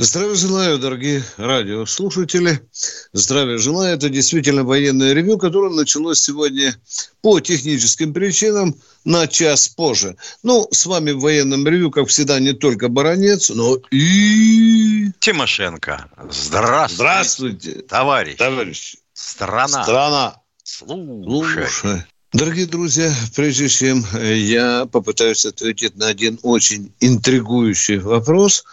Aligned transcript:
Здравия 0.00 0.36
желаю, 0.36 0.78
дорогие 0.78 1.24
радиослушатели. 1.38 2.60
Здравия 3.12 3.58
желаю. 3.58 3.96
Это 3.96 4.08
действительно 4.08 4.62
военное 4.62 5.12
ревю, 5.12 5.38
которое 5.38 5.74
началось 5.74 6.20
сегодня 6.20 6.72
по 7.20 7.40
техническим 7.40 8.14
причинам 8.14 8.76
на 9.04 9.26
час 9.26 9.66
позже. 9.66 10.16
Ну, 10.44 10.68
с 10.70 10.86
вами 10.86 11.10
в 11.10 11.18
военном 11.18 11.66
ревю, 11.66 11.90
как 11.90 12.06
всегда, 12.06 12.38
не 12.38 12.52
только 12.52 12.88
Баранец, 12.88 13.50
но 13.50 13.76
и... 13.90 15.10
Тимошенко. 15.18 16.08
Здравствуйте. 16.30 16.94
Здравствуйте. 16.94 17.72
Товарищ. 17.82 18.36
Товарищ. 18.36 18.96
Страна. 19.14 19.82
Страна. 19.82 20.36
Слушай. 20.62 21.66
Слушай. 21.66 22.04
Дорогие 22.32 22.66
друзья, 22.66 23.12
прежде 23.34 23.68
чем 23.68 24.06
я 24.14 24.86
попытаюсь 24.86 25.44
ответить 25.44 25.96
на 25.96 26.06
один 26.06 26.38
очень 26.42 26.92
интригующий 27.00 27.96
вопрос, 27.96 28.64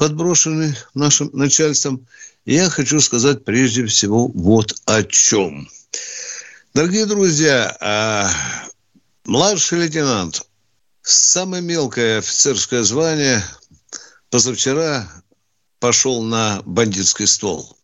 подброшенный 0.00 0.74
нашим 0.94 1.28
начальством, 1.34 2.06
я 2.46 2.70
хочу 2.70 3.02
сказать 3.02 3.44
прежде 3.44 3.84
всего 3.84 4.28
вот 4.28 4.74
о 4.86 5.02
чем. 5.02 5.68
Дорогие 6.72 7.04
друзья, 7.04 7.76
а, 7.80 8.30
младший 9.26 9.80
лейтенант, 9.80 10.40
самое 11.02 11.62
мелкое 11.62 12.20
офицерское 12.20 12.82
звание, 12.82 13.44
позавчера 14.30 15.06
пошел 15.80 16.22
на 16.22 16.62
бандитский 16.64 17.26
ствол. 17.26 17.76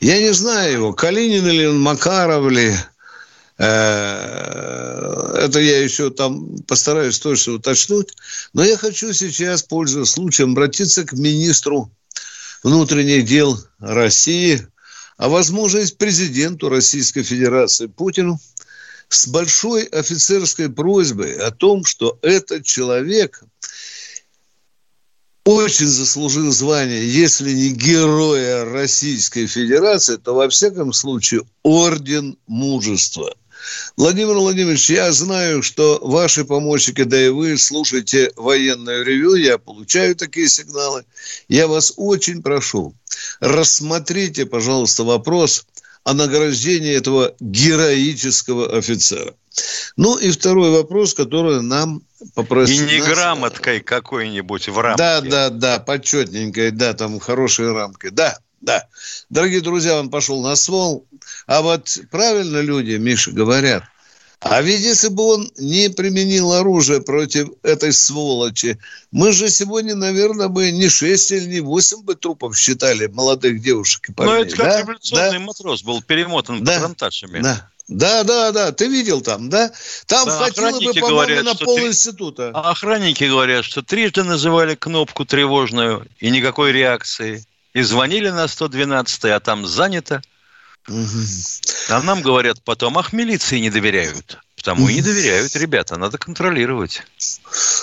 Я 0.00 0.18
не 0.18 0.32
знаю 0.32 0.72
его, 0.72 0.92
Калинин 0.94 1.46
или 1.46 1.66
он, 1.66 1.78
Макаров 1.78 2.50
ли, 2.50 2.74
это 3.58 5.60
я 5.60 5.82
еще 5.82 6.10
там 6.10 6.58
постараюсь 6.62 7.18
точно 7.18 7.54
уточнить. 7.54 8.12
Но 8.52 8.64
я 8.64 8.76
хочу 8.76 9.12
сейчас, 9.12 9.62
пользуясь 9.62 10.10
случаем, 10.10 10.52
обратиться 10.52 11.04
к 11.04 11.12
министру 11.12 11.90
внутренних 12.62 13.24
дел 13.24 13.58
России, 13.78 14.66
а 15.16 15.28
возможно 15.28 15.78
и 15.78 15.94
президенту 15.94 16.68
Российской 16.68 17.22
Федерации 17.22 17.86
Путину 17.86 18.38
с 19.08 19.26
большой 19.28 19.84
офицерской 19.84 20.68
просьбой 20.68 21.38
о 21.38 21.50
том, 21.50 21.84
что 21.84 22.18
этот 22.22 22.66
человек 22.66 23.42
очень 25.44 25.86
заслужил 25.86 26.50
звание, 26.50 27.08
если 27.08 27.52
не 27.52 27.70
героя 27.70 28.64
Российской 28.64 29.46
Федерации, 29.46 30.16
то 30.16 30.34
во 30.34 30.48
всяком 30.48 30.92
случае 30.92 31.42
орден 31.62 32.36
мужества– 32.46 33.34
Владимир 33.96 34.34
Владимирович, 34.34 34.90
я 34.90 35.12
знаю, 35.12 35.62
что 35.62 35.98
ваши 36.02 36.44
помощники, 36.44 37.02
да 37.02 37.20
и 37.20 37.28
вы 37.28 37.56
слушаете 37.56 38.30
военное 38.36 39.02
ревю, 39.02 39.34
я 39.34 39.58
получаю 39.58 40.16
такие 40.16 40.48
сигналы. 40.48 41.04
Я 41.48 41.66
вас 41.66 41.92
очень 41.96 42.42
прошу, 42.42 42.94
рассмотрите, 43.40 44.46
пожалуйста, 44.46 45.04
вопрос 45.04 45.66
о 46.04 46.14
награждении 46.14 46.94
этого 46.94 47.34
героического 47.40 48.78
офицера. 48.78 49.34
Ну 49.96 50.18
и 50.18 50.30
второй 50.30 50.70
вопрос, 50.70 51.14
который 51.14 51.62
нам 51.62 52.02
попросили. 52.34 52.96
И 52.96 53.00
не 53.00 53.04
грамоткой 53.04 53.80
какой-нибудь 53.80 54.68
в 54.68 54.78
рамке. 54.78 54.98
Да, 54.98 55.20
да, 55.20 55.50
да, 55.50 55.78
почетненькой, 55.78 56.70
да, 56.70 56.92
там 56.92 57.18
хорошей 57.18 57.72
рамкой. 57.72 58.10
Да, 58.10 58.38
да. 58.60 58.86
Дорогие 59.30 59.60
друзья, 59.60 59.98
он 59.98 60.10
пошел 60.10 60.42
на 60.42 60.54
ствол. 60.56 61.06
А 61.46 61.62
вот 61.62 61.98
правильно 62.10 62.60
люди, 62.60 62.92
Миша, 62.92 63.30
говорят, 63.30 63.84
а 64.40 64.60
ведь 64.60 64.80
если 64.80 65.08
бы 65.08 65.24
он 65.24 65.50
не 65.56 65.88
применил 65.88 66.52
оружие 66.52 67.00
против 67.00 67.48
этой 67.62 67.92
сволочи, 67.92 68.78
мы 69.10 69.32
же 69.32 69.48
сегодня, 69.48 69.94
наверное, 69.94 70.48
бы 70.48 70.70
не 70.70 70.88
6 70.88 71.32
или 71.32 71.46
не 71.46 71.60
8 71.60 72.02
бы 72.02 72.14
трупов 72.14 72.56
считали 72.56 73.06
молодых 73.06 73.60
девушек 73.60 74.10
и 74.10 74.12
парней. 74.12 74.34
Ну, 74.34 74.40
это 74.42 74.56
как 74.56 74.66
да? 74.66 74.80
революционный 74.80 75.38
да? 75.38 75.44
матрос 75.44 75.82
был 75.82 76.02
перемотан 76.02 76.62
да? 76.62 76.74
патронташами. 76.74 77.40
Да. 77.40 77.70
Да, 77.88 78.24
да, 78.24 78.50
да, 78.50 78.72
ты 78.72 78.88
видел 78.88 79.20
там, 79.20 79.48
да? 79.48 79.70
Там 80.06 80.26
да, 80.26 80.36
хватило 80.36 80.80
бы, 80.80 80.92
по-моему, 80.92 81.42
на 81.42 81.54
пол 81.54 81.76
три... 81.76 81.86
института. 81.86 82.50
А 82.52 82.72
охранники 82.72 83.22
говорят, 83.22 83.64
что 83.64 83.80
трижды 83.80 84.24
называли 84.24 84.74
кнопку 84.74 85.24
тревожную 85.24 86.04
и 86.18 86.30
никакой 86.30 86.72
реакции. 86.72 87.44
И 87.74 87.82
звонили 87.82 88.30
на 88.30 88.48
112, 88.48 89.26
а 89.26 89.38
там 89.38 89.66
занято. 89.66 90.20
А 91.88 92.02
нам 92.02 92.22
говорят 92.22 92.62
потом, 92.62 92.98
ах, 92.98 93.12
милиции 93.12 93.58
не 93.58 93.70
доверяют. 93.70 94.38
Потому 94.56 94.88
и 94.88 94.94
не 94.94 95.02
доверяют, 95.02 95.54
ребята, 95.54 95.96
надо 95.96 96.16
контролировать. 96.16 97.02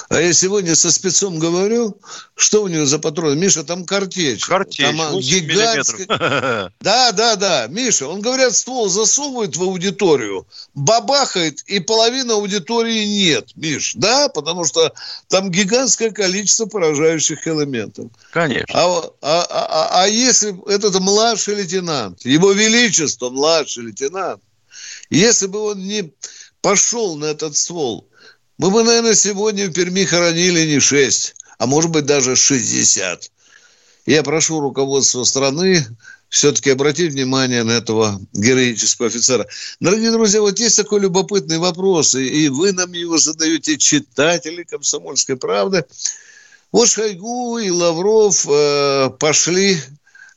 А 0.10 0.20
я 0.20 0.34
сегодня 0.34 0.76
со 0.76 0.92
спецом 0.92 1.38
говорю, 1.38 1.98
что 2.36 2.64
у 2.64 2.68
него 2.68 2.86
за 2.86 2.98
патрон? 2.98 3.40
Миша, 3.40 3.64
там 3.64 3.86
картечь. 3.86 4.46
Картечь, 4.46 4.84
там 4.84 5.00
а, 5.00 5.14
гигантская... 5.14 6.72
Да, 6.82 7.12
да, 7.12 7.36
да. 7.36 7.68
Миша, 7.68 8.08
он, 8.08 8.22
говорят, 8.22 8.56
ствол 8.56 8.90
засовывает 8.90 9.56
в 9.56 9.62
аудиторию, 9.62 10.48
бабахает, 10.74 11.62
и 11.68 11.80
половины 11.80 12.32
аудитории 12.32 13.06
нет, 13.06 13.52
Миш. 13.56 13.94
Да, 13.96 14.28
потому 14.28 14.66
что 14.66 14.92
там 15.28 15.52
гигантское 15.52 16.10
количество 16.10 16.66
поражающих 16.66 17.48
элементов. 17.48 18.08
Конечно. 18.32 18.68
А, 18.74 19.04
а, 19.22 19.46
а, 19.50 20.04
а 20.04 20.08
если 20.08 20.56
этот 20.70 21.00
младший 21.00 21.56
лейтенант, 21.56 22.26
его 22.26 22.52
величество 22.52 23.30
младший 23.30 23.84
лейтенант, 23.86 24.42
если 25.10 25.48
бы 25.48 25.60
он 25.60 25.86
не 25.86 26.12
пошел 26.64 27.18
на 27.18 27.26
этот 27.26 27.56
ствол, 27.56 28.08
мы 28.58 28.72
бы, 28.72 28.84
наверное, 28.84 29.16
сегодня 29.16 29.68
в 29.68 29.74
Перми 29.74 30.06
хоронили 30.06 30.66
не 30.66 30.80
6, 30.80 31.36
а 31.60 31.68
может 31.68 31.92
быть 31.92 32.06
даже 32.06 32.36
60. 32.36 33.32
Я 34.06 34.24
прошу 34.24 34.62
руководство 34.62 35.26
страны 35.26 35.86
все-таки 36.30 36.70
обратить 36.70 37.12
внимание 37.12 37.64
на 37.64 37.72
этого 37.72 38.20
героического 38.32 39.10
офицера. 39.10 39.46
Дорогие 39.82 40.12
друзья, 40.12 40.40
вот 40.42 40.58
есть 40.58 40.78
такой 40.78 41.02
любопытный 41.02 41.58
вопрос, 41.58 42.16
и 42.16 42.48
вы 42.48 42.72
нам 42.72 42.94
его 42.94 43.18
задаете, 43.18 43.78
читатели 43.78 44.64
«Комсомольской 44.64 45.36
правды». 45.36 45.86
Вот 46.72 46.90
Шойгу 46.90 47.60
и 47.60 47.70
Лавров 47.70 48.48
э, 48.50 49.10
пошли 49.20 49.78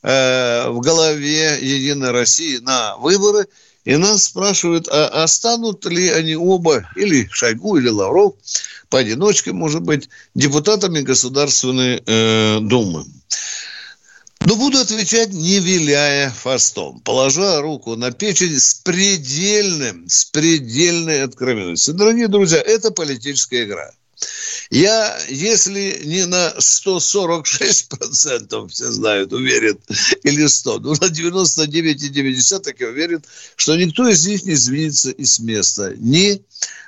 э, 0.03 0.69
в 0.69 0.81
голове 0.81 1.57
Единой 1.61 2.11
России 2.11 2.57
на 2.57 2.97
выборы– 2.97 3.47
и 3.87 3.95
нас 3.95 4.25
спрашивают, 4.25 4.89
а, 4.89 5.23
а 5.23 5.89
ли 5.89 6.09
они 6.09 6.35
оба, 6.35 6.85
или 6.97 7.29
Шойгу, 7.31 7.77
или 7.77 7.87
Лавров, 7.87 8.33
поодиночке, 8.89 9.53
может 9.53 9.81
быть, 9.81 10.09
депутатами 10.35 10.99
Государственной 10.99 12.03
э, 12.05 12.59
Думы. 12.59 13.05
Но 14.41 14.57
буду 14.57 14.79
отвечать, 14.79 15.31
не 15.31 15.59
виляя 15.59 16.29
фастом, 16.31 16.99
положа 16.99 17.61
руку 17.61 17.95
на 17.95 18.11
печень 18.11 18.59
с 18.59 18.73
предельным, 18.73 20.09
с 20.09 20.25
предельной 20.25 21.23
откровенностью. 21.23 21.93
Дорогие 21.93 22.27
друзья, 22.27 22.61
это 22.61 22.91
политическая 22.91 23.63
игра. 23.63 23.91
Я, 24.69 25.17
если 25.29 26.01
не 26.03 26.25
на 26.25 26.53
146%, 26.57 28.67
все 28.67 28.91
знают, 28.91 29.31
уверен, 29.31 29.79
или 30.23 30.45
100, 30.45 30.79
ну, 30.79 30.89
на 30.91 31.05
99,9 31.05 32.75
я 32.79 32.87
уверен, 32.87 33.23
что 33.55 33.77
никто 33.77 34.05
из 34.07 34.27
них 34.27 34.43
не 34.43 34.55
сдвинется 34.55 35.11
из 35.11 35.39
места. 35.39 35.93
Ни 35.97 36.41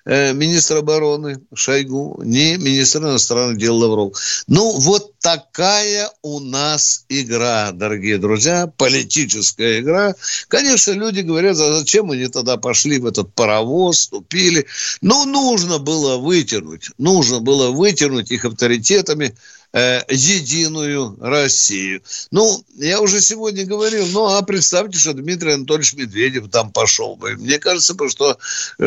э, 0.10 0.34
министр 0.34 0.78
обороны 0.78 1.40
Шойгу, 1.54 2.22
ни 2.24 2.56
министр 2.56 3.00
иностранных 3.04 3.58
дел 3.58 3.78
Лавров. 3.78 4.18
Ну, 4.48 4.72
вот 4.80 5.20
такая 5.20 6.10
у 6.24 6.40
нас 6.40 7.06
игра, 7.10 7.72
дорогие 7.72 8.18
друзья, 8.18 8.66
политическая 8.66 9.82
игра. 9.82 10.16
Конечно, 10.48 10.94
люди 10.94 11.22
говорят, 11.22 11.58
а 11.60 11.78
зачем 11.78 12.10
они 12.10 12.28
тогда 12.28 12.58
пошли 12.58 12.98
в 12.98 13.06
этот 13.06 13.34
паровоз, 13.36 14.00
вступили. 14.00 14.66
Ну, 15.02 15.26
нужно 15.26 15.78
было 15.78 16.18
вытянуть, 16.18 16.90
нужно 16.98 17.40
было 17.40 17.70
вытянуть 17.70 18.32
их 18.32 18.46
авторитетами 18.46 19.36
э, 19.74 20.02
единую 20.10 21.18
Россию. 21.20 22.02
Ну, 22.32 22.64
я 22.76 23.02
уже 23.02 23.22
сегодня 23.22 23.66
говорил, 23.66 24.06
ну, 24.08 24.28
а 24.28 24.42
представьте, 24.42 24.98
что 24.98 25.14
Дмитрий 25.14 25.54
Анатольевич 25.54 25.94
Медведев 25.94 26.50
там 26.50 26.72
пошел 26.72 27.16
бы. 27.16 27.36
Мне 27.36 27.60
кажется, 27.60 27.96
что... 28.10 28.38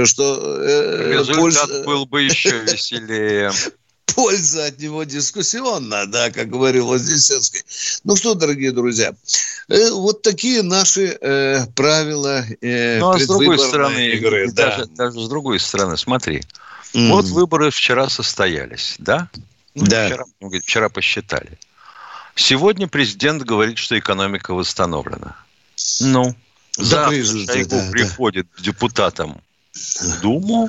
что 0.05 0.63
э, 0.63 1.13
Результат 1.13 1.37
польза... 1.37 1.85
был 1.85 2.07
бы 2.07 2.23
еще 2.23 2.59
веселее. 2.61 3.53
польза 4.15 4.67
от 4.67 4.79
него 4.79 5.05
дискуссионная, 5.05 6.07
да, 6.07 6.31
как 6.31 6.49
говорил 6.49 6.87
Вознесенский. 6.87 7.63
Ну 8.05 8.17
что, 8.17 8.35
дорогие 8.35 8.73
друзья, 8.73 9.15
э, 9.69 9.91
вот 9.91 10.23
такие 10.23 10.63
наши 10.63 11.17
э, 11.21 11.67
правила 11.75 12.45
э, 12.61 12.99
Ну, 12.99 13.11
а 13.11 13.19
с 13.19 13.27
другой 13.27 13.59
стороны, 13.59 14.11
игры, 14.11 14.51
даже, 14.53 14.87
да. 14.87 15.05
даже 15.05 15.25
с 15.25 15.29
другой 15.29 15.61
стороны, 15.61 15.97
смотри, 15.97 16.43
mm. 16.95 17.09
вот 17.11 17.27
выборы 17.27 17.71
вчера 17.71 18.09
состоялись, 18.09 18.97
да? 18.99 19.29
Ну, 19.75 19.87
да. 19.87 20.07
Вчера, 20.07 20.25
он 20.41 20.49
говорит, 20.49 20.65
вчера 20.65 20.89
посчитали. 20.89 21.59
Сегодня 22.35 22.89
президент 22.89 23.43
говорит, 23.43 23.79
что 23.79 23.99
экономика 23.99 24.55
восстановлена. 24.55 25.37
Ну, 26.01 26.35
да, 26.77 26.85
завтра 26.85 27.25
Шойгу 27.25 27.77
да, 27.77 27.91
приходит 27.91 28.47
да. 28.51 28.59
к 28.59 28.63
депутатам 28.63 29.41
в 29.75 30.21
Думу, 30.21 30.69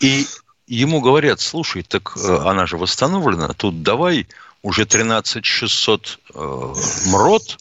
и 0.00 0.26
ему 0.66 1.00
говорят, 1.00 1.40
слушай, 1.40 1.82
так 1.82 2.16
э, 2.16 2.36
она 2.44 2.66
же 2.66 2.76
восстановлена, 2.76 3.52
тут 3.52 3.82
давай 3.82 4.26
уже 4.62 4.86
13 4.86 5.44
600 5.44 6.18
э, 6.34 6.74
МРОД 7.06 7.58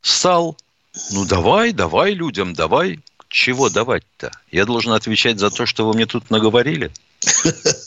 стал, 0.00 0.56
ну 1.10 1.24
давай, 1.24 1.72
давай 1.72 2.12
людям, 2.12 2.54
давай. 2.54 3.00
Чего 3.28 3.70
давать-то? 3.70 4.30
Я 4.50 4.66
должен 4.66 4.92
отвечать 4.92 5.38
за 5.38 5.50
то, 5.50 5.64
что 5.64 5.86
вы 5.86 5.94
мне 5.94 6.04
тут 6.04 6.28
наговорили? 6.28 6.92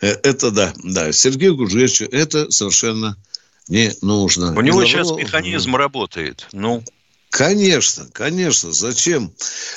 Это 0.00 0.50
да, 0.50 0.72
да. 0.84 1.12
Сергею 1.12 1.56
Гужевичу 1.56 2.04
это 2.04 2.50
совершенно 2.50 3.16
не 3.68 3.92
нужно. 4.02 4.56
У 4.56 4.60
него 4.60 4.84
сейчас 4.84 5.10
механизм 5.10 5.76
работает. 5.76 6.46
Ну, 6.52 6.82
Конечно, 7.30 8.08
конечно. 8.12 8.72
Зачем 8.72 9.30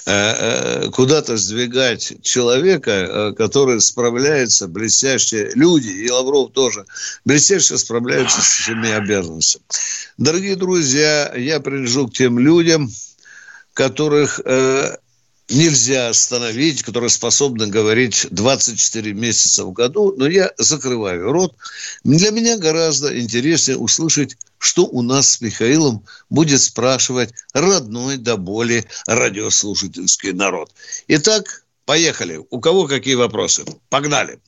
э, 0.06 0.12
э, 0.12 0.90
куда-то 0.92 1.36
сдвигать 1.36 2.24
человека, 2.24 2.92
э, 2.92 3.34
который 3.34 3.82
справляется, 3.82 4.68
блестяще, 4.68 5.52
люди, 5.54 5.90
и 5.90 6.10
Лавров 6.10 6.54
тоже, 6.54 6.86
блестяще 7.26 7.78
справляются 7.78 8.42
с 8.42 8.64
своими 8.64 8.92
обязанностями. 8.92 9.66
Дорогие 10.18 10.56
друзья, 10.56 11.34
я 11.36 11.60
принадлежу 11.60 12.08
к 12.08 12.14
тем 12.14 12.40
людям, 12.40 12.90
которых 13.74 14.40
э, 14.46 14.96
нельзя 15.52 16.10
остановить, 16.10 16.84
которые 16.84 17.10
способны 17.10 17.68
говорить 17.68 18.28
24 18.32 19.14
месяца 19.14 19.66
в 19.66 19.72
году, 19.74 20.14
но 20.18 20.28
я 20.28 20.52
закрываю 20.58 21.32
рот. 21.32 21.56
Для 22.04 22.32
меня 22.32 22.58
гораздо 22.58 23.20
интереснее 23.20 23.78
услышать, 23.78 24.38
что 24.58 24.86
у 24.86 25.02
нас 25.02 25.34
с 25.34 25.42
Михаилом 25.42 26.06
будет 26.30 26.62
спрашивать 26.62 27.34
родной 27.54 28.18
до 28.18 28.38
боли 28.38 28.86
радиослушательский 29.08 30.34
народ. 30.34 30.72
Итак, 31.08 31.66
поехали. 31.86 32.40
У 32.50 32.60
кого 32.60 32.88
какие 32.88 33.16
вопросы? 33.16 33.66
Погнали. 33.90 34.40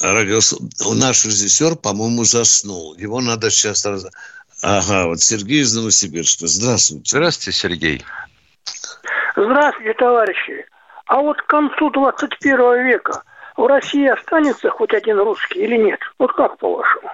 Радиос... 0.00 0.54
Наш 0.80 1.24
режиссер, 1.24 1.76
по-моему, 1.76 2.24
заснул. 2.24 2.94
Его 2.96 3.20
надо 3.20 3.50
сейчас... 3.50 3.86
Ага, 4.62 5.08
вот 5.08 5.20
Сергей 5.20 5.60
из 5.60 5.74
Новосибирска. 5.74 6.46
Здравствуйте. 6.46 7.04
Здравствуйте, 7.10 7.58
Сергей. 7.58 8.02
Здравствуйте, 9.36 9.94
товарищи. 9.94 10.66
А 11.06 11.20
вот 11.20 11.40
к 11.42 11.46
концу 11.46 11.90
21 11.90 12.86
века 12.86 13.22
в 13.56 13.66
России 13.66 14.06
останется 14.06 14.70
хоть 14.70 14.92
один 14.94 15.18
русский 15.18 15.60
или 15.60 15.76
нет? 15.76 16.00
Вот 16.18 16.32
как 16.32 16.58
по-вашему? 16.58 17.10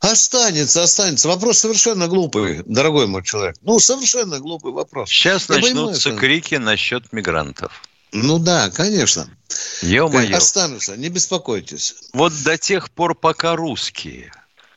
Останется, 0.00 0.82
останется. 0.82 1.28
Вопрос 1.28 1.58
совершенно 1.58 2.08
глупый, 2.08 2.62
дорогой 2.64 3.06
мой 3.06 3.22
человек. 3.22 3.56
Ну, 3.60 3.78
совершенно 3.78 4.38
глупый 4.38 4.72
вопрос. 4.72 5.10
Сейчас 5.10 5.48
Я 5.48 5.56
начнутся 5.56 6.08
понимаю, 6.08 6.20
крики 6.20 6.54
насчет 6.54 7.12
мигрантов. 7.12 7.82
Ну 8.12 8.38
да, 8.38 8.70
конечно. 8.70 9.28
Ё-моё. 9.82 10.36
Останутся, 10.36 10.96
не 10.96 11.10
беспокойтесь. 11.10 11.94
Вот 12.14 12.32
до 12.44 12.56
тех 12.56 12.90
пор, 12.90 13.14
пока 13.14 13.54
русские 13.54 14.32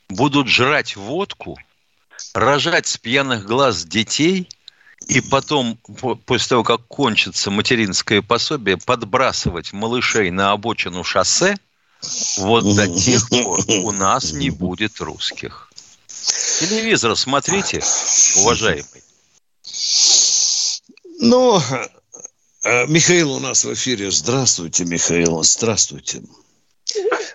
будут 0.09 0.49
жрать 0.49 0.97
водку, 0.97 1.57
рожать 2.33 2.85
с 2.85 2.97
пьяных 2.97 3.45
глаз 3.45 3.85
детей– 3.85 4.49
и 5.07 5.21
потом, 5.21 5.77
после 6.25 6.49
того, 6.49 6.63
как 6.63 6.81
кончится 6.87 7.51
материнское 7.51 8.21
пособие, 8.21 8.77
подбрасывать 8.77 9.73
малышей 9.73 10.31
на 10.31 10.51
обочину 10.51 11.03
шоссе, 11.03 11.55
вот 12.37 12.63
до 12.75 12.87
тех 12.87 13.29
пор 13.29 13.59
у 13.83 13.91
нас 13.91 14.33
не 14.33 14.49
будет 14.49 14.99
русских. 14.99 15.71
Телевизор 16.59 17.15
смотрите, 17.15 17.81
уважаемый. 18.41 19.03
Ну, 21.19 21.57
э, 22.65 22.87
Михаил 22.87 23.33
у 23.33 23.39
нас 23.39 23.63
в 23.63 23.73
эфире. 23.73 24.11
Здравствуйте, 24.11 24.85
Михаил. 24.85 25.43
Здравствуйте. 25.43 26.21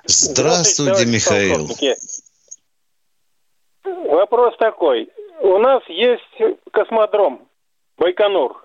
Здравствуйте, 0.05 1.06
Михаил. 1.06 1.69
Вопрос 3.85 4.55
такой. 4.59 5.09
У 5.41 5.59
нас 5.59 5.82
есть 5.88 6.59
космодром 6.73 7.48
Байконур. 7.99 8.65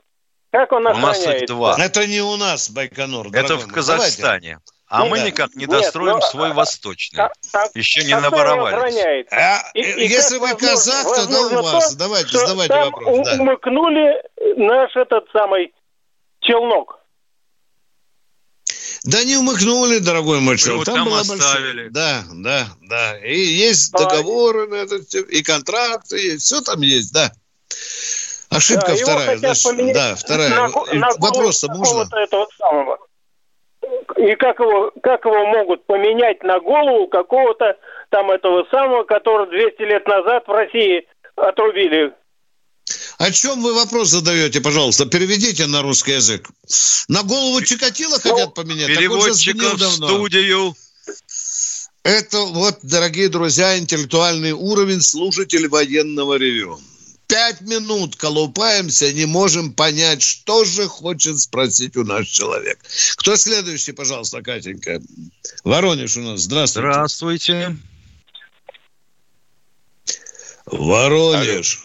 Как 0.51 0.71
он? 0.71 0.85
У 0.85 0.93
нас 0.93 1.25
их 1.25 1.47
два. 1.47 1.75
Это 1.79 2.07
не 2.07 2.21
у 2.21 2.37
нас 2.37 2.69
Байконур. 2.69 3.27
Это 3.33 3.57
в 3.57 3.67
Казахстане. 3.67 4.59
Давайте. 4.59 4.73
А 4.93 4.99
ну, 4.99 5.09
мы 5.09 5.17
да. 5.17 5.25
никак 5.25 5.55
не 5.55 5.65
достроим 5.65 6.17
Нет, 6.17 6.21
но, 6.21 6.29
свой 6.29 6.53
восточный. 6.53 7.23
А, 7.23 7.31
а, 7.53 7.65
Еще 7.73 8.03
не 8.03 8.15
наворовались. 8.15 9.25
А, 9.31 9.71
и, 9.73 9.81
и 9.81 10.07
если 10.07 10.37
вы 10.37 10.55
казах, 10.55 11.03
то 11.15 11.27
да 11.27 11.41
у 11.41 11.63
вас. 11.63 11.93
То, 11.93 11.97
давайте, 11.97 12.37
задавайте 12.37 12.75
вопрос. 12.75 13.25
Да. 13.25 13.41
умыкнули 13.41 14.21
наш 14.55 14.95
этот 14.95 15.25
самый 15.33 15.73
челнок. 16.41 16.99
Да 19.03 19.23
не 19.23 19.35
умыкнули, 19.35 19.97
дорогой 19.97 20.41
мой 20.41 20.57
человек. 20.57 20.85
Там, 20.85 20.95
там 20.95 21.05
была 21.05 21.21
оставили. 21.21 21.89
Большая... 21.89 21.89
Да, 21.89 22.23
да, 22.31 22.67
да. 22.83 23.17
И 23.25 23.35
есть 23.35 23.91
договоры 23.93 24.67
на 24.67 24.75
это, 24.75 24.97
и 24.97 25.41
контракты, 25.41 26.33
и 26.33 26.37
все 26.37 26.61
там 26.61 26.81
есть, 26.81 27.11
да. 27.11 27.31
Ошибка 28.55 28.87
да, 28.87 28.95
вторая. 28.95 29.37
Значит, 29.37 29.63
поменять 29.63 29.93
да, 29.95 30.15
вторая. 30.15 30.49
На, 30.49 30.67
на 30.67 31.09
Вопрос-то 31.19 31.67
можно? 31.73 32.07
Этого 32.17 32.47
самого. 32.57 32.97
И 34.17 34.35
как 34.35 34.59
его, 34.59 34.91
как 35.01 35.25
его 35.25 35.45
могут 35.47 35.85
поменять 35.85 36.41
на 36.43 36.59
голову 36.59 37.07
какого-то 37.07 37.77
там 38.09 38.31
этого 38.31 38.65
самого, 38.71 39.03
который 39.03 39.49
200 39.49 39.81
лет 39.81 40.07
назад 40.07 40.43
в 40.47 40.51
России 40.51 41.07
отрубили 41.35 42.13
о 43.17 43.31
чем 43.31 43.61
вы 43.61 43.73
вопрос 43.73 44.09
задаете, 44.09 44.59
пожалуйста? 44.59 45.05
Переведите 45.05 45.65
на 45.67 45.81
русский 45.81 46.13
язык. 46.13 46.49
На 47.07 47.23
голову 47.23 47.61
Чикатило 47.61 48.19
ну, 48.23 48.31
хотят 48.31 48.53
поменять? 48.53 48.87
Переводчиков 48.87 49.75
в 49.75 49.91
студию. 49.91 50.75
Это 52.03 52.39
вот, 52.41 52.79
дорогие 52.81 53.29
друзья, 53.29 53.77
интеллектуальный 53.77 54.51
уровень 54.51 54.99
слушателей 54.99 55.69
военного 55.69 56.37
ревю 56.37 56.79
пять 57.27 57.61
минут 57.61 58.15
колупаемся, 58.15 59.11
не 59.13 59.25
можем 59.25 59.73
понять, 59.73 60.21
что 60.21 60.65
же 60.65 60.87
хочет 60.87 61.39
спросить 61.39 61.95
у 61.95 62.03
нас 62.03 62.27
человек. 62.27 62.79
Кто 63.15 63.35
следующий, 63.35 63.91
пожалуйста, 63.91 64.41
Катенька? 64.41 65.01
Воронеж 65.63 66.17
у 66.17 66.21
нас. 66.21 66.41
Здравствуйте. 66.41 66.89
Здравствуйте. 66.89 67.77
Воронеж. 70.65 71.79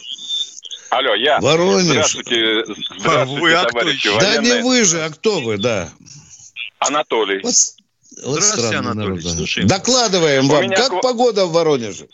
Алло, 0.90 1.14
я. 1.14 1.38
Воронеж. 1.40 1.84
Здравствуйте, 1.84 2.64
здравствуйте 2.98 3.40
вы, 3.40 3.54
а 3.54 3.64
товарищи 3.64 4.08
кто? 4.08 4.20
Да 4.20 4.36
не 4.38 4.62
вы 4.62 4.84
же, 4.84 5.02
а 5.02 5.10
кто 5.10 5.40
вы, 5.40 5.58
да. 5.58 5.92
Анатолий. 6.78 7.40
Вот, 7.42 7.54
вот 8.24 8.42
Здравствуйте, 8.42 8.76
Анатолий. 8.76 9.22
Народ, 9.22 9.48
да. 9.56 9.62
Докладываем 9.64 10.46
у 10.46 10.48
вам, 10.48 10.70
как 10.70 10.90
к... 10.90 11.00
погода 11.02 11.44
в 11.46 11.52
Воронеже? 11.52 12.08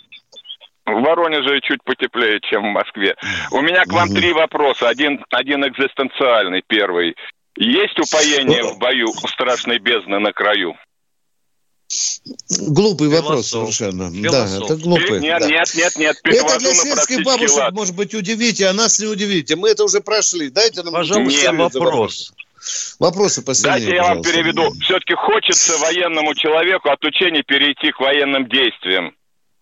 В 0.86 1.00
Воронеже 1.00 1.60
чуть 1.62 1.82
потеплее, 1.82 2.40
чем 2.40 2.62
в 2.62 2.72
Москве. 2.72 3.16
У 3.50 3.60
меня 3.62 3.84
к 3.84 3.92
вам 3.92 4.10
угу. 4.10 4.16
три 4.16 4.32
вопроса. 4.32 4.88
Один, 4.88 5.24
один 5.30 5.66
экзистенциальный, 5.66 6.62
первый. 6.66 7.16
Есть 7.56 7.98
упоение 7.98 8.62
в 8.64 8.78
бою 8.78 9.06
у 9.08 9.28
страшной 9.28 9.78
бездны 9.78 10.18
на 10.18 10.32
краю? 10.32 10.76
Глупый 12.68 13.08
Философ. 13.08 13.24
вопрос 13.24 13.46
совершенно. 13.48 14.10
Философ. 14.10 14.58
Да, 14.58 14.64
это 14.64 14.76
глупый. 14.82 15.20
Нет, 15.20 15.40
да. 15.40 15.46
нет, 15.46 15.74
нет, 15.74 15.96
нет. 15.96 16.16
Это 16.24 16.58
для 16.58 16.74
сельских 16.74 17.24
бабушек, 17.24 17.56
лад. 17.56 17.74
может 17.74 17.94
быть, 17.94 18.14
удивите, 18.14 18.66
а 18.66 18.72
нас 18.72 18.98
не 18.98 19.06
удивите. 19.06 19.56
Мы 19.56 19.70
это 19.70 19.84
уже 19.84 20.00
прошли. 20.00 20.50
Дайте 20.50 20.82
нам 20.82 20.94
Пожалуйста, 20.94 21.52
вопрос. 21.52 21.74
вопрос. 21.74 22.32
Вопросы 22.98 23.42
последние, 23.42 23.90
Дайте 23.90 23.96
я 23.96 24.14
вам 24.14 24.22
переведу. 24.22 24.72
Все-таки 24.80 25.14
хочется 25.14 25.76
военному 25.78 26.34
человеку 26.34 26.88
от 26.88 27.04
учения 27.04 27.42
перейти 27.42 27.92
к 27.92 28.00
военным 28.00 28.48
действиям. 28.48 29.14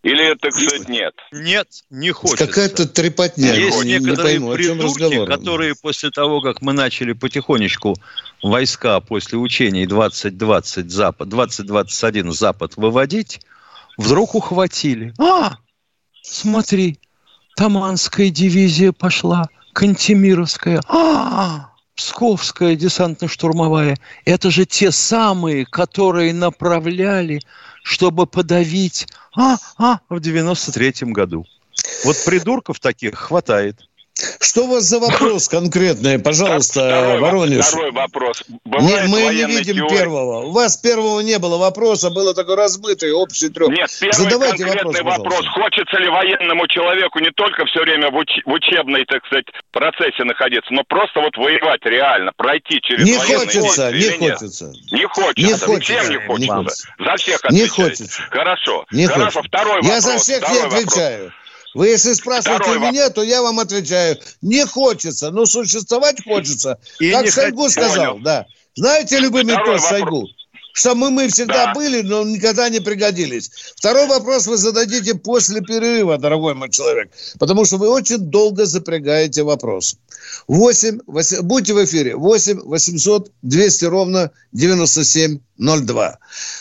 Или, 0.03 0.35
так 0.35 0.53
сказать, 0.53 0.89
нет? 0.89 1.15
Нет, 1.31 1.69
не 1.91 2.11
хочется. 2.11 2.47
Какая-то 2.47 2.89
трепотня. 2.89 3.55
Есть 3.55 3.85
не, 3.85 3.99
некоторые 3.99 4.39
не 4.39 4.45
пойму, 4.45 4.53
придурки, 4.55 5.27
которые 5.27 5.75
после 5.81 6.11
того, 6.11 6.41
как 6.41 6.61
мы 6.61 6.73
начали 6.73 7.13
потихонечку 7.13 7.97
войска 8.43 8.99
после 8.99 9.39
учений 9.39 9.87
2020 9.87 10.91
Запад, 10.91 11.29
2021 11.29 12.33
Запад 12.33 12.73
выводить, 12.77 13.41
вдруг 13.97 14.35
ухватили. 14.35 15.15
А, 15.21 15.59
смотри, 16.23 16.99
Таманская 17.55 18.31
дивизия 18.31 18.91
пошла, 18.91 19.49
Кантемировская. 19.73 20.83
А, 20.89 21.71
Псковская 21.95 22.75
десантно-штурмовая, 22.75 23.99
это 24.25 24.51
же 24.51 24.65
те 24.65 24.91
самые, 24.91 25.65
которые 25.67 26.33
направляли, 26.35 27.41
чтобы 27.85 28.27
подавить, 28.27 29.07
а, 29.35 29.57
а, 29.79 30.01
в 30.09 30.17
93-м 30.17 31.13
году. 31.13 31.47
Вот 32.05 32.17
придурков 32.25 32.81
таких 32.81 33.19
хватает. 33.19 33.89
Что 34.41 34.65
у 34.65 34.67
вас 34.69 34.85
за 34.85 35.01
вопрос 35.01 35.49
конкретный, 35.49 36.19
пожалуйста, 36.19 36.81
второй, 36.87 37.21
Воронеж? 37.21 37.65
Второй 37.65 37.93
вопрос. 37.93 38.45
Бывает 38.65 39.07
не, 39.07 39.11
мы 39.11 39.35
не 39.35 39.45
видим 39.45 39.77
теории... 39.77 39.97
первого. 39.97 40.45
У 40.45 40.51
вас 40.51 40.77
первого 40.77 41.21
не 41.21 41.39
было 41.39 41.57
вопроса, 41.57 42.11
было 42.11 42.35
такой 42.35 42.57
размытый, 42.57 43.13
общий 43.13 43.49
трех. 43.49 43.71
Нет, 43.71 43.89
первый 44.01 44.15
Задавайте 44.15 44.65
конкретный 44.65 45.03
вопрос, 45.03 45.19
вопрос. 45.19 45.49
Хочется 45.49 45.97
ли 45.99 46.09
военному 46.09 46.67
человеку 46.69 47.21
не 47.21 47.31
только 47.31 47.65
все 47.65 47.81
время 47.81 48.11
в, 48.11 48.17
уч... 48.17 48.29
в 48.45 48.53
учебной, 48.53 49.05
так 49.07 49.25
сказать, 49.27 49.47
процессе 49.73 50.25
находиться, 50.25 50.73
но 50.73 50.83
просто 50.87 51.21
вот 51.21 51.37
воевать 51.39 51.81
реально, 51.85 52.33
пройти 52.37 52.81
через 52.83 53.05
не 53.05 53.17
хочется, 53.17 53.91
не 53.93 54.11
хочется. 54.11 54.73
Не 54.91 55.07
хочется. 55.07 55.43
Не 55.43 55.53
хочется. 55.55 55.81
Всем 55.81 56.11
не 56.11 56.19
хочется. 56.19 56.39
Не 56.39 56.49
хочется. 56.49 56.89
За 56.99 57.17
всех 57.17 57.45
отвечаете. 57.45 57.63
Не 57.63 57.69
хочется. 57.69 58.23
Хорошо. 58.31 58.85
Не 58.93 59.07
Хорошо, 59.07 59.41
хочется. 59.41 59.49
второй 59.49 59.83
Я 59.83 59.89
вопрос. 59.89 60.05
за 60.05 60.19
всех 60.19 60.51
не 60.51 60.59
отвечаю. 60.59 61.25
Вопрос. 61.25 61.42
Вы 61.75 61.89
если 61.89 62.13
спрашиваете 62.13 62.65
Второй 62.65 62.91
меня, 62.91 63.05
вопрос. 63.05 63.15
то 63.15 63.23
я 63.23 63.43
вам 63.43 63.59
отвечаю. 63.61 64.19
Не 64.43 64.67
хочется, 64.67 65.31
но 65.31 65.47
существовать 65.47 66.23
хочется. 66.23 66.79
И 67.01 67.11
как 67.11 67.31
Шойгу 67.31 67.63
хочу. 67.63 67.73
сказал, 67.73 68.13
Понял. 68.13 68.25
да. 68.25 68.47
Знаете 68.75 69.19
любимый 69.19 69.57
тост 69.65 69.89
Шойгу? 69.89 70.27
Что 70.75 70.95
мы, 70.95 71.11
мы 71.11 71.29
всегда 71.29 71.67
да. 71.67 71.75
были, 71.75 72.01
но 72.01 72.25
никогда 72.25 72.69
не 72.71 72.81
пригодились. 72.81 73.51
Второй 73.77 74.07
вопрос 74.07 74.47
вы 74.47 74.57
зададите 74.57 75.15
после 75.15 75.61
перерыва, 75.61 76.17
дорогой 76.17 76.55
мой 76.55 76.71
человек. 76.71 77.13
Потому 77.39 77.67
что 77.67 77.77
вы 77.77 77.91
очень 77.91 78.19
долго 78.19 78.65
запрягаете 78.65 79.43
вопрос. 79.43 79.97
8, 80.49 81.01
8, 81.07 81.43
будьте 81.43 81.75
в 81.75 81.85
эфире. 81.85 82.17
8 82.17 82.61
800 82.61 83.31
200 83.43 83.85
ровно 83.85 84.31
9702. 84.53 86.19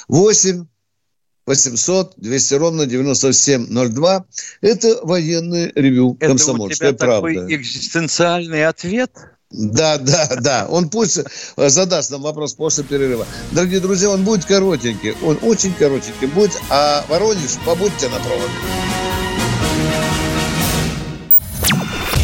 8 0.10 0.66
800 1.52 2.14
200 2.16 2.54
ровно 2.54 2.86
9702. 2.86 4.26
Это 4.62 5.00
военный 5.04 5.72
ревю 5.76 6.16
Это 6.20 6.30
комсомольская 6.30 6.92
у 6.92 6.94
тебя 6.94 7.06
правда. 7.06 7.28
такой 7.28 7.56
экзистенциальный 7.56 8.66
ответ? 8.66 9.12
Да, 9.50 9.98
да, 9.98 10.30
да. 10.40 10.68
Он 10.70 10.90
пусть 10.90 11.18
э, 11.18 11.70
задаст 11.70 12.10
нам 12.10 12.22
вопрос 12.22 12.54
после 12.54 12.86
перерыва. 12.86 13.28
Дорогие 13.52 13.82
друзья, 13.82 14.10
он 14.10 14.24
будет 14.24 14.46
коротенький. 14.46 15.14
Он 15.24 15.38
очень 15.42 15.74
коротенький 15.74 16.28
будет. 16.28 16.58
А 16.70 17.04
Воронеж, 17.10 17.58
побудьте 17.66 18.08
на 18.08 18.20
проводе. 18.20 18.54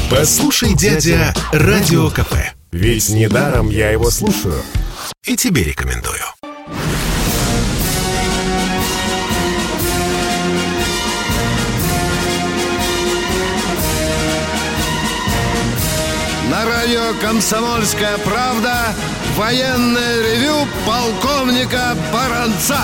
Послушай, 0.10 0.74
дядя, 0.74 1.34
Радио 1.52 2.10
КП. 2.12 2.34
Ведь 2.72 3.10
недаром 3.10 3.70
я 3.70 3.90
его 3.90 4.10
слушаю. 4.10 4.62
И 5.26 5.36
тебе 5.36 5.64
рекомендую. 5.66 6.24
Радио 16.88 17.20
«Комсомольская 17.20 18.18
правда» 18.24 18.72
военное 19.36 20.24
ревю 20.24 20.64
полковника 20.88 21.92
Баранца. 22.14 22.80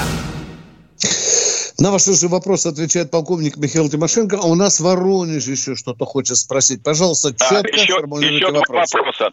На 1.80 1.90
ваш 1.90 2.04
же 2.04 2.28
вопрос 2.28 2.66
отвечает 2.66 3.12
полковник 3.12 3.56
Михаил 3.56 3.90
Тимошенко. 3.90 4.40
А 4.44 4.48
у 4.48 4.56
нас 4.56 4.82
Воронеж 4.82 5.48
еще 5.48 5.76
что-то 5.76 6.04
хочет 6.04 6.36
спросить. 6.36 6.84
Пожалуйста, 6.84 7.30
четко 7.32 7.72
а, 7.72 7.80
еще, 7.80 7.94
еще 8.28 8.52
вопрос. 8.52 8.94
вопроса. 8.94 9.32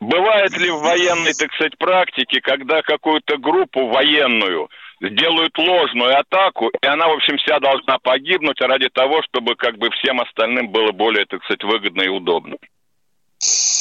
Бывает 0.00 0.54
ли 0.58 0.70
в 0.70 0.80
военной, 0.80 1.32
так 1.32 1.50
сказать, 1.54 1.78
практике, 1.78 2.42
когда 2.42 2.82
какую-то 2.82 3.38
группу 3.38 3.88
военную 3.88 4.68
делают 5.00 5.56
ложную 5.56 6.18
атаку, 6.20 6.68
и 6.68 6.86
она, 6.86 7.08
в 7.08 7.12
общем, 7.12 7.38
вся 7.38 7.58
должна 7.58 7.98
погибнуть 7.98 8.60
ради 8.60 8.90
того, 8.90 9.22
чтобы 9.22 9.56
как 9.56 9.78
бы 9.78 9.88
всем 9.90 10.20
остальным 10.20 10.68
было 10.68 10.92
более, 10.92 11.24
так 11.24 11.42
сказать, 11.44 11.64
выгодно 11.64 12.02
и 12.02 12.08
удобно? 12.08 12.56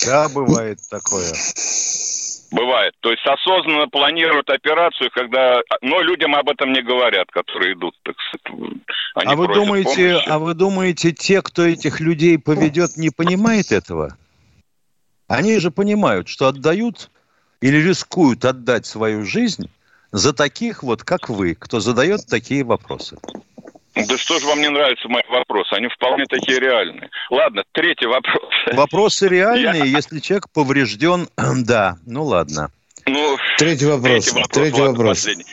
Да, 0.06 0.30
бывает 0.30 0.80
такое. 0.90 1.32
Бывает. 2.52 2.94
То 3.00 3.10
есть 3.10 3.26
осознанно 3.26 3.88
планируют 3.88 4.50
операцию, 4.50 5.10
когда... 5.12 5.62
Но 5.82 6.02
людям 6.02 6.36
об 6.36 6.50
этом 6.50 6.72
не 6.72 6.84
говорят, 6.84 7.32
которые 7.32 7.74
идут, 7.74 7.96
так 8.04 8.16
сказать. 8.20 8.78
Они 9.16 9.34
а 9.34 9.36
вы 9.36 9.48
думаете, 9.48 10.12
помощи. 10.14 10.30
а 10.30 10.40
вы 10.40 10.54
думаете, 10.54 11.12
те, 11.12 11.42
кто 11.42 11.64
этих 11.64 12.00
людей 12.00 12.38
поведет, 12.38 12.98
не 12.98 13.10
понимает 13.10 13.72
этого? 13.72 14.18
Они 15.28 15.58
же 15.60 15.72
понимают, 15.72 16.28
что 16.28 16.48
отдают 16.48 17.10
или 17.62 17.78
рискуют 17.78 18.46
отдать 18.46 18.86
свою 18.86 19.26
жизнь 19.26 19.72
за 20.12 20.34
таких 20.34 20.84
вот, 20.84 21.04
как 21.04 21.30
вы, 21.30 21.56
кто 21.56 21.80
задает 21.80 22.28
такие 22.28 22.64
вопросы. 22.64 23.18
Да 23.96 24.18
что 24.18 24.40
же 24.40 24.48
вам 24.48 24.60
не 24.60 24.70
нравятся 24.70 25.08
мои 25.08 25.22
вопросы? 25.30 25.74
Они 25.74 25.88
вполне 25.88 26.26
такие 26.26 26.60
реальные. 26.60 27.10
Ладно, 27.30 27.64
третий 27.74 28.08
вопрос. 28.08 28.50
Вопросы 28.74 29.28
реальные, 29.28 29.86
Я... 29.86 29.98
если 29.98 30.20
человек 30.20 30.46
поврежден, 30.54 31.28
да, 31.66 31.98
ну 32.06 32.24
ладно. 32.24 32.72
Ну, 33.06 33.38
третий 33.58 33.86
вопрос. 33.86 34.26
Третий 34.26 34.32
вопрос. 34.32 34.50
Третий 34.50 34.82
вопрос. 34.82 35.18
Последний. 35.18 35.46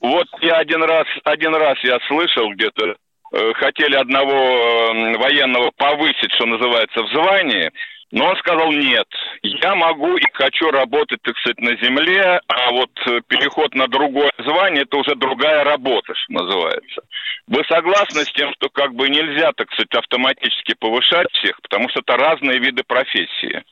Вот 0.00 0.26
я 0.42 0.58
один 0.58 0.82
раз, 0.82 1.06
один 1.24 1.54
раз 1.54 1.76
я 1.82 1.98
слышал 2.06 2.52
где-то, 2.52 2.94
э, 3.32 3.52
хотели 3.54 3.96
одного 3.96 4.32
э, 4.32 5.18
военного 5.18 5.72
повысить, 5.76 6.32
что 6.34 6.46
называется, 6.46 7.02
в 7.02 7.08
звании, 7.08 7.72
но 8.10 8.26
он 8.26 8.36
сказал, 8.36 8.72
нет, 8.72 9.06
я 9.42 9.74
могу 9.74 10.16
и 10.16 10.22
хочу 10.32 10.70
работать, 10.70 11.20
так 11.22 11.36
сказать, 11.38 11.60
на 11.60 11.76
земле, 11.76 12.40
а 12.48 12.70
вот 12.72 12.90
э, 13.06 13.20
переход 13.28 13.74
на 13.74 13.86
другое 13.86 14.32
звание– 14.38 14.82
это 14.84 14.96
уже 14.96 15.14
другая 15.14 15.62
работа, 15.64 16.14
что 16.14 16.32
называется. 16.32 17.02
Вы 17.48 17.62
согласны 17.68 18.24
с 18.24 18.32
тем, 18.32 18.52
что 18.54 18.70
как 18.70 18.94
бы 18.94 19.08
нельзя, 19.08 19.52
так 19.52 19.70
сказать, 19.72 19.94
автоматически 19.94 20.74
повышать 20.78 21.28
всех, 21.32 21.60
потому 21.62 21.88
что 21.90 22.00
это 22.00 22.16
разные 22.16 22.58
виды 22.58 22.82
профессии? 22.82 23.62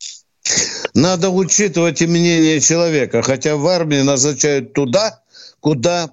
Надо 0.94 1.30
учитывать 1.30 2.02
и 2.02 2.06
мнение 2.06 2.60
человека, 2.60 3.22
хотя 3.22 3.56
в 3.56 3.66
армии 3.66 4.02
назначают 4.02 4.74
туда, 4.74 5.22
куда 5.60 6.08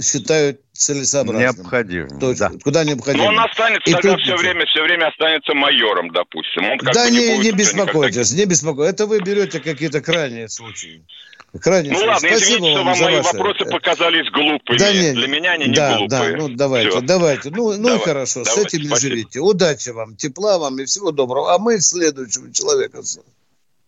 считают 0.00 0.60
целесообразным. 0.72 1.42
Необходимым. 1.42 2.20
Точно. 2.20 2.50
Да. 2.50 2.58
Куда 2.62 2.84
необходимо. 2.84 3.24
Но 3.24 3.30
он 3.30 3.40
останется 3.40 3.90
и 3.90 3.92
тогда 3.94 4.12
тут... 4.12 4.22
все 4.22 4.36
время, 4.36 4.66
все 4.66 4.82
время 4.82 5.08
останется 5.08 5.54
майором, 5.54 6.10
допустим. 6.10 6.70
Он 6.70 6.78
да 6.78 7.08
не, 7.08 7.38
не, 7.38 7.38
не 7.38 7.52
беспокойтесь, 7.52 8.30
никогда... 8.32 8.44
не 8.44 8.50
беспокойтесь. 8.50 8.94
Это 8.94 9.06
вы 9.06 9.20
берете 9.20 9.60
какие-то 9.60 10.00
крайние 10.00 10.48
случаи. 10.48 11.02
Крайне 11.62 11.92
ну 11.92 11.98
ладно, 12.00 12.16
Спасибо 12.18 12.36
извините, 12.36 12.74
что 12.74 12.84
вам 12.84 12.98
мои 12.98 13.16
ваши... 13.16 13.36
вопросы 13.36 13.64
показались 13.64 14.30
глупыми. 14.30 14.78
Да, 14.78 14.92
нет, 14.92 15.14
Для 15.14 15.28
меня 15.28 15.52
они 15.52 15.66
не 15.66 15.74
да, 15.74 15.96
глупые. 15.96 16.08
Да, 16.08 16.36
ну 16.36 16.48
давайте, 16.50 16.90
Все. 16.90 17.00
давайте. 17.00 17.50
Ну, 17.50 17.72
ну 17.76 17.82
давай, 17.82 17.98
хорошо, 18.00 18.44
давайте, 18.44 18.70
с 18.70 18.74
этим 18.74 18.86
спасибо. 18.88 19.14
живите. 19.14 19.40
Удачи 19.40 19.88
вам, 19.90 20.16
тепла 20.16 20.58
вам 20.58 20.78
и 20.80 20.84
всего 20.84 21.12
доброго. 21.12 21.54
А 21.54 21.58
мы 21.58 21.80
следующего 21.80 22.52
человека. 22.52 23.00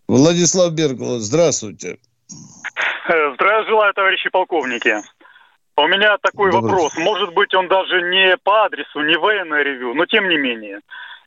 Владислав 0.07 0.73
Беркулов, 0.73 1.21
здравствуйте. 1.21 1.99
Здравия 3.05 3.67
желаю, 3.67 3.93
товарищи 3.93 4.31
полковники. 4.31 5.03
У 5.79 5.87
меня 5.87 6.19
такой 6.21 6.51
Добрый. 6.51 6.73
вопрос. 6.73 6.97
Может 6.97 7.33
быть, 7.35 7.55
он 7.55 7.69
даже 7.69 8.03
не 8.03 8.37
по 8.39 8.65
адресу, 8.65 9.01
не 9.01 9.17
военное 9.17 9.63
ревю, 9.63 9.95
но 9.95 10.07
тем 10.07 10.29
не 10.29 10.37
менее. 10.37 10.81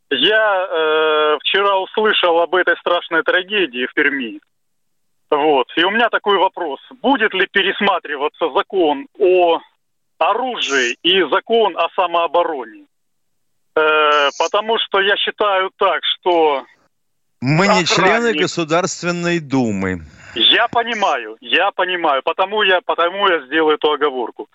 Я 0.09 0.67
э, 0.69 1.37
вчера 1.39 1.77
услышал 1.79 2.37
об 2.41 2.53
этой 2.55 2.75
страшной 2.77 3.23
трагедии 3.23 3.85
в 3.85 3.93
Перми. 3.93 4.41
Вот. 5.29 5.67
И 5.77 5.85
у 5.85 5.89
меня 5.89 6.09
такой 6.09 6.37
вопрос. 6.37 6.81
Будет 7.01 7.33
ли 7.33 7.47
пересматриваться 7.49 8.51
закон 8.53 9.07
о 9.17 9.59
оружии 10.17 10.97
и 11.01 11.21
закон 11.31 11.77
о 11.77 11.87
самообороне? 11.95 12.83
Э, 13.77 14.29
потому 14.37 14.77
что 14.79 14.99
я 14.99 15.15
считаю 15.15 15.71
так, 15.77 16.01
что... 16.03 16.65
Мы 17.39 17.69
не 17.69 17.85
члены 17.85 18.33
Государственной 18.33 19.39
Думы. 19.39 20.01
Я 20.35 20.67
понимаю, 20.67 21.37
я 21.41 21.71
понимаю, 21.71 22.21
потому 22.23 22.63
я, 22.63 22.81
потому 22.81 23.27
я 23.27 23.45
сделаю 23.45 23.75
эту 23.75 23.91
оговорку. 23.91 24.47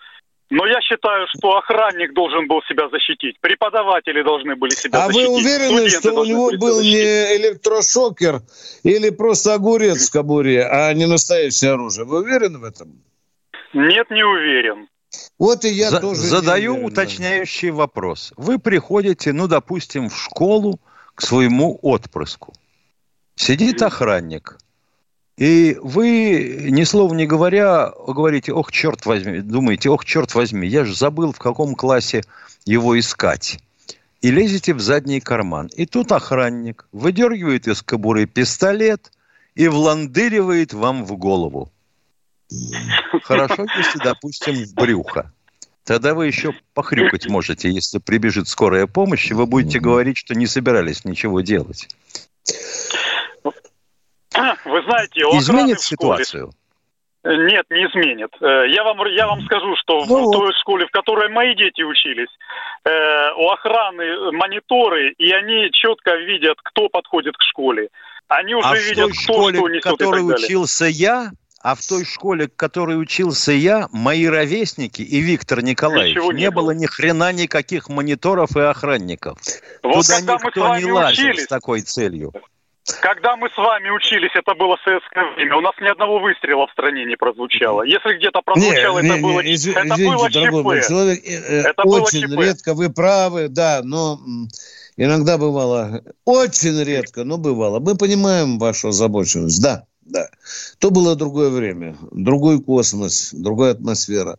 Но 0.49 0.65
я 0.65 0.79
считаю, 0.81 1.27
что 1.35 1.57
охранник 1.57 2.13
должен 2.13 2.47
был 2.47 2.61
себя 2.69 2.87
защитить, 2.89 3.37
преподаватели 3.41 4.21
должны 4.21 4.55
были 4.55 4.71
себя 4.71 5.03
а 5.03 5.07
защитить. 5.07 5.27
А 5.27 5.29
вы 5.29 5.37
уверены, 5.37 5.89
что 5.89 6.13
у 6.13 6.23
него 6.23 6.51
был 6.57 6.81
не 6.81 7.35
электрошокер 7.37 8.41
или 8.83 9.09
просто 9.09 9.55
огурец 9.55 10.07
в 10.07 10.11
кобуре, 10.11 10.63
а 10.65 10.93
не 10.93 11.05
настоящее 11.05 11.71
оружие? 11.71 12.05
Вы 12.05 12.21
уверены 12.21 12.59
в 12.59 12.63
этом? 12.63 13.03
Нет, 13.73 14.09
не 14.09 14.23
уверен. 14.23 14.87
Вот 15.37 15.65
и 15.65 15.69
я 15.69 15.89
За- 15.89 15.99
тоже. 15.99 16.21
Задаю 16.21 16.73
уверен, 16.73 16.87
уточняющий 16.87 17.71
вопрос. 17.71 18.33
Вы 18.37 18.57
приходите, 18.57 19.33
ну, 19.33 19.47
допустим, 19.47 20.09
в 20.09 20.17
школу 20.17 20.79
к 21.13 21.21
своему 21.21 21.77
отпрыску. 21.81 22.53
Сидит 23.35 23.81
охранник, 23.81 24.57
и 25.37 25.77
вы, 25.81 26.67
ни 26.71 26.83
слова 26.83 27.13
не 27.13 27.27
говоря, 27.27 27.93
говорите, 28.07 28.51
ох, 28.53 28.71
черт 28.71 29.05
возьми, 29.05 29.39
думаете, 29.39 29.89
ох, 29.89 30.03
черт 30.03 30.33
возьми, 30.33 30.67
я 30.67 30.83
же 30.83 30.95
забыл, 30.95 31.31
в 31.31 31.37
каком 31.37 31.75
классе 31.75 32.23
его 32.65 32.99
искать. 32.99 33.59
И 34.21 34.31
лезете 34.31 34.73
в 34.73 34.81
задний 34.81 35.19
карман. 35.19 35.67
И 35.75 35.85
тут 35.85 36.11
охранник 36.11 36.87
выдергивает 36.91 37.67
из 37.67 37.83
кобуры 37.83 38.25
пистолет 38.25 39.11
и 39.53 39.67
вландыривает 39.67 40.73
вам 40.73 41.05
в 41.05 41.15
голову. 41.17 41.71
Хорошо, 43.23 43.67
если, 43.77 43.99
допустим, 43.99 44.55
в 44.55 44.73
брюхо. 44.73 45.31
Тогда 45.83 46.15
вы 46.15 46.25
еще 46.25 46.53
похрюкать 46.73 47.27
можете, 47.29 47.69
если 47.69 47.99
прибежит 47.99 48.47
скорая 48.47 48.87
помощь, 48.87 49.29
и 49.29 49.35
вы 49.35 49.45
будете 49.45 49.79
говорить, 49.79 50.17
что 50.17 50.33
не 50.33 50.47
собирались 50.47 51.05
ничего 51.05 51.41
делать. 51.41 51.87
Вы 54.65 54.83
знаете, 54.83 55.21
изменит 55.21 55.79
ситуацию? 55.79 56.51
Нет, 57.23 57.65
не 57.69 57.85
изменит. 57.85 58.29
Э, 58.39 58.69
я 58.69 58.83
вам, 58.83 59.05
я 59.07 59.27
вам 59.27 59.41
скажу, 59.45 59.75
что 59.75 60.05
ну, 60.05 60.29
в 60.29 60.31
той 60.31 60.53
школе, 60.61 60.85
в 60.85 60.91
которой 60.91 61.29
мои 61.29 61.55
дети 61.55 61.81
учились, 61.81 62.29
э, 62.85 63.31
у 63.35 63.49
охраны 63.49 64.31
мониторы, 64.31 65.11
и 65.17 65.31
они 65.31 65.69
четко 65.71 66.15
видят, 66.15 66.57
кто 66.63 66.87
подходит 66.87 67.35
к 67.35 67.41
школе. 67.41 67.89
Они 68.29 68.55
уже 68.55 68.67
а 68.67 68.75
видят, 68.75 69.09
в 69.09 69.25
той 69.25 69.25
кто 69.25 69.33
школе, 69.33 69.57
что 69.57 69.67
несет 69.67 69.85
в 69.85 69.89
которой 69.89 70.21
учился 70.21 70.85
я, 70.85 71.31
а 71.61 71.75
в 71.75 71.85
той 71.85 72.05
школе, 72.05 72.47
в 72.47 72.55
которой 72.55 73.01
учился 73.01 73.51
я, 73.51 73.89
мои 73.91 74.25
ровесники 74.25 75.01
и 75.01 75.19
Виктор 75.19 75.61
Николаевич, 75.61 76.15
Ничего 76.15 76.31
не, 76.31 76.41
не 76.43 76.51
было. 76.51 76.61
было 76.61 76.71
ни 76.71 76.85
хрена 76.85 77.33
никаких 77.33 77.89
мониторов 77.89 78.55
и 78.55 78.61
охранников. 78.61 79.37
Вот 79.83 80.05
Туда 80.05 80.21
никто 80.21 80.77
не 80.77 80.85
лазил 80.85 81.25
учились, 81.25 81.43
с 81.43 81.47
такой 81.47 81.81
целью. 81.81 82.31
Когда 83.01 83.35
мы 83.35 83.49
с 83.49 83.57
вами 83.57 83.89
учились, 83.89 84.31
это 84.33 84.55
было 84.55 84.77
советское 84.83 85.25
время. 85.35 85.57
У 85.57 85.61
нас 85.61 85.73
ни 85.81 85.87
одного 85.87 86.19
выстрела 86.19 86.67
в 86.67 86.71
стране 86.71 87.03
не 87.03 87.17
прозвучало. 87.17 87.83
Если 87.83 88.17
где-то 88.17 88.41
прозвучало, 88.41 88.99
не, 88.99 89.09
это, 89.09 89.17
не, 89.17 89.21
было, 89.21 89.41
не, 89.41 89.51
из, 89.51 89.67
это 89.67 89.81
извините, 89.81 90.15
было 90.15 90.29
дорогой 90.29 90.63
мой 90.63 90.81
человек, 90.81 91.19
э, 91.25 91.61
это 91.67 91.83
очень 91.83 92.27
было 92.27 92.43
редко, 92.43 92.73
вы 92.73 92.89
правы, 92.89 93.49
да, 93.49 93.81
но 93.83 94.19
иногда 94.95 95.37
бывало, 95.37 96.01
очень 96.23 96.81
редко, 96.81 97.25
но 97.25 97.37
бывало. 97.37 97.79
Мы 97.79 97.97
понимаем 97.97 98.57
вашу 98.57 98.89
озабоченность, 98.89 99.61
да, 99.61 99.83
да. 100.01 100.29
То 100.79 100.89
было 100.89 101.17
другое 101.17 101.49
время, 101.49 101.97
другой 102.11 102.61
космос, 102.61 103.33
другая 103.33 103.73
атмосфера. 103.73 104.37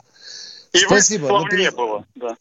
И 0.73 0.79
Спасибо. 0.79 1.29
Но 1.29 1.47
не 1.49 1.71
было, 1.71 2.07
да. 2.15 2.37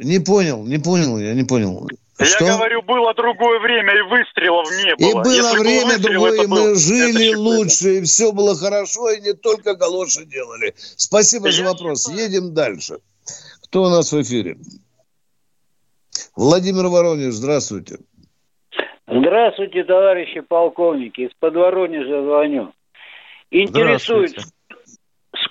Не 0.00 0.18
понял, 0.18 0.64
не 0.64 0.78
понял, 0.78 1.18
я 1.18 1.34
не 1.34 1.44
понял. 1.44 1.88
Что? 2.18 2.44
Я 2.44 2.56
говорю, 2.56 2.82
было 2.82 3.14
другое 3.14 3.58
время, 3.60 3.96
и 3.96 4.02
выстрелов 4.02 4.68
не 4.84 4.94
было. 4.96 5.08
И 5.08 5.14
было 5.14 5.32
Если 5.32 5.58
время 5.58 5.84
выстрел, 5.86 6.12
другое, 6.12 6.34
и 6.34 6.46
мы 6.46 6.56
был, 6.56 6.74
жили 6.74 7.34
лучше, 7.34 7.98
и 7.98 8.02
все 8.02 8.32
было 8.32 8.54
хорошо, 8.54 9.10
и 9.10 9.20
не 9.20 9.32
только 9.32 9.74
галоши 9.74 10.24
делали. 10.26 10.74
Спасибо 10.76 11.46
Я 11.46 11.52
за 11.52 11.64
вопрос. 11.64 12.06
Считаю. 12.06 12.28
Едем 12.28 12.54
дальше. 12.54 12.98
Кто 13.64 13.84
у 13.84 13.88
нас 13.88 14.12
в 14.12 14.20
эфире? 14.20 14.58
Владимир 16.36 16.88
Воронеж, 16.88 17.32
здравствуйте. 17.34 17.98
Здравствуйте, 19.06 19.84
товарищи 19.84 20.40
полковники. 20.40 21.22
Из-под 21.22 21.54
Воронежа 21.54 22.22
звоню. 22.22 22.72
Интересует, 23.50 24.36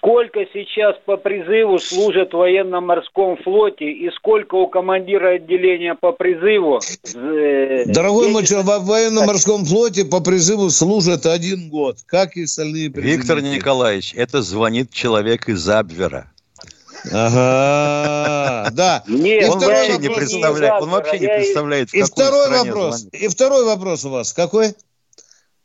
сколько 0.01 0.39
сейчас 0.51 0.95
по 1.05 1.15
призыву 1.15 1.77
служат 1.77 2.33
в 2.33 2.37
военно-морском 2.37 3.37
флоте 3.37 3.85
и 3.85 4.09
сколько 4.15 4.55
у 4.55 4.67
командира 4.67 5.35
отделения 5.35 5.93
по 5.93 6.11
призыву? 6.11 6.79
Э, 7.13 7.85
Дорогой 7.85 8.29
мой 8.29 8.45
человек, 8.45 8.81
в 8.81 8.85
военно-морском 8.87 9.63
флоте 9.65 10.05
по 10.05 10.19
призыву 10.19 10.71
служат 10.71 11.27
один 11.27 11.69
год, 11.69 11.97
как 12.07 12.35
и 12.35 12.43
остальные 12.43 12.89
призывники. 12.89 13.17
Виктор 13.17 13.41
Николаевич, 13.41 14.13
это 14.15 14.41
звонит 14.41 14.91
человек 14.91 15.47
из 15.47 15.69
Абвера. 15.69 16.31
Ага, 17.11 18.69
да. 18.71 19.03
Нет, 19.07 19.49
он 19.49 19.59
вообще 19.59 19.97
не 19.97 20.09
представляет, 20.09 20.81
он 20.81 20.89
вообще 20.89 21.19
не 21.19 21.27
представляет, 21.27 21.89
в 21.89 21.93
и 21.93 22.01
второй 22.01 22.49
вопрос, 22.49 23.07
И 23.11 23.27
второй 23.27 23.65
вопрос 23.65 24.05
у 24.05 24.09
вас 24.09 24.33
какой? 24.33 24.73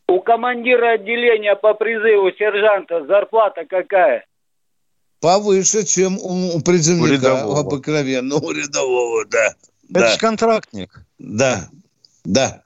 У 0.08 0.20
командира 0.20 0.92
отделения 0.92 1.56
по 1.56 1.74
призыву 1.74 2.30
сержанта 2.32 3.04
зарплата 3.06 3.64
какая? 3.68 4.24
Повыше, 5.20 5.84
чем 5.84 6.18
у 6.18 6.60
призывника 6.60 7.46
у 7.46 7.56
обыкновенного, 7.56 8.44
у 8.44 8.50
рядового, 8.52 9.24
да. 9.26 9.54
Это 9.90 10.00
да. 10.00 10.08
же 10.08 10.18
контрактник. 10.18 11.00
Да, 11.18 11.68
да. 12.24 12.62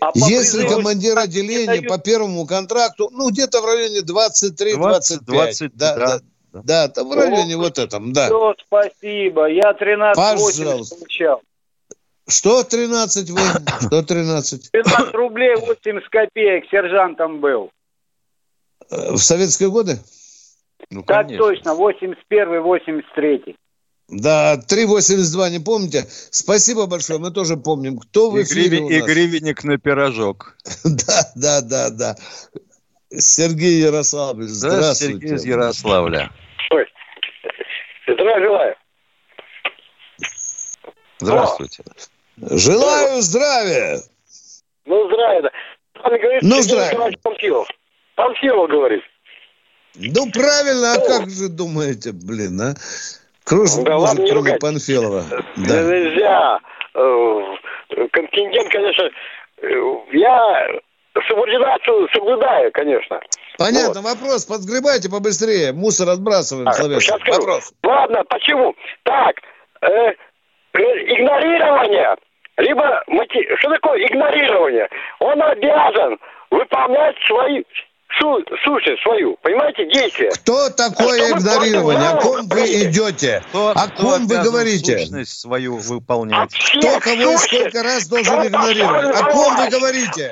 А 0.00 0.10
Если 0.14 0.60
призыву... 0.60 0.76
командир 0.76 1.18
отделения 1.18 1.82
по 1.82 1.98
первому 1.98 2.46
контракту, 2.46 3.10
ну, 3.12 3.30
где-то 3.30 3.60
в 3.60 3.64
районе 3.64 4.00
23-25. 4.00 5.20
20, 5.24 5.76
да, 5.76 5.94
да, 5.94 6.06
да, 6.06 6.18
да. 6.52 6.62
Да, 6.64 6.88
там 6.88 7.08
в 7.08 7.12
районе 7.12 7.56
О, 7.56 7.58
вот 7.58 7.78
этом, 7.78 8.12
да. 8.12 8.26
Все, 8.26 8.54
спасибо. 8.66 9.46
Я 9.46 9.74
13 9.74 10.16
получал. 10.16 11.40
Что 12.28 12.62
13 12.62 13.30
вы? 13.30 13.40
Что 13.80 14.02
13? 14.02 14.70
15 14.70 15.14
рублей 15.14 15.56
80 15.56 16.08
копеек 16.08 16.64
сержантом 16.70 17.40
был. 17.40 17.70
Э, 18.90 19.12
в 19.12 19.18
советские 19.18 19.70
годы? 19.70 19.98
Ну, 20.90 21.02
так 21.02 21.26
конечно. 21.26 21.38
точно, 21.38 21.74
81 21.74 22.60
83 22.60 23.56
да, 24.10 24.56
3,82, 24.56 25.50
не 25.50 25.58
помните? 25.58 26.06
Спасибо 26.08 26.86
большое, 26.86 27.18
мы 27.18 27.30
тоже 27.30 27.58
помним. 27.58 27.98
Кто 27.98 28.30
в 28.30 28.42
эфире 28.42 28.78
и, 28.78 28.98
и 28.98 29.02
гривенник 29.02 29.64
на 29.64 29.76
пирожок. 29.76 30.56
да, 30.84 31.30
да, 31.34 31.60
да, 31.60 31.90
да. 31.90 32.16
Сергей 33.10 33.80
Ярославович, 33.80 34.48
здравствуйте. 34.48 35.12
Сергей 35.12 35.34
из 35.34 35.44
Ярославля. 35.44 36.30
Ой, 36.70 36.86
здравия 38.06 38.40
желаю. 38.40 38.76
Здравствуйте. 41.20 41.84
Желаю 42.40 43.20
здравия. 43.20 44.00
Ну, 44.84 45.06
здравия. 45.06 45.50
Говорит, 46.04 46.42
ну, 46.42 46.62
здравия. 46.62 47.16
Панфилов. 47.22 47.68
Панфилов 48.14 48.70
говорит. 48.70 49.02
Ну, 49.94 50.30
правильно, 50.30 50.94
а 50.94 51.00
как 51.00 51.28
же 51.28 51.48
думаете, 51.48 52.12
блин, 52.12 52.60
а? 52.60 52.74
Кружит 53.44 53.84
да, 53.84 53.96
ладно, 53.96 54.24
Панфилова. 54.60 55.24
Да. 55.56 55.82
Нельзя. 55.82 56.60
Э, 56.94 57.56
контингент, 58.12 58.70
конечно, 58.70 59.10
э, 59.62 59.68
я 60.12 60.68
субординацию 61.26 62.08
соблюдаю, 62.12 62.70
конечно. 62.72 63.20
Понятно, 63.58 64.02
вот. 64.02 64.16
вопрос, 64.16 64.44
подгребайте 64.44 65.10
побыстрее, 65.10 65.72
мусор 65.72 66.10
отбрасываем, 66.10 66.68
а, 66.68 66.72
Сейчас 66.72 67.20
Вопрос. 67.26 67.72
Ладно, 67.82 68.22
почему? 68.28 68.74
Так, 69.02 69.36
э, 69.80 70.12
игнорирование, 70.74 72.16
либо 72.58 73.02
что 73.58 73.70
такое 73.70 74.06
игнорирование? 74.06 74.88
Он 75.20 75.42
обязан 75.42 76.18
выполнять 76.50 77.16
свои 77.26 77.62
су, 78.18 78.44
сущность 78.64 79.02
свою, 79.02 79.36
понимаете, 79.42 79.86
действия. 79.92 80.30
Кто 80.30 80.70
такое 80.70 81.34
а 81.34 81.38
игнорирование? 81.38 82.08
О 82.08 82.20
ком 82.20 82.48
вы 82.48 82.60
идете? 82.84 83.42
Кто, 83.48 83.70
о 83.70 83.88
ком 83.88 84.26
вы 84.26 84.42
говорите? 84.42 84.98
Сущность 84.98 85.40
свою 85.40 85.76
выполнять. 85.76 86.52
Кто 86.78 87.00
кого 87.00 87.32
и 87.32 87.36
сколько 87.36 87.82
раз 87.82 88.08
должен 88.08 88.46
игнорировать? 88.46 89.14
О 89.14 89.30
ком 89.30 89.56
вы 89.56 89.68
говорите? 89.68 90.30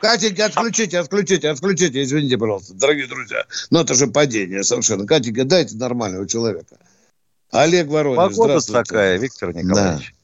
Катенька, 0.00 0.46
отключите, 0.46 0.98
отключите, 0.98 1.50
отключите, 1.50 2.02
извините, 2.02 2.38
пожалуйста, 2.38 2.74
дорогие 2.74 3.06
друзья. 3.06 3.44
Но 3.70 3.82
это 3.82 3.94
же 3.94 4.06
падение 4.06 4.62
совершенно. 4.62 5.06
Катенька, 5.06 5.44
дайте 5.44 5.76
нормального 5.76 6.26
человека. 6.26 6.76
Олег 7.52 7.88
Воронеж, 7.88 8.16
Погода 8.16 8.58
здравствуйте. 8.60 8.84
такая, 8.84 9.18
Виктор 9.18 9.54
Николаевич. 9.54 10.10
Да. 10.10 10.16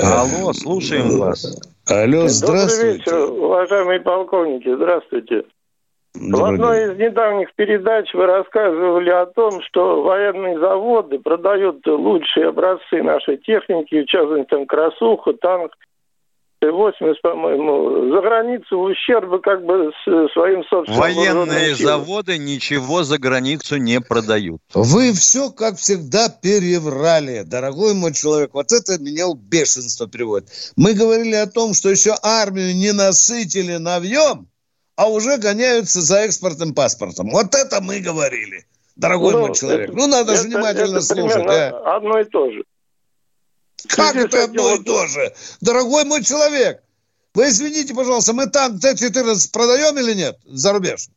Алло, 0.00 0.52
слушаем 0.52 1.18
вас. 1.18 1.44
Алло, 1.88 2.28
здравствуйте. 2.28 3.04
Добрый 3.04 3.28
вечер, 3.28 3.32
уважаемые 3.32 4.00
полковники, 4.00 4.74
здравствуйте. 4.74 5.44
Добрый 6.14 6.40
В 6.40 6.44
одной 6.44 6.78
день. 6.78 6.92
из 6.92 6.98
недавних 6.98 7.54
передач 7.54 8.12
вы 8.14 8.26
рассказывали 8.26 9.10
о 9.10 9.26
том, 9.26 9.60
что 9.62 10.02
военные 10.02 10.58
заводы 10.58 11.18
продают 11.18 11.86
лучшие 11.86 12.48
образцы 12.48 13.02
нашей 13.02 13.38
техники, 13.38 14.02
в 14.02 14.06
частности, 14.06 14.48
там, 14.50 14.66
красуху, 14.66 15.32
танк, 15.34 15.72
80, 16.60 17.22
по-моему, 17.22 18.12
за 18.12 18.20
границу 18.20 18.78
ущерба 18.78 19.38
как 19.38 19.64
бы 19.64 19.92
своим 20.32 20.64
собственным... 20.64 21.00
Военные 21.00 21.74
заводы 21.74 22.36
ничего 22.38 23.04
за 23.04 23.18
границу 23.18 23.76
не 23.76 24.00
продают. 24.00 24.60
Вы 24.74 25.12
все, 25.12 25.50
как 25.50 25.76
всегда, 25.76 26.28
переврали, 26.28 27.42
дорогой 27.44 27.94
мой 27.94 28.12
человек. 28.12 28.50
Вот 28.54 28.72
это 28.72 29.00
меня 29.00 29.28
в 29.28 29.36
бешенство 29.36 30.06
приводит. 30.06 30.48
Мы 30.76 30.94
говорили 30.94 31.34
о 31.34 31.46
том, 31.46 31.74
что 31.74 31.90
еще 31.90 32.14
армию 32.22 32.74
не 32.74 32.92
насытили 32.92 33.76
навьем, 33.76 34.48
а 34.96 35.08
уже 35.08 35.38
гоняются 35.38 36.00
за 36.00 36.20
экспортным 36.20 36.74
паспортом. 36.74 37.30
Вот 37.30 37.54
это 37.54 37.80
мы 37.80 38.00
говорили, 38.00 38.64
дорогой 38.96 39.34
ну, 39.34 39.40
мой 39.46 39.54
человек. 39.54 39.90
Это, 39.90 39.96
ну, 39.96 40.06
надо 40.08 40.32
это, 40.32 40.42
же 40.42 40.48
внимательно 40.48 40.96
это 40.96 41.02
слушать. 41.02 41.46
А? 41.46 41.96
Одно 41.96 42.18
и 42.18 42.24
то 42.24 42.50
же. 42.50 42.64
Как 43.86 44.16
это 44.16 44.44
одно 44.44 44.74
и 44.74 44.82
то 44.82 45.06
же? 45.06 45.34
Дорогой 45.60 46.04
мой 46.04 46.24
человек, 46.24 46.82
вы 47.34 47.48
извините, 47.48 47.94
пожалуйста, 47.94 48.32
мы 48.32 48.46
танк 48.46 48.80
Т-14 48.80 49.52
продаем 49.52 49.98
или 49.98 50.14
нет 50.14 50.38
за 50.44 50.72
рубеж? 50.72 51.08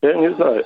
Я 0.00 0.14
не 0.14 0.34
знаю. 0.34 0.64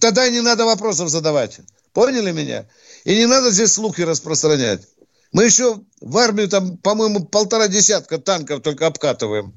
Тогда 0.00 0.28
не 0.28 0.40
надо 0.40 0.66
вопросов 0.66 1.08
задавать. 1.08 1.60
Поняли 1.92 2.32
меня? 2.32 2.66
И 3.04 3.16
не 3.16 3.26
надо 3.26 3.50
здесь 3.50 3.72
слухи 3.72 4.02
распространять. 4.02 4.86
Мы 5.32 5.44
еще 5.44 5.80
в 6.00 6.18
армию 6.18 6.48
там, 6.48 6.76
по-моему, 6.78 7.24
полтора 7.24 7.68
десятка 7.68 8.18
танков 8.18 8.62
только 8.62 8.86
обкатываем. 8.86 9.54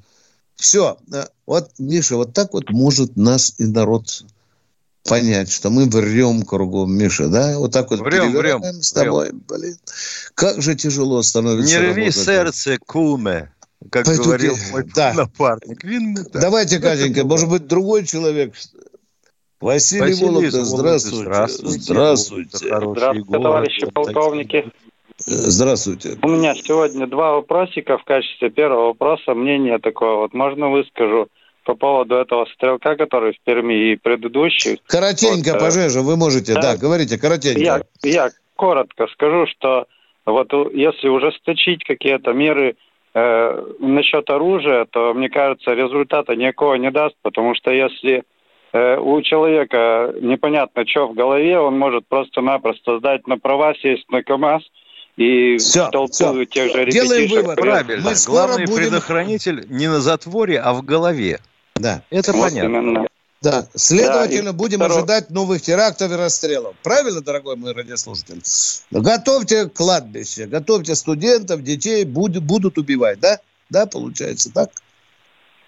Все. 0.55 0.97
Вот, 1.45 1.71
Миша, 1.79 2.15
вот 2.15 2.34
так 2.34 2.53
вот 2.53 2.69
может 2.69 3.17
нас 3.17 3.55
и 3.58 3.65
народ 3.65 4.23
понять, 5.10 5.52
что 5.52 5.69
мы 5.69 5.86
врем 5.86 6.43
кругом, 6.43 6.93
Миша, 6.93 7.28
да? 7.28 7.58
Вот 7.58 7.74
так 7.74 7.89
вот 7.91 8.00
врем, 8.00 8.32
врем, 8.34 8.62
с 8.82 8.93
тобой, 8.93 9.30
врем. 9.30 9.43
блин. 9.48 9.76
Как 10.36 10.62
же 10.62 10.76
тяжело 10.76 11.22
становится 11.22 11.80
Не 11.80 11.91
рви 11.91 12.12
сердце, 12.12 12.78
куме, 12.86 13.52
как 13.91 14.06
Пойду 14.06 14.24
говорил 14.24 14.56
мой 14.72 14.84
да. 14.95 15.13
напарник. 15.13 16.32
Давайте, 16.32 16.80
Катенька, 16.80 17.26
может 17.26 17.50
быть, 17.50 17.67
другой 17.67 18.06
человек 18.06 18.54
Василий, 19.60 20.02
Василий 20.02 20.26
Вологда, 20.26 20.63
здравствуйте. 20.63 21.24
Здравствуйте. 21.24 21.80
Здравствуйте. 21.80 22.58
Здравствуйте, 22.58 23.32
товарищи 23.32 23.86
полковники. 23.91 24.72
Здравствуйте. 25.17 26.17
У 26.22 26.30
меня 26.30 26.56
сегодня 26.56 27.06
два 27.08 27.34
вопросика 27.34 27.98
в 27.98 28.06
качестве 28.06 28.50
первого 28.50 28.88
вопроса. 28.88 29.34
Мнение 29.34 29.78
такое 29.80 30.15
вот 30.15 30.34
можно 30.34 30.69
выскажу 30.69 31.28
по 31.69 31.75
поводу 31.75 32.15
этого 32.15 32.47
стрелка, 32.55 32.95
который 32.95 33.34
в 33.34 33.39
Перми 33.43 33.91
и 33.91 33.95
предыдущих. 33.95 34.79
Коротенько, 34.88 35.51
вот, 35.53 35.58
э, 35.58 35.60
пожеже, 35.60 36.01
вы 36.01 36.17
можете, 36.17 36.55
да, 36.55 36.62
да 36.62 36.77
говорите, 36.77 37.19
коротенько. 37.19 37.62
Я, 37.62 37.82
я 38.01 38.29
коротко 38.55 39.05
скажу, 39.13 39.45
что 39.45 39.86
вот 40.25 40.51
если 40.73 41.08
ужесточить 41.10 41.84
какие-то 41.84 42.34
меры 42.34 42.75
э, 43.13 43.65
насчет 43.79 44.27
оружия, 44.32 44.86
то, 44.86 45.13
мне 45.13 45.29
кажется, 45.29 45.73
результата 45.73 46.36
никакого 46.36 46.73
не 46.73 46.89
даст, 46.89 47.15
потому 47.21 47.53
что 47.53 47.69
если 47.69 48.23
Э, 48.71 48.97
у 48.97 49.21
человека 49.21 50.13
непонятно, 50.21 50.84
что 50.88 51.08
в 51.08 51.15
голове, 51.15 51.60
он 51.60 51.77
может 51.77 52.08
просто-напросто 52.08 52.99
сдать 52.99 53.25
на 53.27 53.38
права, 53.38 53.73
сесть 53.82 54.10
на 54.12 54.21
КАМАЗ 54.21 54.62
и 55.17 55.58
все, 55.58 55.89
толпу 55.89 56.12
все. 56.12 56.45
тех 56.45 56.71
же 56.71 56.86
Делаем 56.86 57.29
вывод. 57.29 57.55
Правильно. 57.58 58.10
Мы 58.10 58.15
Главный 58.27 58.65
будем... 58.65 58.77
предохранитель 58.77 59.65
не 59.69 59.88
на 59.88 59.99
затворе, 59.99 60.60
а 60.60 60.73
в 60.73 60.84
голове. 60.84 61.39
Да. 61.79 62.03
Это 62.09 62.33
вот 62.33 62.49
понятно. 62.49 62.67
Именно. 62.67 63.07
Да, 63.41 63.67
следовательно, 63.73 64.51
да, 64.51 64.57
будем 64.57 64.79
второй... 64.79 64.97
ожидать 64.97 65.29
новых 65.29 65.61
терактов 65.61 66.11
и 66.11 66.15
расстрелов. 66.15 66.75
Правильно, 66.83 67.21
дорогой 67.21 67.55
мой 67.55 67.73
радиослушатель? 67.73 68.41
Готовьте 68.91 69.69
кладбище, 69.69 70.45
готовьте 70.45 70.93
студентов, 70.93 71.63
детей, 71.63 72.03
будут, 72.03 72.43
будут 72.43 72.77
убивать, 72.77 73.21
да? 73.21 73.39
Да, 73.69 73.85
получается 73.85 74.51
так? 74.53 74.71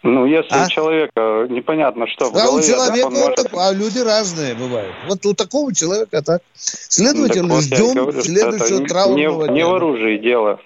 Ну, 0.03 0.25
если 0.25 0.53
а? 0.53 0.65
у 0.65 0.69
человека 0.69 1.47
непонятно, 1.49 2.07
что 2.07 2.31
в 2.31 2.35
а 2.35 2.45
голове... 2.45 2.57
у 2.57 2.67
человека 2.67 3.05
он 3.05 3.13
может... 3.13 3.53
а 3.53 3.71
люди 3.71 3.99
разные 3.99 4.55
бывают. 4.55 4.93
Вот 5.07 5.25
у 5.25 5.33
такого 5.33 5.73
человека 5.73 6.21
так. 6.23 6.41
Следовательно, 6.55 7.47
так 7.47 7.55
вот 7.57 7.63
ждем 7.63 7.93
говорю, 7.93 8.21
следующего 8.21 8.87
траурного 8.87 9.45
не, 9.45 9.53
не 9.53 9.65
в 9.65 9.73
оружии 9.73 10.17
дело. 10.17 10.59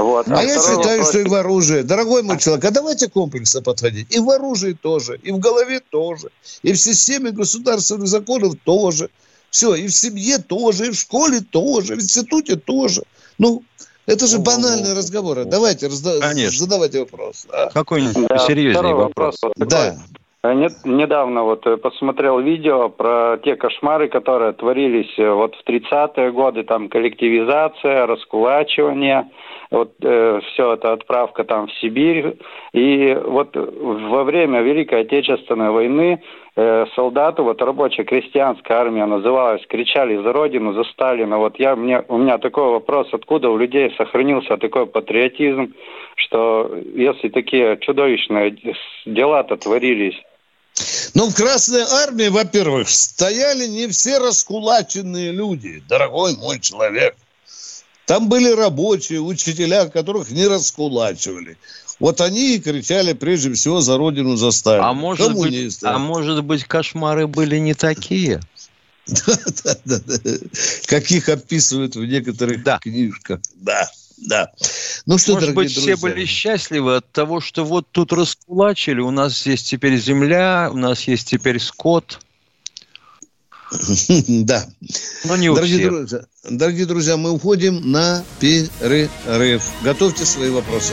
Вот. 0.00 0.28
А, 0.28 0.38
а 0.38 0.42
я 0.42 0.58
считаю, 0.58 0.98
вопрос... 0.98 1.08
что 1.08 1.18
и 1.20 1.24
в 1.24 1.34
оружии. 1.34 1.82
Дорогой 1.82 2.22
мой 2.22 2.38
человек, 2.38 2.64
а 2.64 2.70
давайте 2.70 3.08
комплексно 3.08 3.62
подходить. 3.62 4.14
И 4.14 4.18
в 4.18 4.30
оружии 4.30 4.72
тоже, 4.72 5.18
и 5.22 5.30
в 5.30 5.38
голове 5.38 5.80
тоже, 5.80 6.30
и 6.62 6.72
в 6.72 6.76
системе 6.76 7.30
государственных 7.30 8.08
законов 8.08 8.54
тоже. 8.64 9.10
Все, 9.50 9.74
и 9.74 9.88
в 9.88 9.92
семье 9.92 10.38
тоже, 10.38 10.86
и 10.86 10.90
в 10.90 10.94
школе 10.94 11.40
тоже, 11.40 11.96
в 11.96 11.98
институте 11.98 12.54
тоже. 12.54 13.02
Ну, 13.38 13.64
это 14.06 14.26
же 14.26 14.38
банальные 14.38 14.92
разговоры. 14.92 15.44
Давайте 15.44 15.88
разда... 15.88 16.20
задавайте 16.50 17.00
вопрос. 17.00 17.46
А? 17.50 17.70
Какой-нибудь 17.70 18.28
да, 18.28 18.38
серьезнее 18.46 18.94
вопрос. 18.94 19.38
вопрос. 19.42 19.68
Да. 19.68 19.98
Недавно 20.42 21.42
вот 21.42 21.66
э, 21.66 21.76
посмотрел 21.76 22.40
видео 22.40 22.88
про 22.88 23.36
те 23.44 23.56
кошмары, 23.56 24.08
которые 24.08 24.54
творились 24.54 25.12
э, 25.18 25.30
вот 25.30 25.54
в 25.54 25.68
30-е 25.68 26.32
годы, 26.32 26.62
там 26.62 26.88
коллективизация, 26.88 28.06
раскулачивание, 28.06 29.28
вот 29.70 29.92
э, 30.02 30.40
все 30.40 30.72
это 30.72 30.94
отправка 30.94 31.44
там 31.44 31.66
в 31.66 31.72
Сибирь. 31.74 32.38
И 32.72 33.14
вот 33.22 33.54
во 33.54 34.24
время 34.24 34.62
Великой 34.62 35.02
Отечественной 35.02 35.72
войны 35.72 36.22
э, 36.56 36.86
солдаты, 36.96 37.42
вот 37.42 37.60
рабочая 37.60 38.04
крестьянская 38.04 38.78
армия 38.78 39.04
называлась, 39.04 39.66
кричали 39.66 40.16
за 40.16 40.32
Родину, 40.32 40.72
за 40.72 40.84
Сталина. 40.84 41.36
Вот 41.36 41.60
я, 41.60 41.76
мне, 41.76 42.02
у 42.08 42.16
меня 42.16 42.38
такой 42.38 42.70
вопрос, 42.70 43.08
откуда 43.12 43.50
у 43.50 43.58
людей 43.58 43.94
сохранился 43.98 44.56
такой 44.56 44.86
патриотизм, 44.86 45.74
что 46.16 46.74
если 46.94 47.28
такие 47.28 47.76
чудовищные 47.76 48.56
дела-то 49.04 49.58
творились, 49.58 50.18
но 51.14 51.28
в 51.28 51.34
Красной 51.34 51.82
Армии, 51.82 52.28
во-первых, 52.28 52.88
стояли 52.88 53.66
не 53.66 53.88
все 53.88 54.18
раскулаченные 54.18 55.32
люди, 55.32 55.82
дорогой 55.88 56.36
мой 56.36 56.60
человек. 56.60 57.16
Там 58.06 58.28
были 58.28 58.50
рабочие, 58.50 59.20
учителя, 59.20 59.86
которых 59.86 60.30
не 60.30 60.46
раскулачивали. 60.46 61.56
Вот 62.00 62.20
они 62.20 62.56
и 62.56 62.58
кричали 62.58 63.12
прежде 63.12 63.52
всего 63.52 63.80
за 63.80 63.96
родину, 63.98 64.34
за 64.36 64.50
Сталина. 64.50 64.88
А 64.88 64.92
может, 64.94 65.34
быть, 65.34 65.78
а 65.82 65.98
может 65.98 66.42
быть, 66.42 66.64
кошмары 66.64 67.26
были 67.26 67.58
не 67.58 67.74
такие? 67.74 68.40
Да, 69.06 69.36
да, 69.64 69.76
да, 69.84 69.98
да. 70.06 70.30
Каких 70.86 71.28
описывают 71.28 71.96
в 71.96 72.04
некоторых 72.04 72.62
да. 72.62 72.78
книжках. 72.78 73.40
Да, 73.56 73.90
да. 74.20 74.52
Ну 75.06 75.18
что, 75.18 75.34
Может 75.34 75.54
быть, 75.54 75.74
друзья? 75.74 75.96
все 75.96 76.02
были 76.02 76.24
счастливы 76.24 76.96
от 76.96 77.10
того, 77.10 77.40
что 77.40 77.64
вот 77.64 77.86
тут 77.90 78.12
раскулачили, 78.12 79.00
у 79.00 79.10
нас 79.10 79.46
есть 79.46 79.68
теперь 79.68 79.96
земля, 79.98 80.70
у 80.72 80.76
нас 80.76 81.02
есть 81.02 81.28
теперь 81.28 81.58
скот. 81.58 82.20
Да. 84.28 84.68
Но 85.24 85.36
не 85.36 85.48
у 85.48 85.54
дорогие 85.54 85.78
всех. 85.78 85.90
Друзья, 85.90 86.20
дорогие 86.50 86.86
друзья, 86.86 87.16
мы 87.16 87.30
уходим 87.30 87.92
на 87.92 88.24
перерыв. 88.40 89.62
Готовьте 89.82 90.24
свои 90.24 90.50
вопросы. 90.50 90.92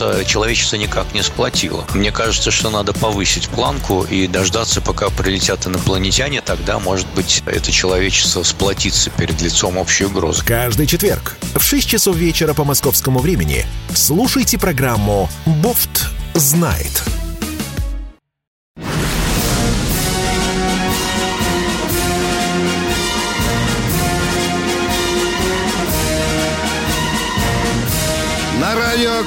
э, 0.00 0.24
человечество 0.26 0.76
никак 0.76 1.14
не 1.14 1.22
сплотило. 1.22 1.84
Мне 1.94 2.10
кажется, 2.10 2.50
что 2.50 2.70
надо 2.70 2.92
повысить 2.92 3.48
планку 3.48 4.02
и 4.02 4.26
дождаться, 4.26 4.80
пока 4.80 5.08
прилетят 5.10 5.66
инопланетяне, 5.66 6.40
тогда, 6.40 6.78
может 6.78 7.06
быть, 7.14 7.42
это 7.46 7.70
человечество 7.70 8.42
сплотится 8.42 9.10
перед 9.10 9.40
лицом 9.40 9.78
общей 9.78 10.04
угрозы. 10.04 10.44
Каждый 10.44 10.86
четверг 10.86 11.36
в 11.54 11.62
6 11.62 11.88
часов 11.88 12.16
вечера 12.16 12.54
по 12.54 12.64
московскому 12.64 13.20
времени 13.20 13.66
слушайте 13.94 14.58
программу 14.58 15.28
«Бофт 15.46 16.08
знает». 16.34 17.21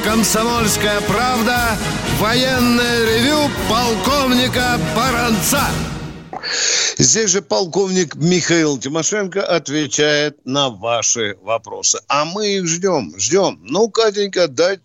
«Комсомольская 0.05 1.01
правда» 1.01 1.75
Военное 2.19 3.05
ревю 3.05 3.49
полковника 3.67 4.79
Баранца. 4.95 5.65
Здесь 6.97 7.31
же 7.31 7.41
полковник 7.41 8.15
Михаил 8.15 8.77
Тимошенко 8.77 9.45
отвечает 9.45 10.37
на 10.45 10.69
ваши 10.69 11.35
вопросы. 11.41 11.99
А 12.07 12.23
мы 12.23 12.55
их 12.55 12.67
ждем, 12.67 13.13
ждем. 13.17 13.59
Ну, 13.63 13.89
Катенька, 13.89 14.47
дать 14.47 14.79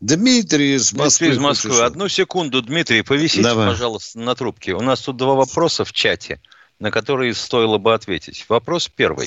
Дмитрий 0.00 0.74
из 0.74 0.92
Москвы. 0.92 1.26
Дмитрий 1.26 1.36
из 1.36 1.42
Москвы. 1.42 1.82
Одну 1.82 2.08
секунду, 2.08 2.62
Дмитрий, 2.62 3.02
повисите, 3.02 3.42
Давай. 3.42 3.70
пожалуйста, 3.70 4.20
на 4.20 4.36
трубке. 4.36 4.74
У 4.74 4.80
нас 4.80 5.00
тут 5.00 5.16
два 5.16 5.34
вопроса 5.34 5.84
в 5.84 5.92
чате, 5.92 6.40
на 6.78 6.92
которые 6.92 7.34
стоило 7.34 7.78
бы 7.78 7.94
ответить. 7.94 8.44
Вопрос 8.48 8.88
первый. 8.94 9.26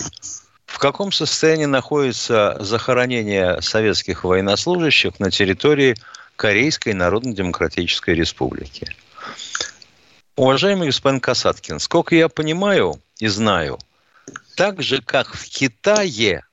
В 0.67 0.80
каком 0.80 1.12
состоянии 1.12 1.65
находится 1.65 2.56
захоронение 2.60 3.62
советских 3.62 4.23
военнослужащих 4.23 5.19
на 5.19 5.32
территории 5.32 5.95
Корейской 6.36 6.93
Народно-Демократической 6.93 8.13
Республики. 8.13 8.95
Уважаемый 10.36 10.89
господин 10.89 11.19
Касаткин, 11.19 11.80
сколько 11.80 12.15
я 12.15 12.30
понимаю 12.30 13.01
и 13.17 13.27
знаю, 13.27 13.80
так 14.56 14.84
же, 14.84 15.01
как 15.01 15.34
в 15.34 15.49
Китае 15.49 16.43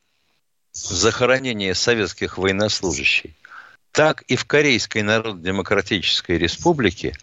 захоронение 0.72 1.74
советских 1.74 2.38
военнослужащих, 2.38 3.33
так 3.92 4.22
и 4.22 4.37
в 4.37 4.46
Корейской 4.46 5.03
Народно-Демократической 5.03 6.38
Республике 6.38 7.14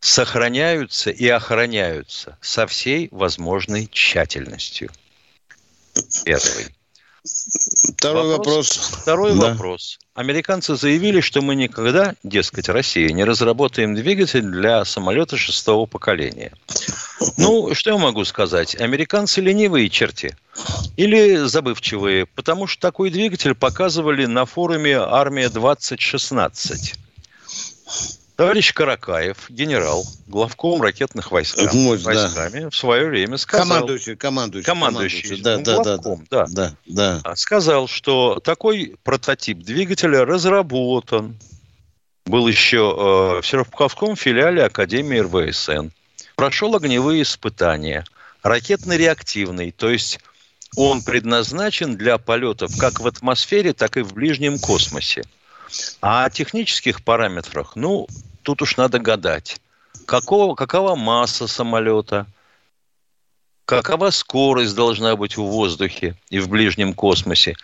сохраняются 0.00 1.10
и 1.10 1.28
охраняются 1.28 2.36
со 2.40 2.66
всей 2.66 3.08
возможной 3.12 3.86
тщательностью. 3.86 4.90
Первый. 6.24 6.74
Второй 7.22 8.28
вопрос. 8.28 8.76
вопрос. 8.76 9.00
Второй 9.02 9.38
да. 9.38 9.50
вопрос. 9.50 9.98
Американцы 10.14 10.74
заявили, 10.74 11.20
что 11.20 11.42
мы 11.42 11.54
никогда, 11.54 12.14
дескать, 12.22 12.68
Россия, 12.68 13.10
не 13.10 13.24
разработаем 13.24 13.94
двигатель 13.94 14.42
для 14.42 14.84
самолета 14.84 15.36
шестого 15.36 15.86
поколения. 15.86 16.52
Ну, 17.36 17.74
что 17.74 17.90
я 17.90 17.98
могу 17.98 18.24
сказать? 18.24 18.74
Американцы 18.80 19.40
ленивые 19.40 19.90
черти 19.90 20.36
или 20.96 21.46
забывчивые, 21.46 22.26
потому 22.26 22.66
что 22.66 22.80
такой 22.80 23.10
двигатель 23.10 23.54
показывали 23.54 24.26
на 24.26 24.46
форуме 24.46 24.96
«Армия-2016». 24.96 26.96
Товарищ 28.40 28.72
Каракаев, 28.72 29.50
генерал, 29.50 30.06
главком 30.26 30.80
ракетных 30.80 31.30
войск, 31.30 31.58
Мощь, 31.74 32.00
войсками, 32.00 32.60
да. 32.60 32.70
в 32.70 32.74
свое 32.74 33.06
время 33.06 33.36
сказал... 33.36 33.68
Командующий, 33.68 34.16
командующий. 34.16 34.64
Командующий, 34.64 35.20
командующий 35.28 35.42
да, 35.42 35.58
ну, 35.58 35.84
да, 35.84 35.96
главком, 35.98 36.26
да, 36.30 36.46
да, 36.48 36.74
да, 36.86 37.20
да. 37.22 37.36
Сказал, 37.36 37.86
что 37.86 38.40
такой 38.42 38.96
прототип 39.04 39.58
двигателя 39.58 40.24
разработан. 40.24 41.36
Был 42.24 42.48
еще 42.48 42.78
э, 42.78 43.40
в 43.42 43.46
Серпуховском 43.46 44.16
филиале 44.16 44.64
Академии 44.64 45.18
РВСН. 45.18 45.90
Прошел 46.34 46.74
огневые 46.74 47.24
испытания. 47.24 48.06
Ракетно-реактивный, 48.42 49.70
то 49.70 49.90
есть 49.90 50.18
он 50.76 51.02
предназначен 51.02 51.94
для 51.94 52.16
полетов 52.16 52.74
как 52.78 53.00
в 53.00 53.06
атмосфере, 53.06 53.74
так 53.74 53.98
и 53.98 54.00
в 54.00 54.14
ближнем 54.14 54.58
космосе. 54.58 55.24
А 56.00 56.24
о 56.24 56.30
технических 56.30 57.04
параметрах, 57.04 57.76
ну, 57.76 58.08
тут 58.50 58.62
уж 58.62 58.76
надо 58.76 58.98
гадать. 58.98 59.60
Какого, 60.06 60.56
какова 60.56 60.96
масса 60.96 61.46
самолета, 61.46 62.26
какова 63.64 64.10
скорость 64.10 64.74
должна 64.74 65.14
быть 65.14 65.36
в 65.36 65.42
воздухе 65.42 66.16
и 66.30 66.40
в 66.40 66.48
ближнем 66.48 66.94
космосе. 66.94 67.54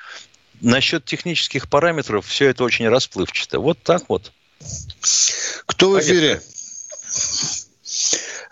Насчет 0.60 1.04
технических 1.04 1.68
параметров 1.68 2.24
все 2.26 2.46
это 2.48 2.62
очень 2.62 2.88
расплывчато. 2.88 3.58
Вот 3.58 3.78
так 3.82 4.04
вот. 4.08 4.32
Кто 5.66 5.90
в 5.90 6.00
эфире? 6.00 6.40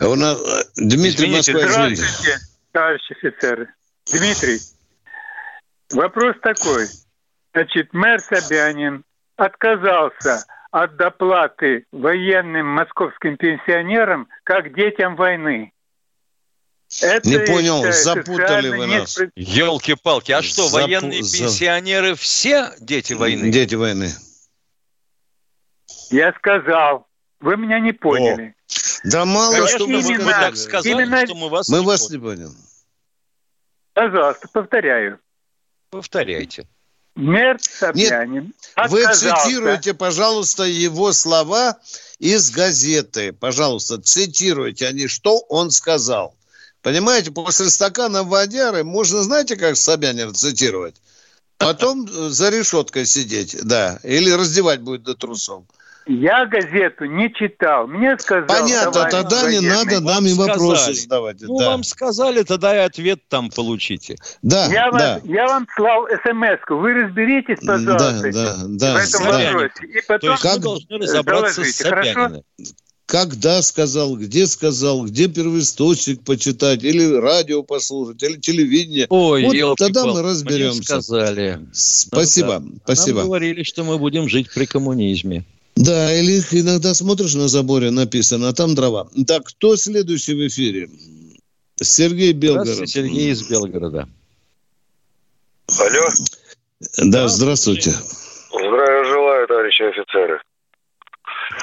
У 0.01 0.14
нас 0.16 0.38
э, 0.40 0.64
Дмитрий 0.77 1.29
Извините, 1.29 1.53
Москва. 1.53 1.70
Здравствуйте, 1.70 2.38
товарищи 2.73 3.12
офицеры. 3.12 3.75
Дмитрий, 4.12 4.61
вопрос 5.92 6.35
такой. 6.42 6.88
Значит, 7.55 7.92
мэр 7.94 8.20
Собянин 8.20 9.05
отказался 9.37 10.44
от 10.74 10.96
доплаты 10.96 11.87
военным 11.92 12.66
московским 12.66 13.37
пенсионерам 13.37 14.26
как 14.42 14.74
детям 14.74 15.14
войны. 15.14 15.72
Это, 17.00 17.28
не 17.28 17.38
понял, 17.38 17.92
запутали 17.92 18.70
вы 18.70 18.87
нас. 18.88 19.20
Елки-палки, 19.37 20.32
а 20.32 20.42
что, 20.42 20.66
Запу... 20.66 20.82
военные 20.82 21.20
пенсионеры 21.20 22.16
все 22.16 22.72
дети 22.80 23.12
войны? 23.12 23.52
Дети 23.52 23.76
войны. 23.76 24.10
Я 26.10 26.32
сказал, 26.32 27.06
вы 27.38 27.56
меня 27.56 27.78
не 27.78 27.92
поняли. 27.92 28.56
О. 28.66 29.08
Да 29.08 29.24
мало 29.24 29.52
Конечно, 29.52 29.78
что 29.78 29.87
мы, 29.87 30.00
именно, 30.00 30.24
вы 30.24 30.30
так 30.32 30.56
сказали, 30.56 30.92
именно... 30.92 31.24
что 31.24 31.37
мы 31.37 31.48
вас 31.50 31.68
Мы 31.68 31.78
не 31.78 31.87
вас 31.87 32.08
поняли. 32.08 32.20
не 32.20 32.26
поняли. 32.26 32.50
Пожалуйста, 33.92 34.48
повторяю. 34.52 35.20
Повторяйте. 35.90 36.66
Мэр 37.14 37.59
Собянин 37.61 38.53
Нет, 38.77 38.90
вы 38.90 39.07
цитируете, 39.14 39.94
пожалуйста, 39.94 40.64
его 40.64 41.12
слова 41.12 41.79
из 42.18 42.50
газеты. 42.50 43.33
Пожалуйста, 43.33 44.00
цитируйте 44.00 44.88
они, 44.88 45.07
что 45.07 45.38
он 45.48 45.70
сказал. 45.70 46.35
Понимаете, 46.83 47.31
после 47.31 47.70
стакана 47.70 48.24
водяры 48.24 48.85
можно, 48.85 49.22
знаете, 49.22 49.57
как 49.57 49.77
Собянин 49.77 50.35
цитировать? 50.35 50.96
Потом 51.57 52.09
за 52.09 52.50
решеткой 52.50 53.07
сидеть, 53.07 53.57
да, 53.62 54.00
или 54.03 54.31
раздевать 54.31 54.81
будет 54.81 55.05
до 55.05 55.14
трусов. 55.14 55.64
Я 56.06 56.44
газету 56.46 57.06
не 57.06 57.32
читал. 57.32 57.86
Мне 57.86 58.18
сказал... 58.18 58.46
Понятно, 58.46 59.08
тогда 59.10 59.50
не 59.50 59.60
надо 59.60 60.00
нам 60.00 60.26
и 60.26 60.34
вопросы 60.34 60.92
задавать. 60.92 61.40
Ну, 61.40 61.58
да. 61.58 61.70
вам 61.70 61.82
сказали, 61.82 62.42
тогда 62.42 62.76
и 62.76 62.78
ответ 62.80 63.20
там 63.28 63.48
получите. 63.50 64.16
Да, 64.42 64.66
я, 64.66 64.90
да. 64.90 65.20
Вам, 65.22 65.32
я 65.32 65.46
вам 65.46 65.66
слал 65.74 66.06
смс 66.06 66.60
-ку. 66.68 66.80
Вы 66.80 67.04
разберитесь, 67.04 67.58
пожалуйста, 67.64 68.30
да, 68.32 68.56
да, 68.68 68.94
в 68.94 68.96
этом 68.98 69.22
да. 69.22 69.52
вопросе. 69.52 69.86
И 69.86 70.00
потом 70.06 70.20
То 70.20 70.30
есть 70.32 70.42
как... 70.42 70.56
вы 70.56 70.62
должны 70.62 70.98
разобраться 70.98 71.56
доложите, 71.56 71.84
с 71.84 71.88
Собяниным. 71.88 72.42
Когда 73.06 73.60
сказал, 73.62 74.16
где 74.16 74.46
сказал, 74.46 75.04
где 75.04 75.28
первоисточник 75.28 76.24
почитать, 76.24 76.82
или 76.82 77.14
радио 77.14 77.62
послушать, 77.62 78.22
или 78.22 78.38
телевидение. 78.38 79.06
Ой, 79.10 79.62
вот 79.62 79.78
тогда 79.78 80.06
мы 80.06 80.22
разберемся. 80.22 80.94
Мне 80.94 81.02
сказали. 81.02 81.60
Спасибо, 81.72 82.60
ну, 82.60 82.70
да. 82.72 82.80
спасибо. 82.84 83.18
Нам 83.18 83.26
говорили, 83.26 83.62
что 83.62 83.84
мы 83.84 83.98
будем 83.98 84.28
жить 84.28 84.52
при 84.52 84.64
коммунизме. 84.66 85.44
Да, 85.76 86.12
или 86.14 86.38
иногда 86.52 86.94
смотришь 86.94 87.34
на 87.34 87.48
заборе 87.48 87.90
написано, 87.90 88.48
а 88.48 88.52
там 88.52 88.74
дрова. 88.74 89.08
Так, 89.26 89.44
кто 89.44 89.76
следующий 89.76 90.34
в 90.34 90.46
эфире? 90.46 90.88
Сергей 91.76 92.32
Белгород. 92.32 92.88
Сергей 92.88 93.30
из 93.32 93.48
Белгорода. 93.48 94.08
Алло. 95.80 96.08
Да, 96.98 97.28
здравствуйте. 97.28 97.90
Здравия 98.50 99.04
желаю, 99.04 99.46
товарищи 99.48 99.82
офицеры. 99.82 100.40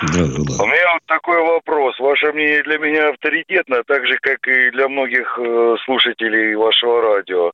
Здравия 0.04 0.32
желаю. 0.36 0.62
У 0.62 0.65
меня 0.65 0.93
вот 0.93 1.04
такой 1.06 1.41
вопрос. 1.41 1.97
Ваше 2.00 2.34
мнение 2.34 2.63
для 2.63 2.78
меня 2.80 3.10
авторитетно, 3.10 3.84
так 3.86 4.06
же, 4.06 4.17
как 4.21 4.45
и 4.47 4.71
для 4.71 4.89
многих 4.89 5.39
э, 5.39 5.76
слушателей 5.86 6.56
вашего 6.56 7.02
радио. 7.02 7.52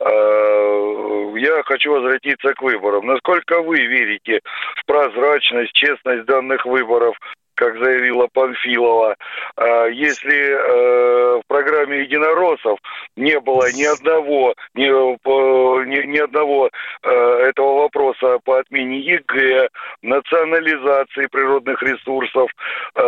Э, 0.00 1.32
я 1.36 1.62
хочу 1.64 1.92
возвратиться 1.92 2.54
к 2.54 2.62
выборам. 2.62 3.06
Насколько 3.06 3.62
вы 3.62 3.78
верите 3.86 4.40
в 4.76 4.86
прозрачность, 4.86 5.72
честность 5.72 6.24
данных 6.24 6.64
выборов 6.64 7.16
как 7.58 7.76
заявила 7.78 8.28
Панфилова, 8.32 9.16
а, 9.56 9.86
если 9.86 10.36
э, 10.36 11.40
в 11.40 11.42
программе 11.48 12.02
единороссов 12.02 12.78
не 13.18 13.38
было 13.40 13.70
ни 13.72 13.84
одного, 13.84 14.54
ни, 14.74 14.84
ни, 14.84 16.06
ни 16.06 16.18
одного 16.18 16.70
э, 17.02 17.10
этого 17.48 17.82
вопроса 17.82 18.38
по 18.44 18.58
отмене 18.58 19.00
ЕГЭ, 19.00 19.68
национализации 20.02 21.26
природных 21.26 21.82
ресурсов, 21.82 22.48
э, 22.94 23.00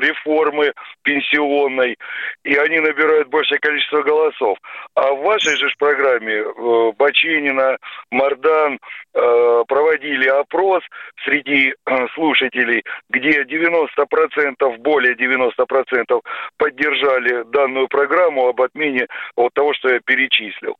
реформы 0.00 0.72
пенсионной, 1.02 1.98
и 2.44 2.54
они 2.56 2.80
набирают 2.80 3.28
большее 3.28 3.58
количество 3.58 4.02
голосов. 4.02 4.56
А 4.94 5.12
в 5.12 5.22
вашей 5.22 5.56
же 5.56 5.68
программе 5.78 6.44
Бачинина, 6.96 7.76
Мардан 8.10 8.78
проводили 9.12 10.26
опрос 10.28 10.82
среди 11.24 11.74
слушателей, 12.14 12.82
где 13.10 13.42
90%, 13.42 14.78
более 14.78 15.14
90% 15.14 16.20
поддержали 16.56 17.44
данную 17.50 17.88
программу 17.88 18.48
об 18.48 18.62
отмене 18.62 19.01
вот 19.36 19.52
того, 19.54 19.72
что 19.74 19.88
я 19.88 20.00
перечислил. 20.00 20.76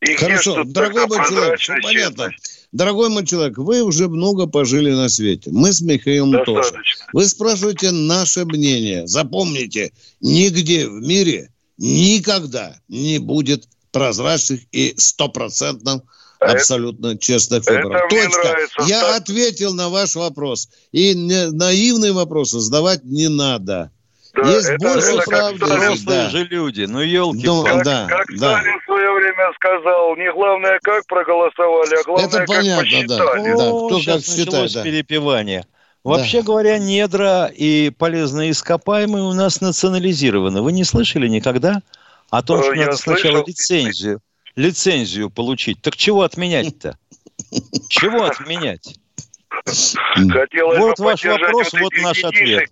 И 0.00 0.14
Хорошо, 0.14 0.64
дорогой 0.64 1.06
мой 1.06 1.18
человек, 1.28 1.60
все 1.60 1.74
понятно. 1.82 2.30
Дорогой 2.72 3.08
мой 3.10 3.26
человек, 3.26 3.58
вы 3.58 3.82
уже 3.82 4.08
много 4.08 4.46
пожили 4.46 4.90
на 4.90 5.08
свете. 5.08 5.50
Мы 5.52 5.72
с 5.72 5.80
Михаилом 5.80 6.32
Достаточно. 6.32 6.78
тоже. 6.78 6.94
Вы 7.12 7.26
спрашиваете 7.26 7.90
наше 7.90 8.44
мнение. 8.44 9.06
Запомните, 9.06 9.92
нигде 10.20 10.88
в 10.88 11.00
мире 11.02 11.50
никогда 11.78 12.76
не 12.88 13.18
будет 13.18 13.68
прозрачных 13.90 14.60
и 14.72 14.94
стопроцентных 14.96 16.02
абсолютно 16.40 17.16
честных 17.18 17.64
выборов. 17.66 18.08
Точка. 18.10 18.58
Я 18.86 19.00
так... 19.00 19.22
ответил 19.22 19.74
на 19.74 19.88
ваш 19.88 20.14
вопрос. 20.16 20.68
И 20.92 21.14
наивные 21.14 22.12
вопросы 22.12 22.58
задавать 22.58 23.04
не 23.04 23.28
надо. 23.28 23.90
Да, 24.34 24.48
есть 24.48 24.68
это, 24.68 24.78
больше 24.78 25.12
это 25.12 25.22
правды. 25.22 25.64
Взрослые 25.64 26.22
да. 26.22 26.30
же 26.30 26.44
люди, 26.44 26.84
ну 26.84 27.00
елки 27.00 27.46
ну, 27.46 27.64
как, 27.64 27.84
да, 27.84 28.06
как 28.08 28.26
да. 28.30 28.58
Сталин 28.58 28.80
в 28.80 28.84
свое 28.84 29.12
время 29.12 29.52
сказал, 29.56 30.16
не 30.16 30.32
главное, 30.32 30.78
как 30.82 31.06
проголосовали, 31.06 31.94
а 31.94 32.02
главное, 32.04 32.26
это 32.28 32.44
понятно, 32.46 32.76
как 32.76 32.84
посчитали. 32.84 33.50
Да, 33.50 33.56
да. 33.56 33.68
Кто 33.68 34.00
Сейчас 34.00 34.26
как 34.26 34.36
считает, 34.36 34.72
да. 34.72 34.82
перепевание. 34.82 35.66
Вообще 36.02 36.38
да. 36.38 36.46
говоря, 36.46 36.78
недра 36.78 37.46
и 37.46 37.90
полезные 37.90 38.50
ископаемые 38.52 39.24
у 39.24 39.34
нас 39.34 39.60
национализированы. 39.60 40.62
Вы 40.62 40.72
не 40.72 40.84
слышали 40.84 41.28
никогда 41.28 41.82
о 42.30 42.42
том, 42.42 42.62
что 42.62 42.72
Я 42.72 42.86
надо 42.86 42.96
слышал. 42.96 43.20
сначала 43.20 43.44
лицензию? 43.46 44.20
лицензию 44.56 45.30
получить. 45.30 45.80
Так 45.80 45.96
чего 45.96 46.22
отменять-то? 46.22 46.98
Чего 47.88 48.24
отменять? 48.24 48.98
Хотелось 49.64 50.78
вот 50.78 50.98
ваш 50.98 51.24
вопрос, 51.24 51.72
вот, 51.72 51.82
вот 51.82 51.92
наш 52.02 52.24
ответ. 52.24 52.70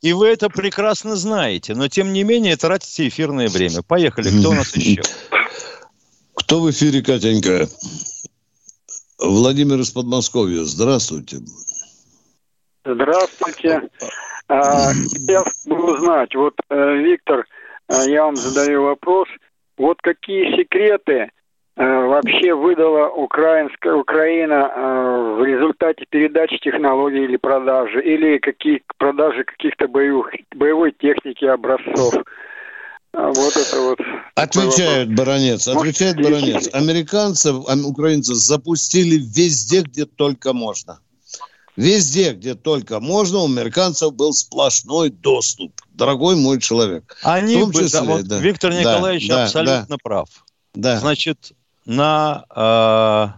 И 0.00 0.12
вы 0.12 0.28
это 0.28 0.48
прекрасно 0.48 1.16
знаете, 1.16 1.74
но 1.74 1.88
тем 1.88 2.12
не 2.12 2.24
менее 2.24 2.56
тратите 2.56 3.08
эфирное 3.08 3.48
время. 3.48 3.82
Поехали, 3.82 4.28
кто 4.30 4.50
у 4.50 4.54
нас 4.54 4.74
еще? 4.76 5.02
Кто 6.34 6.60
в 6.62 6.70
эфире, 6.70 7.02
Катенька? 7.02 7.68
Владимир 9.18 9.78
из 9.78 9.90
Подмосковья. 9.90 10.64
Здравствуйте. 10.64 11.38
Здравствуйте. 12.84 13.90
А, 14.48 14.92
хотел 14.92 15.44
бы 15.66 15.94
узнать, 15.94 16.34
вот, 16.34 16.54
э, 16.70 16.96
Виктор, 16.96 17.46
э, 17.88 18.10
я 18.10 18.24
вам 18.24 18.36
задаю 18.36 18.84
вопрос– 18.84 19.28
вот 19.80 19.96
какие 20.02 20.56
секреты 20.60 21.30
вообще 21.84 22.54
выдала 22.54 23.08
украинская 23.08 23.94
Украина 23.94 24.70
э, 24.74 25.36
в 25.38 25.44
результате 25.44 26.04
передачи 26.10 26.58
технологий 26.58 27.24
или 27.24 27.36
продажи, 27.36 28.02
или 28.02 28.38
какие 28.38 28.82
продажи 28.98 29.44
каких-то 29.44 29.88
боевых, 29.88 30.30
боевой 30.54 30.92
техники 30.92 31.44
образцов. 31.46 32.14
А 33.12 33.28
вот 33.28 33.56
это 33.56 33.80
вот. 33.80 33.98
Отвечает 34.34 35.14
баронец, 35.14 35.66
отвечает 35.68 36.16
баронец. 36.16 36.68
Американцев, 36.72 37.56
украинцев 37.84 38.36
запустили 38.36 39.16
везде, 39.16 39.80
где 39.80 40.04
только 40.04 40.52
можно. 40.52 41.00
Везде, 41.76 42.32
где 42.32 42.54
только 42.54 43.00
можно, 43.00 43.38
у 43.38 43.46
американцев 43.46 44.14
был 44.14 44.34
сплошной 44.34 45.08
доступ. 45.08 45.72
Дорогой 45.94 46.36
мой 46.36 46.60
человек. 46.60 47.16
Они 47.22 47.56
в 47.56 47.60
том 47.60 47.72
числе, 47.72 48.00
бы, 48.00 48.06
вот 48.06 48.24
да, 48.24 48.38
Виктор 48.38 48.72
Николаевич 48.72 49.28
да, 49.28 49.44
абсолютно 49.44 49.86
да, 49.88 49.96
прав. 50.02 50.28
Да. 50.74 50.98
Значит, 50.98 51.52
на 51.84 52.44
э, 52.54 53.28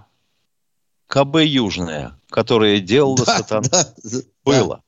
КБ 1.08 1.36
Южная, 1.44 2.16
которое 2.30 2.80
делало 2.80 3.16
да, 3.24 3.38
сатана, 3.38 3.68
да, 4.02 4.20
было. 4.44 4.76
Да. 4.76 4.82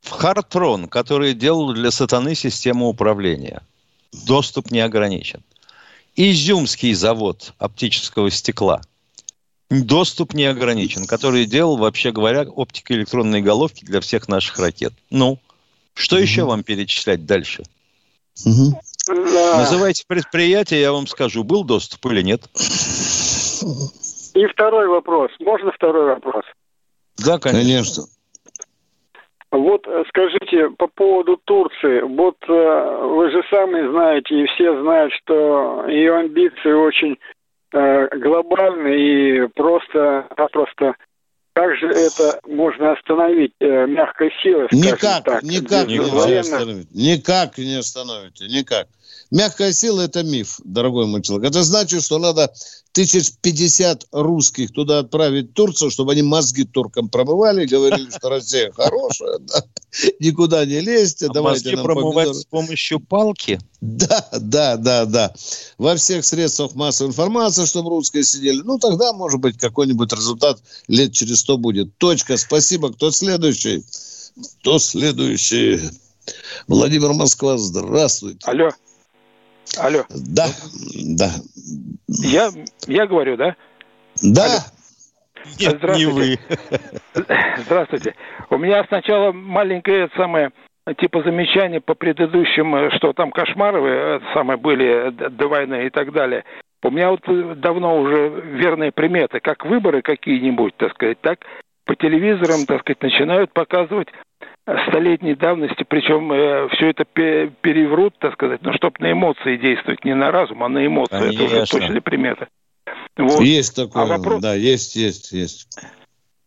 В 0.00 0.10
Хартрон, 0.12 0.88
который 0.88 1.34
делал 1.34 1.72
для 1.74 1.90
сатаны 1.90 2.34
систему 2.34 2.88
управления. 2.88 3.62
Доступ 4.26 4.70
не 4.70 4.80
ограничен. 4.80 5.42
Изюмский 6.16 6.94
завод 6.94 7.52
оптического 7.58 8.30
стекла– 8.30 8.80
доступ 9.70 10.34
не 10.34 10.44
ограничен, 10.44 11.06
который 11.06 11.46
делал, 11.46 11.76
вообще 11.76 12.10
говоря, 12.12 12.42
оптико-электронные 12.42 13.40
головки 13.40 13.84
для 13.84 14.00
всех 14.00 14.28
наших 14.28 14.58
ракет. 14.58 14.92
Ну, 15.10 15.38
что 15.94 16.16
угу. 16.16 16.22
еще 16.22 16.44
вам 16.44 16.64
перечислять 16.64 17.24
дальше? 17.24 17.62
Угу. 18.44 18.80
Называйте 19.10 20.04
предприятие, 20.06 20.80
я 20.80 20.92
вам 20.92 21.06
скажу, 21.06 21.44
был 21.44 21.64
доступ 21.64 22.06
или 22.12 22.22
нет. 22.22 22.42
И 24.34 24.46
второй 24.46 24.88
вопрос. 24.88 25.30
Можно 25.40 25.72
второй 25.72 26.14
вопрос? 26.14 26.44
Да, 27.18 27.38
конечно. 27.38 27.60
конечно. 27.60 28.02
Вот 29.50 29.84
э, 29.88 30.04
скажите 30.08 30.70
по 30.78 30.86
поводу 30.86 31.36
Турции. 31.44 32.02
Вот 32.02 32.36
э, 32.48 33.06
вы 33.06 33.30
же 33.30 33.42
сами 33.50 33.90
знаете, 33.90 34.42
и 34.42 34.46
все 34.46 34.80
знают, 34.80 35.12
что 35.14 35.86
ее 35.88 36.16
амбиции 36.16 36.72
очень 36.72 37.18
Э, 37.72 38.08
глобальный 38.16 39.44
и 39.44 39.46
просто, 39.54 40.26
просто 40.36 40.96
как 41.60 41.76
же 41.76 41.88
это 41.88 42.40
можно 42.46 42.92
остановить 42.92 43.52
э, 43.60 43.86
мягкой 43.86 44.30
силой? 44.42 44.68
Никак, 44.72 45.24
так, 45.24 45.42
никак 45.42 45.88
не 45.88 46.00
военно... 46.00 46.40
остановить. 46.40 46.90
Никак 46.90 47.58
не 47.58 47.74
остановите, 47.74 48.46
никак. 48.48 48.88
Мягкая 49.30 49.72
сила– 49.72 50.00
это 50.06 50.22
миф, 50.22 50.58
дорогой 50.64 51.06
мой 51.06 51.20
человек. 51.20 51.50
Это 51.50 51.62
значит, 51.62 52.02
что 52.02 52.18
надо 52.18 52.50
тысяч 52.92 53.32
пятьдесят 53.40 54.06
русских 54.12 54.72
туда 54.72 55.00
отправить 55.00 55.54
Турцию, 55.54 55.90
чтобы 55.90 56.12
они 56.12 56.22
мозги 56.22 56.64
туркам 56.64 57.08
промывали, 57.08 57.66
говорили, 57.66 58.10
что 58.10 58.28
Россия 58.28 58.72
хорошая, 58.76 59.38
да, 59.38 59.62
никуда 60.18 60.64
не 60.64 60.80
лезьте. 60.80 61.28
А 61.34 61.42
мозги 61.42 61.76
промывать 61.76 62.14
помидоры. 62.14 62.34
с 62.34 62.44
помощью 62.44 63.00
палки? 63.00 63.58
Да, 63.80 64.28
да, 64.32 64.76
да, 64.76 65.04
да. 65.06 65.34
Во 65.78 65.96
всех 65.96 66.24
средствах 66.24 66.74
массовой 66.74 67.08
информации, 67.08 67.64
чтобы 67.64 67.90
русские 67.90 68.24
сидели. 68.24 68.60
Ну, 68.62 68.78
тогда, 68.78 69.12
может 69.12 69.40
быть, 69.40 69.58
какой-нибудь 69.58 70.12
результат 70.12 70.60
лет 70.88 71.12
через 71.12 71.40
сто 71.40 71.56
будет. 71.56 71.96
Точка. 71.98 72.36
Спасибо. 72.36 72.92
Кто 72.92 73.10
следующий? 73.10 73.84
Кто 74.60 74.78
следующий? 74.78 75.80
Владимир 76.68 77.12
Москва, 77.12 77.58
здравствуйте. 77.58 78.40
Алло. 78.44 78.70
Алло. 79.78 80.04
Да, 80.10 80.46
да. 81.16 81.30
Я, 82.08 82.50
я 82.86 83.06
говорю, 83.06 83.36
да? 83.36 83.56
Да. 84.22 84.44
Алло. 84.44 84.58
Нет, 85.58 85.76
Здравствуйте. 85.78 86.06
не 86.06 86.12
вы. 86.12 86.38
Здравствуйте. 87.64 88.14
У 88.50 88.58
меня 88.58 88.84
сначала 88.88 89.32
маленькое 89.32 90.08
самое 90.16 90.50
типа 90.98 91.22
замечание 91.22 91.80
по 91.80 91.94
предыдущим, 91.94 92.90
что 92.96 93.12
там 93.12 93.30
кошмаровые 93.30 94.18
э, 94.18 94.20
самые 94.34 94.56
были 94.56 95.10
до 95.10 95.48
войны 95.48 95.86
и 95.86 95.90
так 95.90 96.12
далее. 96.12 96.44
У 96.82 96.90
меня 96.90 97.10
вот 97.10 97.20
э, 97.28 97.54
давно 97.56 97.98
уже 98.00 98.42
верные 98.44 98.92
приметы, 98.92 99.40
как 99.40 99.64
выборы 99.64 100.02
какие-нибудь, 100.02 100.76
так 100.76 100.92
сказать, 100.94 101.20
так 101.20 101.40
по 101.90 101.96
телевизорам, 101.96 102.66
так 102.66 102.82
сказать, 102.82 103.02
начинают 103.02 103.52
показывать 103.52 104.06
столетней 104.86 105.34
давности, 105.34 105.84
причем 105.88 106.32
э, 106.32 106.68
все 106.68 106.90
это 106.90 107.04
переврут, 107.04 108.14
так 108.20 108.34
сказать, 108.34 108.62
но 108.62 108.72
чтобы 108.74 108.94
на 109.00 109.10
эмоции 109.10 109.56
действовать, 109.56 110.04
не 110.04 110.14
на 110.14 110.30
разум, 110.30 110.62
а 110.62 110.68
на 110.68 110.86
эмоции. 110.86 111.18
Конечно. 111.18 111.42
Это 111.42 111.44
уже 111.52 111.66
точно 111.66 112.00
примета. 112.00 112.46
Вот. 113.16 113.40
Есть 113.40 113.74
такое, 113.74 114.04
а 114.04 114.06
вопрос... 114.06 114.40
да, 114.40 114.54
есть, 114.54 114.94
есть, 114.94 115.32
есть. 115.32 115.66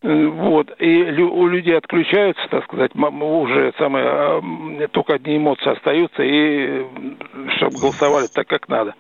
Э, 0.02 0.28
вот, 0.28 0.72
и 0.80 1.12
у 1.12 1.46
людей 1.48 1.78
отключаются, 1.78 2.48
так 2.50 2.64
сказать, 2.64 2.96
уже 2.96 3.74
самое, 3.78 4.88
только 4.94 5.16
одни 5.16 5.36
эмоции 5.36 5.74
остаются, 5.76 6.24
и 6.24 6.86
чтобы 7.58 7.80
голосовали 7.82 8.28
так, 8.28 8.48
как 8.48 8.70
надо. 8.70 8.96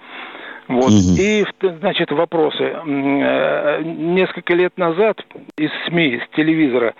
Вот. 0.67 0.91
Угу. 0.91 1.15
И, 1.17 1.45
значит, 1.79 2.11
вопросы. 2.11 2.63
Э, 2.63 3.81
несколько 3.83 4.53
лет 4.53 4.77
назад 4.77 5.17
из 5.57 5.71
СМИ, 5.87 6.15
из 6.15 6.21
телевизора 6.35 6.93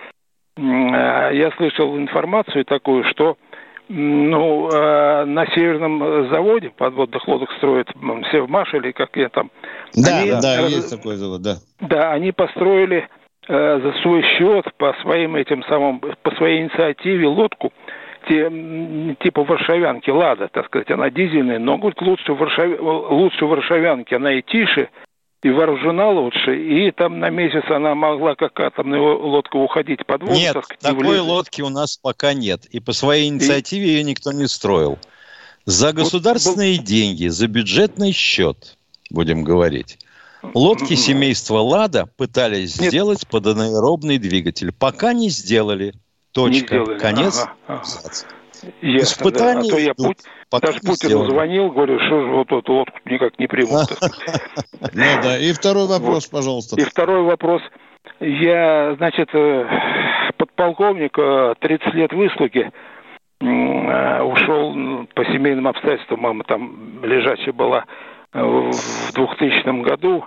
Э, 0.56 1.30
я 1.32 1.50
слышал 1.56 1.96
информацию 1.98 2.64
такую, 2.64 3.04
что 3.04 3.36
ну, 3.88 4.70
э, 4.70 5.24
на 5.24 5.46
северном 5.46 6.30
заводе 6.30 6.70
подводных 6.70 7.26
лодок 7.28 7.50
строят 7.58 7.88
Севмаш 8.30 8.72
или 8.74 8.92
как 8.92 9.16
я 9.16 9.28
там. 9.28 9.50
Да, 9.94 10.18
они, 10.18 10.30
да, 10.30 10.60
э, 10.60 10.68
есть 10.68 10.90
такой 10.90 11.16
завод, 11.16 11.42
да. 11.42 11.56
Да, 11.80 12.12
они 12.12 12.32
построили 12.32 13.08
за 13.46 13.92
свой 14.00 14.22
счет 14.22 14.72
по 14.78 14.94
своим 15.02 15.36
этим 15.36 15.62
самым, 15.64 16.00
по 16.00 16.30
своей 16.36 16.62
инициативе 16.62 17.26
лодку, 17.26 17.74
типа 18.28 19.44
варшавянки, 19.44 20.10
Лада, 20.10 20.48
так 20.48 20.66
сказать, 20.66 20.90
она 20.90 21.10
дизельная, 21.10 21.58
но 21.58 21.78
говорит, 21.78 22.00
лучше, 22.00 22.32
варшав... 22.32 22.80
лучше 22.80 23.46
варшавянки, 23.46 24.14
она 24.14 24.32
и 24.32 24.42
тише, 24.42 24.88
и 25.42 25.50
вооружена 25.50 26.10
лучше, 26.10 26.56
и 26.56 26.90
там 26.90 27.18
на 27.18 27.30
месяц 27.30 27.64
она 27.68 27.94
могла 27.94 28.34
как 28.34 28.58
атомная 28.58 29.00
лодка 29.00 29.56
уходить 29.56 30.04
под 30.06 30.22
воду. 30.22 30.34
Нет, 30.34 30.54
так, 30.54 30.76
такой 30.78 31.18
лодки 31.20 31.60
у 31.60 31.68
нас 31.68 31.98
пока 31.98 32.32
нет. 32.32 32.64
И 32.66 32.80
по 32.80 32.92
своей 32.92 33.28
инициативе 33.28 33.84
и... 33.84 33.88
ее 33.88 34.04
никто 34.04 34.32
не 34.32 34.46
строил. 34.48 34.98
За 35.66 35.92
государственные 35.92 36.76
вот, 36.76 36.84
деньги, 36.84 37.28
за 37.28 37.46
бюджетный 37.46 38.12
счет, 38.12 38.76
будем 39.10 39.44
говорить. 39.44 39.98
Лодки 40.52 40.94
семейства 40.94 41.58
«Лада» 41.58 42.06
пытались 42.16 42.78
Нет. 42.78 42.90
сделать 42.90 43.26
поданаэробный 43.26 44.18
двигатель. 44.18 44.72
Пока 44.72 45.14
не 45.14 45.30
сделали. 45.30 45.94
Точка. 46.34 46.84
Конец. 46.98 47.42
Ага, 47.42 47.54
ага. 47.68 47.82
Ясно, 48.80 49.02
Испытания 49.02 49.60
да. 49.62 49.66
А 49.66 49.70
то 49.70 49.78
я 49.78 49.94
путь, 49.94 50.18
даже 50.50 50.80
Путину 50.80 51.26
звонил, 51.26 51.70
говорю, 51.70 51.98
что 52.00 52.20
же 52.20 52.28
вот 52.28 52.52
эту 52.52 52.72
лодку 52.72 52.98
никак 53.04 53.38
не 53.38 53.46
примут. 53.46 53.86
Ну 54.92 55.02
да, 55.22 55.38
и 55.38 55.52
второй 55.52 55.86
вопрос, 55.86 56.26
пожалуйста. 56.26 56.80
И 56.80 56.84
второй 56.84 57.22
вопрос. 57.22 57.62
Я, 58.20 58.94
значит, 58.96 59.28
э, 59.32 59.66
подполковник, 60.36 61.14
30 61.14 61.86
э, 61.86 61.90
лет 61.96 62.12
выслуги, 62.12 62.70
э, 63.40 64.22
ушел 64.22 65.06
по 65.14 65.24
семейным 65.24 65.66
обстоятельствам, 65.66 66.20
мама 66.20 66.44
там 66.44 67.02
лежачая 67.02 67.52
была 67.52 67.84
в 68.32 69.12
2000 69.14 69.82
году, 69.82 70.26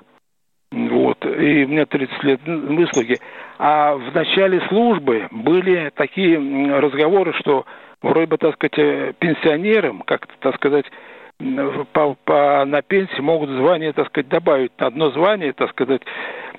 вот, 0.71 1.25
и 1.25 1.65
меня 1.65 1.85
30 1.85 2.23
лет 2.23 2.41
выслуги. 2.45 3.19
А 3.57 3.95
в 3.95 4.13
начале 4.13 4.61
службы 4.67 5.27
были 5.31 5.91
такие 5.95 6.37
разговоры, 6.77 7.33
что 7.39 7.65
вроде 8.01 8.27
бы, 8.27 8.37
так 8.37 8.55
сказать, 8.55 8.77
э, 8.77 9.13
пенсионерам, 9.17 10.01
как-то, 10.01 10.33
так 10.39 10.55
сказать, 10.55 10.85
по, 11.93 12.15
по, 12.25 12.65
на 12.65 12.81
пенсии 12.81 13.21
могут 13.21 13.49
звание, 13.49 13.93
так 13.93 14.07
сказать, 14.07 14.27
добавить 14.27 14.71
одно 14.77 15.11
звание, 15.11 15.53
так 15.53 15.69
сказать. 15.69 16.01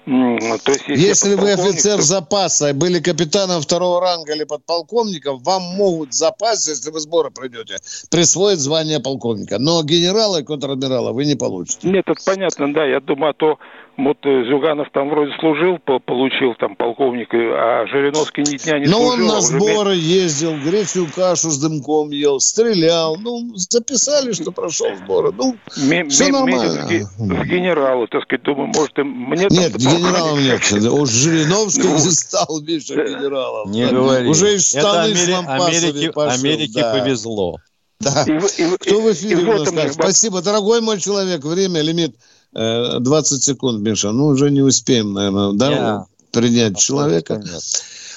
То 0.04 0.72
есть, 0.72 0.88
если 0.88 1.06
если 1.06 1.34
вы 1.34 1.52
офицер 1.52 1.96
то... 1.96 2.02
запаса, 2.02 2.72
были 2.72 2.98
капитаном 3.00 3.60
второго 3.60 4.00
ранга 4.00 4.34
или 4.34 4.44
подполковником, 4.44 5.38
вам 5.42 5.62
могут 5.76 6.10
в 6.10 6.14
запасе, 6.14 6.70
если 6.70 6.90
вы 6.90 7.00
сборы 7.00 7.30
пройдете, 7.30 7.76
присвоить 8.10 8.58
звание 8.58 9.00
полковника. 9.00 9.58
Но 9.58 9.82
генерала 9.82 10.40
и 10.40 10.44
контр-адмирала 10.44 11.12
вы 11.12 11.26
не 11.26 11.34
получите. 11.34 11.88
Нет, 11.88 12.04
это 12.06 12.20
понятно, 12.24 12.72
да. 12.72 12.86
Я 12.86 13.00
думаю, 13.00 13.30
а 13.30 13.34
то 13.34 13.58
вот 13.98 14.18
э, 14.22 14.44
Зюганов 14.44 14.88
там 14.92 15.10
вроде 15.10 15.32
служил, 15.40 15.78
получил 15.78 16.54
там 16.54 16.76
полковник, 16.76 17.28
а 17.32 17.84
Жириновский 17.88 18.42
ни 18.42 18.56
дня 18.56 18.78
не 18.78 18.86
Но 18.86 18.98
служил. 18.98 19.16
Но 19.16 19.22
он 19.24 19.28
на 19.28 19.36
а 19.38 19.40
сборы 19.40 19.90
уже... 19.90 20.00
ездил, 20.00 20.54
гречью 20.64 21.08
кашу 21.14 21.50
с 21.50 21.58
дымком 21.58 22.10
ел, 22.10 22.38
стрелял. 22.38 23.16
Ну, 23.16 23.50
записали, 23.56 24.32
что 24.32 24.52
прошел 24.52 24.86
сборы. 25.04 25.32
Ну, 25.36 25.56
М- 25.90 26.08
все 26.10 26.28
нормально. 26.28 26.86
В, 26.86 27.18
в 27.18 27.44
генералы, 27.44 28.06
так 28.06 28.22
сказать, 28.22 28.44
думаю, 28.44 28.70
может, 28.74 28.96
и 28.98 29.02
мне... 29.02 29.48
Нет, 29.50 29.76
генералом 29.76 30.38
нет. 30.38 30.60
Уж 30.72 31.10
Жириновский 31.10 31.88
не 31.88 31.98
стал 31.98 32.60
меньше 32.60 32.94
генералом. 32.94 33.70
Не 33.72 33.86
говори. 33.86 34.28
Уже 34.28 34.54
из 34.54 34.68
штаны 34.68 35.12
Это 35.12 35.38
Амери... 35.38 35.82
Америке, 35.88 36.12
Америке 36.14 36.82
повезло. 36.82 37.56
Да. 38.00 38.24
И, 38.28 38.32
и, 38.32 38.76
Кто 38.78 39.00
в 39.00 39.12
эфире 39.12 39.42
и 39.42 39.44
у 39.44 39.72
нас? 39.72 39.94
Спасибо, 39.94 40.40
дорогой 40.40 40.80
мой 40.80 41.00
человек. 41.00 41.42
Время, 41.42 41.80
лимит 41.82 42.14
э, 42.14 42.37
20 42.52 43.42
секунд, 43.42 43.80
Миша. 43.80 44.12
Ну, 44.12 44.26
уже 44.26 44.50
не 44.50 44.62
успеем, 44.62 45.12
наверное, 45.12 45.52
да, 45.52 45.70
yeah. 45.70 46.02
принять 46.32 46.78
человека. 46.78 47.42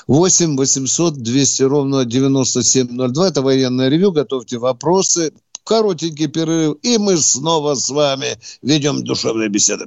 8 0.07 0.57
800 0.57 1.15
200 1.15 1.63
ровно 1.63 2.05
9702. 2.05 3.27
Это 3.27 3.41
военное 3.41 3.89
ревю. 3.89 4.11
Готовьте 4.11 4.57
вопросы. 4.57 5.31
Коротенький 5.63 6.27
перерыв. 6.27 6.77
И 6.81 6.97
мы 6.97 7.17
снова 7.17 7.75
с 7.75 7.89
вами 7.89 8.37
ведем 8.61 9.03
душевные 9.03 9.49
беседы. 9.49 9.85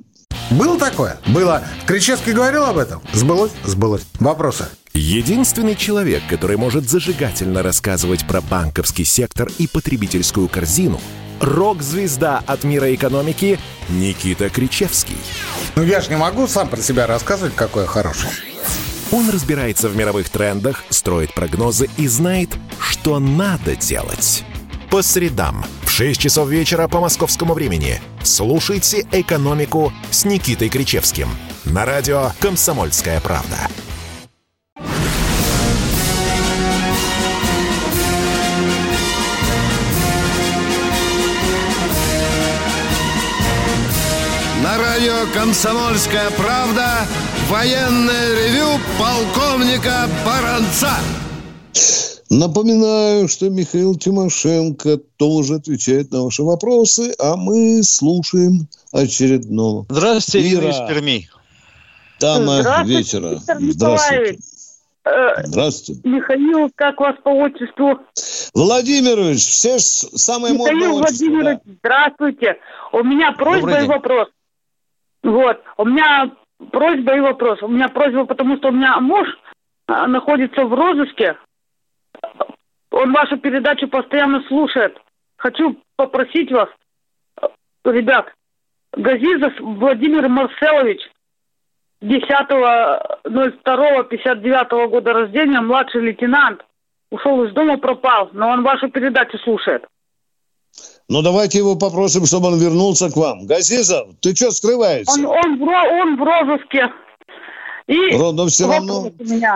Было 0.51 0.78
такое? 0.78 1.18
Было. 1.26 1.62
Кричевский 1.86 2.32
говорил 2.32 2.64
об 2.64 2.78
этом? 2.78 3.03
Сбылось? 3.12 3.51
Сбылось. 3.64 4.03
Вопросы? 4.20 4.66
Единственный 4.92 5.74
человек, 5.74 6.22
который 6.28 6.57
может 6.57 6.88
зажигательно 6.88 7.62
рассказывать 7.62 8.26
про 8.28 8.40
банковский 8.40 9.05
сектор 9.05 9.51
и 9.59 9.66
потребительскую 9.66 10.49
корзину– 10.49 11.01
рок-звезда 11.41 12.43
от 12.47 12.64
мира 12.64 12.95
экономики 12.95 13.59
Никита 13.89 14.49
Кричевский. 14.49 15.16
Ну 15.76 15.82
я 15.82 16.01
же 16.01 16.11
не 16.11 16.16
могу 16.16 16.47
сам 16.47 16.68
про 16.68 16.80
себя 16.80 17.07
рассказывать, 17.07 17.55
какой 17.55 17.82
я 17.82 17.89
хороший. 17.89 18.30
Он 19.12 19.30
разбирается 19.30 19.89
в 19.89 19.97
мировых 19.97 20.28
трендах, 20.28 20.85
строит 20.89 21.35
прогнозы 21.35 21.89
и 21.97 22.09
знает, 22.09 22.51
что 22.80 23.18
надо 23.18 23.76
делать. 23.76 24.45
По 24.91 25.03
средам 25.03 25.64
в 25.85 25.91
6 25.91 26.20
часов 26.20 26.49
вечера 26.49 26.89
по 26.89 27.01
московскому 27.01 27.55
времени 27.55 28.01
слушайте 28.22 29.07
«Экономику» 29.12 29.93
с 30.11 30.24
Никитой 30.24 30.68
Кричевским 30.68 31.28
на 31.64 31.85
радио 31.85 32.30
«Комсомольская 32.41 33.20
правда». 33.20 33.57
Радио 45.24 45.40
«Комсомольская 45.40 46.30
правда» 46.30 47.06
военное 47.48 48.34
ревю 48.34 48.80
полковника 48.98 50.08
Баранца. 50.24 50.92
Напоминаю, 52.30 53.28
что 53.28 53.48
Михаил 53.48 53.94
Тимошенко 53.94 54.98
тоже 55.16 55.56
отвечает 55.56 56.10
на 56.10 56.24
ваши 56.24 56.42
вопросы, 56.42 57.14
а 57.18 57.36
мы 57.36 57.82
слушаем 57.82 58.66
очередного. 58.92 59.86
Здравствуйте, 59.88 60.54
Ира 60.54 60.70
из 60.70 60.88
Перми. 60.88 61.28
Здравствуйте, 62.18 62.84
вечера. 62.84 63.28
Виктор 63.30 63.58
Здравствуйте. 63.60 64.38
Э, 65.04 65.44
Здравствуйте. 65.44 66.00
Михаил, 66.08 66.70
как 66.74 66.98
вас 66.98 67.16
по 67.22 67.28
отчеству? 67.28 67.98
Владимирович, 68.54 69.40
все 69.46 69.78
самое 69.78 70.54
Михаил 70.54 70.78
модное 70.78 70.88
Владимирович, 70.90 71.58
да. 71.64 71.72
здравствуйте. 71.78 72.56
У 72.92 73.02
меня 73.02 73.32
просьба 73.32 73.82
и 73.82 73.86
вопрос. 73.86 74.28
Вот, 75.24 75.60
у 75.78 75.86
меня 75.86 76.30
просьба 76.70 77.16
и 77.16 77.20
вопрос. 77.20 77.60
У 77.62 77.68
меня 77.68 77.88
просьба, 77.88 78.26
потому 78.26 78.58
что 78.58 78.68
у 78.68 78.72
меня 78.72 79.00
муж 79.00 79.26
а, 79.86 80.06
находится 80.06 80.64
в 80.64 80.74
розыске. 80.74 81.38
Он 82.90 83.10
вашу 83.12 83.38
передачу 83.38 83.88
постоянно 83.88 84.42
слушает. 84.42 85.00
Хочу 85.36 85.80
попросить 85.96 86.52
вас, 86.52 86.68
ребят, 87.84 88.32
Газизов 88.92 89.58
Владимир 89.58 90.28
Марселович, 90.28 91.00
10.02.59 92.02 94.88
года 94.88 95.12
рождения, 95.12 95.60
младший 95.60 96.02
лейтенант, 96.02 96.64
ушел 97.10 97.42
из 97.44 97.52
дома, 97.54 97.78
пропал, 97.78 98.28
но 98.32 98.50
он 98.50 98.62
вашу 98.62 98.88
передачу 98.90 99.38
слушает. 99.38 99.86
Ну, 101.08 101.22
давайте 101.22 101.58
его 101.58 101.76
попросим, 101.76 102.24
чтобы 102.24 102.48
он 102.48 102.58
вернулся 102.58 103.10
к 103.10 103.16
вам. 103.16 103.46
Газизов, 103.46 104.08
ты 104.20 104.34
что 104.34 104.50
скрываешься? 104.50 105.12
Он, 105.12 105.26
он, 105.26 105.58
в, 105.58 105.62
он 105.62 106.16
в 106.16 106.22
розыске. 106.22 106.90
И 107.86 108.16
но 108.16 108.46
все 108.46 108.66
равно... 108.66 109.10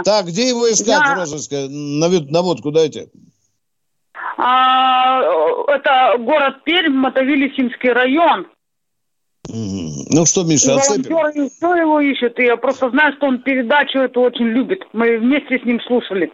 Так, 0.04 0.26
где 0.26 0.48
его 0.48 0.70
искать 0.70 1.00
Я... 1.06 1.14
в 1.14 1.18
розыске? 1.18 1.66
Навод, 1.68 2.30
наводку 2.30 2.70
дайте. 2.70 3.08
А, 4.36 5.20
это 5.68 6.16
город 6.18 6.62
Пермь, 6.64 6.94
Мотовилищинский 6.94 7.90
район. 7.90 8.46
Ну 9.48 10.26
что, 10.26 10.44
Миша, 10.44 10.76
оцепим? 10.76 11.48
Кто 11.56 11.74
его 11.74 12.00
ищет? 12.00 12.38
Я 12.38 12.56
просто 12.58 12.90
знаю, 12.90 13.14
что 13.16 13.26
он 13.26 13.42
передачу 13.42 13.98
эту 13.98 14.20
очень 14.20 14.46
любит. 14.46 14.84
Мы 14.92 15.18
вместе 15.18 15.58
с 15.58 15.64
ним 15.64 15.80
слушали. 15.80 16.30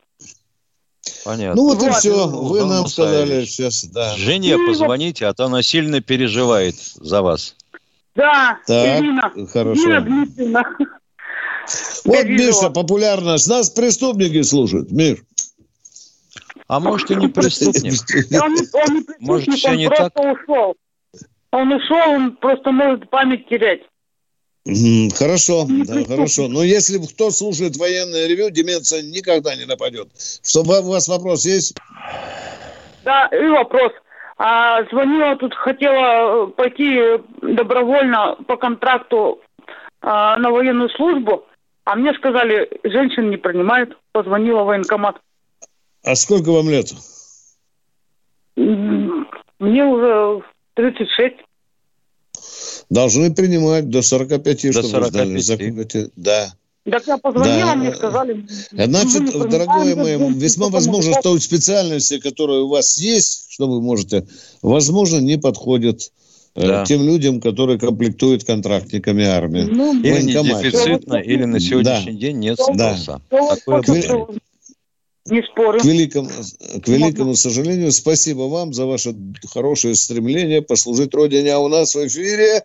Понятно. 1.25 1.61
Ну 1.61 1.69
вот, 1.69 1.79
вот 1.79 1.89
и 1.89 1.93
все. 1.93 2.27
Вы 2.27 2.61
ну, 2.61 2.67
нам 2.67 2.87
сказали 2.87 3.45
сейчас, 3.45 3.85
да. 3.85 4.15
Жене 4.17 4.57
ну, 4.57 4.67
позвоните, 4.67 5.27
а 5.27 5.35
то 5.35 5.47
она 5.47 5.63
сильно 5.63 6.01
переживает 6.01 6.77
за 6.77 7.23
вас. 7.23 7.57
Да, 8.15 8.59
так, 8.67 9.01
Ирина. 9.01 9.33
Хорошо. 9.53 9.83
Ирина 9.83 10.01
Дмитриевна. 10.01 10.65
Вот, 12.05 12.25
Миша, 12.27 12.71
популярность. 12.71 13.49
Нас 13.49 13.71
преступники 13.71 14.43
слушают, 14.43 14.91
Мир. 14.91 15.25
А 16.69 16.81
может 16.81 17.11
и 17.11 17.17
не 17.17 17.29
преступник. 17.29 18.01
Он, 18.33 18.49
он 18.49 18.55
не 18.55 19.03
преступник, 19.03 19.21
может, 19.21 19.55
все 19.55 19.71
он 19.71 19.77
не 19.77 19.89
просто 19.89 20.11
так? 20.11 20.39
ушел. 20.41 20.77
Он 21.51 21.73
ушел, 21.73 22.11
он 22.11 22.37
просто 22.37 22.73
может 22.73 23.09
память 23.11 23.49
терять. 23.49 23.83
Хорошо, 24.67 25.67
да, 25.69 26.05
хорошо. 26.05 26.49
Но 26.49 26.63
если 26.63 26.99
кто 26.99 27.31
слушает 27.31 27.77
военное 27.77 28.27
ревю, 28.27 28.51
деменция 28.51 29.03
никогда 29.03 29.55
не 29.55 29.67
нападет. 29.67 30.09
Что, 30.43 30.61
у 30.61 30.91
вас 30.91 31.07
вопрос 31.07 31.45
есть? 31.45 31.77
Да, 33.05 33.27
и 33.27 33.47
вопрос. 33.49 33.93
А, 34.39 34.83
звонила 34.91 35.37
тут, 35.37 35.55
хотела 35.55 36.47
пойти 36.47 36.99
добровольно 37.43 38.37
по 38.47 38.57
контракту 38.57 39.41
а, 40.01 40.39
на 40.39 40.51
военную 40.51 40.89
службу, 40.91 41.45
а 41.85 41.95
мне 41.97 42.15
сказали, 42.15 42.69
женщин 42.85 43.31
не 43.31 43.37
принимают. 43.37 43.97
Позвонила 44.13 44.63
в 44.63 44.67
военкомат. 44.67 45.17
А 46.03 46.15
сколько 46.15 46.51
вам 46.51 46.71
лет? 46.71 46.87
Мне 48.57 49.85
уже 49.85 50.43
36. 50.75 51.37
Должны 52.91 53.35
принимать 53.35 53.89
до 53.89 54.03
45, 54.03 54.63
до 54.63 54.73
чтобы 54.73 54.89
45. 54.89 55.43
сдали. 55.43 56.11
Да. 56.17 56.53
Так 56.91 57.07
я 57.07 57.17
позвонила, 57.17 57.59
да. 57.61 57.77
мне 57.77 57.95
сказали... 57.95 58.47
Значит, 58.71 59.33
дорогой 59.49 59.95
мой, 59.95 60.35
весьма 60.35 60.69
возможно, 60.69 61.15
что 61.19 61.39
специальности, 61.39 62.19
которые 62.19 62.63
у 62.63 62.69
вас 62.69 62.99
есть, 62.99 63.47
что 63.49 63.67
вы 63.67 63.81
можете, 63.81 64.27
возможно, 64.61 65.19
не 65.19 65.39
подходят 65.39 66.13
э, 66.55 66.67
да. 66.67 66.85
тем 66.85 67.03
людям, 67.03 67.41
которые 67.41 67.79
комплектуют 67.79 68.45
контрактниками 68.45 69.25
армии. 69.25 69.63
Ну, 69.63 69.99
или 69.99 70.21
не 70.23 70.33
дефицитно, 70.33 71.17
или 71.17 71.45
на 71.45 71.59
сегодняшний 71.59 72.13
да. 72.13 72.19
день 72.19 72.39
нет 72.39 72.61
спроса. 72.61 73.23
Да. 73.31 73.57
Такое 73.57 74.27
не 75.27 75.43
спорю. 75.43 75.81
К 75.81 75.85
великому, 75.85 76.29
к 76.29 76.89
великому 76.89 77.35
сожалению, 77.35 77.93
спасибо 77.93 78.43
вам 78.43 78.73
за 78.75 78.87
ваше 78.87 79.15
хорошее 79.53 79.95
стремление 79.95 80.63
послужить 80.63 81.15
Родине. 81.15 81.53
А 81.55 81.59
у 81.59 81.69
нас 81.69 81.95
в 81.95 82.07
эфире 82.07 82.65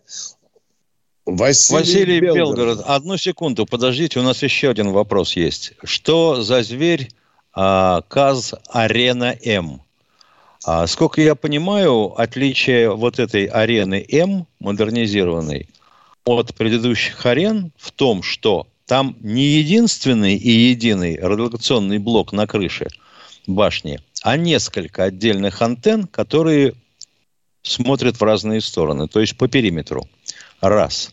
Василий, 1.26 1.80
Василий 1.80 2.20
Белгород. 2.20 2.58
Белгород. 2.58 2.84
Одну 2.86 3.18
секунду, 3.18 3.66
подождите, 3.66 4.20
у 4.20 4.24
нас 4.24 4.44
еще 4.44 4.70
один 4.70 4.92
вопрос 4.92 5.36
есть. 5.36 5.74
Что 5.84 6.42
за 6.42 6.64
зверь 6.64 7.10
а, 7.54 8.02
КАЗ 8.08 8.56
Арена 8.68 9.38
М? 9.44 9.82
А, 10.66 10.88
сколько 10.88 11.22
я 11.22 11.36
понимаю, 11.36 12.20
отличие 12.20 12.94
вот 12.94 13.20
этой 13.20 13.46
арены 13.46 14.06
М, 14.12 14.48
модернизированной, 14.60 15.70
от 16.26 16.54
предыдущих 16.56 17.26
арен 17.26 17.72
в 17.78 17.92
том, 17.92 18.22
что 18.22 18.68
там 18.90 19.16
не 19.22 19.44
единственный 19.44 20.36
и 20.36 20.50
единый 20.50 21.20
радиолокационный 21.22 22.00
блок 22.00 22.34
на 22.34 22.48
крыше 22.48 22.88
башни, 23.46 24.00
а 24.24 24.36
несколько 24.36 25.04
отдельных 25.04 25.62
антенн, 25.62 26.08
которые 26.08 26.74
смотрят 27.62 28.20
в 28.20 28.24
разные 28.24 28.62
стороны, 28.62 29.08
то 29.08 29.20
есть 29.20 29.38
по 29.38 29.48
периметру. 29.48 30.10
Раз. 30.60 31.12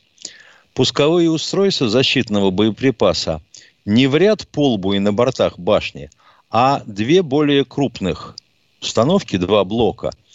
Пусковые 0.72 1.31
устройства 1.31 1.91
защитного 1.91 2.51
боеприпаса 2.51 3.43
не 3.85 4.07
в 4.07 4.16
ряд 4.16 4.49
полбу 4.49 4.95
и 4.95 4.99
на 4.99 5.12
бортах 5.12 5.59
башни, 5.59 6.09
а 6.49 6.83
две 6.87 7.20
более 7.20 7.66
крупных 7.66 8.37
установки, 8.81 9.37
два 9.37 9.64
блока– 9.64 10.12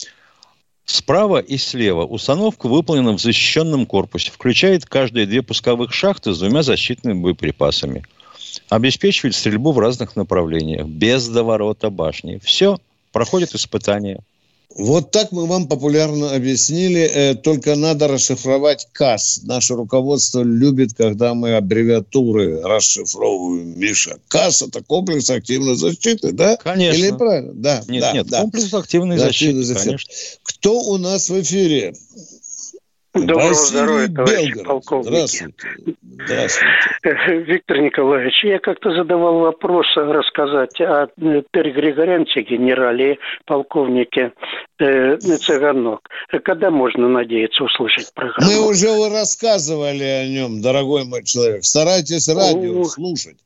Справа 0.86 1.40
и 1.40 1.58
слева 1.58 2.06
установка 2.06 2.68
выполнена 2.68 3.14
в 3.14 3.22
защищенном 3.22 3.86
корпусе. 3.86 4.32
Включает 4.32 4.86
каждые 4.86 5.26
две 5.26 5.42
пусковых 5.42 5.94
шахты 5.94 6.34
с 6.34 6.40
двумя 6.40 6.64
защитными 6.64 7.22
боеприпасами. 7.22 8.04
Обеспечивает 8.70 9.36
стрельбу 9.36 9.72
в 9.72 9.80
разных 9.80 10.16
направлениях, 10.16 10.88
без 10.88 11.28
доворота 11.28 11.90
башни. 11.90 12.40
Все, 12.44 12.78
проходит 13.12 13.56
испытание. 13.56 14.20
Вот 14.76 15.12
так 15.12 15.32
мы 15.32 15.48
вам 15.48 15.68
популярно 15.68 16.34
объяснили, 16.34 17.02
э, 17.02 17.36
только 17.36 17.76
надо 17.76 18.08
расшифровать 18.08 18.88
КАС. 18.94 19.42
Наше 19.44 19.76
руководство 19.76 20.44
любит, 20.44 20.94
когда 20.94 21.34
мы 21.34 21.56
аббревиатуры 21.56 22.62
расшифровываем, 22.62 23.78
Миша. 23.80 24.18
КАС– 24.28 24.62
это 24.64 24.82
комплекс 24.82 25.30
активной 25.30 25.76
защиты, 25.76 26.32
да? 26.32 26.56
Конечно. 26.58 26.98
Или 26.98 27.12
правильно? 27.12 27.54
Да, 27.54 27.84
нет, 27.88 28.02
да, 28.02 28.14
нет, 28.14 28.28
да. 28.28 28.42
комплекс 28.42 28.74
активной 28.74 29.18
защиты, 29.18 29.62
защиты, 29.64 29.86
конечно. 29.86 30.14
Кто 30.44 30.80
у 30.80 30.98
нас 30.98 31.30
в 31.30 31.42
эфире? 31.42 31.94
Доброго 33.14 33.50
Василий 33.50 33.68
здоровья, 33.68 34.08
товарищи 34.08 34.54
Белгород. 34.54 34.68
полковники. 34.68 35.10
Здравствуйте. 35.10 35.98
Здравствуйте. 36.02 37.44
Виктор 37.52 37.78
Николаевич, 37.80 38.44
я 38.46 38.60
как-то 38.60 38.96
задавал 38.96 39.40
вопрос 39.40 39.86
рассказать 39.98 40.80
о 40.80 41.08
Терри 41.18 41.72
Григоренце, 41.72 42.42
генерале, 42.42 43.18
полковнике 43.46 44.32
э, 44.80 45.18
Цыганок. 45.18 46.08
Когда 46.46 46.72
можно 46.72 47.10
надеяться 47.10 47.66
услышать 47.66 48.14
программу? 48.14 48.50
Мы 48.50 48.70
уже 48.70 48.88
рассказывали 49.10 50.04
о 50.04 50.28
нем, 50.28 50.62
дорогой 50.62 51.04
мой 51.04 51.26
человек. 51.26 51.66
Старайтесь 51.66 52.30
радио 52.30 52.80
О, 52.80 52.86
слушать. 52.86 53.38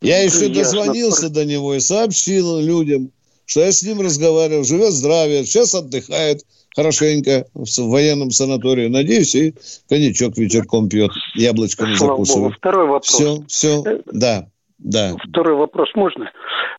Я 0.00 0.20
еще 0.24 0.48
ясно. 0.48 0.54
дозвонился 0.54 1.30
до 1.30 1.44
него 1.44 1.74
и 1.74 1.80
сообщил 1.80 2.58
людям, 2.58 3.12
что 3.44 3.60
я 3.60 3.70
с 3.70 3.84
ним 3.84 4.00
разговаривал, 4.00 4.64
живет 4.64 4.90
здравие, 4.90 5.44
сейчас 5.44 5.76
отдыхает– 5.76 6.40
хорошенько 6.76 7.46
в 7.54 7.66
военном 7.90 8.30
санатории. 8.30 8.88
Надеюсь, 8.88 9.34
и 9.34 9.54
коньячок 9.88 10.36
вечерком 10.36 10.88
пьет, 10.88 11.10
яблочками 11.34 11.94
Слава 11.94 12.12
закусывает. 12.12 12.44
Богу. 12.44 12.54
Второй 12.58 12.86
вопрос. 12.86 13.08
Все, 13.08 13.42
все, 13.48 13.82
э, 13.84 14.00
да. 14.12 14.46
Да. 14.78 15.14
Второй 15.30 15.54
вопрос 15.54 15.88
можно? 15.94 16.30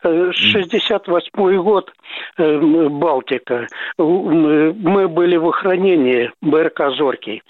68-й 0.04 1.56
э, 1.56 1.62
год, 1.62 1.92
э, 2.38 2.88
Балтика. 2.90 3.68
Мы 3.98 5.08
были 5.08 5.36
в 5.38 5.48
охранении 5.48 6.32
БРК 6.42 6.96
«Зоркий» 6.96 7.42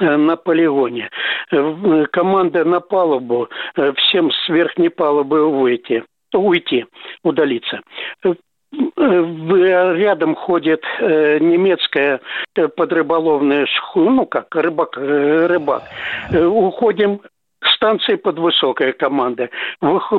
на 0.00 0.36
полигоне. 0.36 1.10
Команда 2.10 2.64
на 2.64 2.80
палубу, 2.80 3.48
всем 3.96 4.32
с 4.32 4.48
верхней 4.48 4.88
палубы 4.88 5.48
выйти, 5.48 6.02
уйти, 6.32 6.86
удалиться. 7.22 7.80
Э, 8.72 9.94
рядом 9.96 10.34
ходит 10.34 10.82
э, 11.00 11.38
немецкая 11.40 12.20
э, 12.54 12.68
подрыболовная 12.68 13.66
шхуна, 13.66 14.10
ну 14.10 14.26
как, 14.26 14.54
рыбак, 14.54 14.96
рыбак. 14.96 15.82
Уходим 16.32 17.20
станции 17.74 18.14
под 18.14 18.38
высокая 18.38 18.92
команда. 18.92 19.50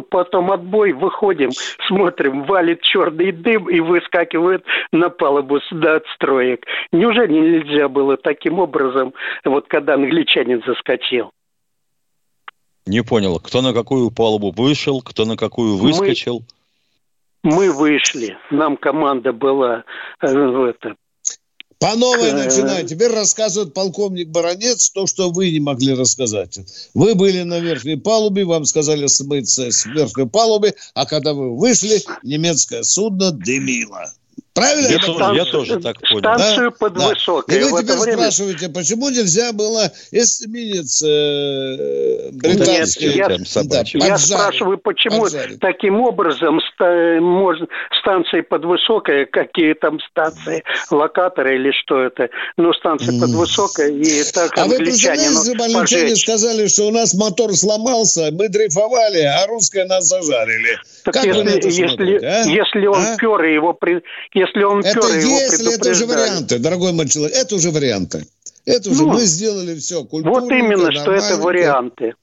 Потом 0.10 0.52
отбой, 0.52 0.94
выходим, 0.94 1.52
смотрим, 1.88 2.44
валит 2.44 2.82
черный 2.82 3.32
дым 3.32 3.70
и 3.70 3.80
выскакивает 3.80 4.64
на 4.92 5.10
палубу 5.10 5.60
до 5.72 5.96
отстроек. 5.96 6.66
Неужели 6.92 7.34
нельзя 7.34 7.90
было 7.90 8.18
таким 8.18 8.60
образом, 8.60 9.14
вот 9.46 9.68
когда 9.68 9.96
англичанин 9.96 10.62
заскочил? 10.66 11.32
Не 12.86 13.02
понял, 13.02 13.40
кто 13.40 13.62
на 13.62 13.74
какую 13.74 14.12
палубу 14.12 14.52
вышел, 14.52 15.02
кто 15.02 15.26
на 15.26 15.38
какую 15.38 15.78
выскочил? 15.78 16.40
Мы 16.40 16.63
мы 17.44 17.72
вышли, 17.72 18.38
нам 18.52 18.78
команда 18.78 19.34
была 19.34 19.84
э, 20.22 20.28
в 20.28 20.64
это, 20.64 20.96
по 21.84 21.98
новой 21.98 22.30
э. 22.30 22.86
Теперь 22.86 23.12
рассказывает 23.12 23.74
полковник 23.74 24.30
Баранец 24.30 24.90
то, 24.92 25.06
что 25.06 25.30
вы 25.32 25.52
не 25.52 25.60
могли 25.60 25.94
рассказать. 25.94 26.58
Вы 26.94 27.14
были 27.14 27.42
на 27.42 27.60
верхней 27.60 27.98
палубе, 27.98 28.46
вам 28.46 28.64
сказали 28.64 29.08
смыться 29.08 29.70
с 29.70 29.86
верхней 29.86 30.26
палубы, 30.26 30.76
а 30.94 31.06
когда 31.06 31.34
вы 31.34 31.58
вышли, 31.58 32.00
немецкое 32.24 32.84
судно 32.84 33.32
дымило. 33.32 34.14
Правильно? 34.54 34.88
Я, 34.88 35.00
тоже, 35.00 35.36
я 35.36 35.46
тоже 35.46 35.80
так 35.80 36.00
понял. 36.00 36.20
Станцию 36.20 36.70
да? 36.70 36.78
под 36.78 36.94
да. 36.94 37.10
высокой. 37.10 37.58
И 37.58 37.64
вы 37.64 37.82
теперь 37.82 37.98
время... 37.98 38.18
спрашиваете, 38.18 38.70
почему 38.70 39.10
нельзя 39.10 39.52
было 39.52 39.92
эсминец 40.12 41.02
э, 41.02 42.30
британский? 42.34 43.16
Нет, 43.16 43.16
я, 43.16 43.64
да, 43.64 43.84
я 43.94 44.18
спрашиваю, 44.20 44.78
почему 44.78 45.24
поджарить. 45.24 45.60
таким 45.60 46.00
образом 46.02 46.60
ста, 46.72 47.18
можно, 47.20 47.68
станции 48.00 48.42
под 48.42 48.66
высокой, 48.66 49.26
какие 49.26 49.74
там 49.74 50.00
станции, 50.12 50.64
локаторы 50.92 51.56
или 51.56 51.72
что 51.72 52.04
это, 52.04 52.30
ну, 52.56 52.74
станции 52.74 53.18
mm. 53.18 53.22
под 53.22 53.30
высокой, 53.32 54.00
и 54.00 54.24
так 54.32 54.56
А 54.56 54.66
вы 54.66 54.78
представляете, 54.78 55.32
ну, 55.58 55.64
англичане 55.64 56.16
сказали, 56.16 56.68
что 56.68 56.84
у 56.90 56.92
нас 56.92 57.16
мотор 57.16 57.54
сломался, 57.54 58.30
мы 58.32 58.50
дрейфовали, 58.50 59.22
а 59.22 59.48
русские 59.48 59.86
нас 59.86 60.06
зажарили. 60.06 60.78
Так 61.06 61.16
как 61.16 61.26
если, 61.26 61.70
если, 61.70 62.24
а? 62.24 62.44
если 62.44 62.86
он 62.86 63.02
а? 63.02 63.18
пер 63.18 63.44
и 63.44 63.54
его 63.54 63.74
если 64.44 64.64
он 64.64 64.80
это 64.80 64.94
пер, 64.94 65.18
если, 65.18 65.64
его 65.64 65.74
это 65.74 65.92
уже 65.92 66.06
варианты, 66.06 66.60
дорогой 66.60 66.94
мой 66.94 67.08
человек, 67.08 67.36
это 67.36 67.56
уже 67.56 67.72
варианты. 67.72 68.28
Это 68.66 68.90
уже 68.90 69.04
ну, 69.04 69.14
мы 69.14 69.22
сделали 69.26 69.78
все. 69.78 70.04
Вот 70.04 70.52
именно, 70.52 70.92
что 70.92 71.12
это 71.12 71.38
варианты. 71.38 72.14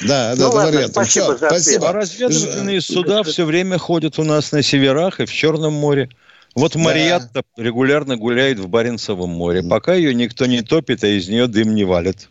Да, 0.00 0.34
да, 0.34 0.36
ну, 0.36 0.48
это 0.48 0.56
ладно, 0.56 0.70
варианты. 0.72 0.92
Спасибо, 0.92 1.24
все, 1.24 1.38
за 1.38 1.46
спасибо. 1.48 1.88
А 1.88 1.92
разведывательные 1.92 2.80
суда 2.80 3.22
все 3.22 3.44
время 3.44 3.78
ходят 3.78 4.18
у 4.18 4.24
нас 4.24 4.52
на 4.52 4.62
северах 4.62 5.20
и 5.20 5.24
в 5.24 5.32
Черном 5.32 5.74
море. 5.74 6.08
Вот 6.54 6.76
Мариятта 6.76 7.42
да. 7.56 7.62
регулярно 7.62 8.16
гуляет 8.16 8.58
в 8.58 8.68
Баренцевом 8.68 9.30
море, 9.30 9.62
пока 9.62 9.94
ее 9.94 10.14
никто 10.14 10.46
не 10.46 10.62
топит, 10.62 11.02
а 11.02 11.08
из 11.08 11.28
нее 11.28 11.48
дым 11.48 11.74
не 11.74 11.84
валит. 11.84 12.28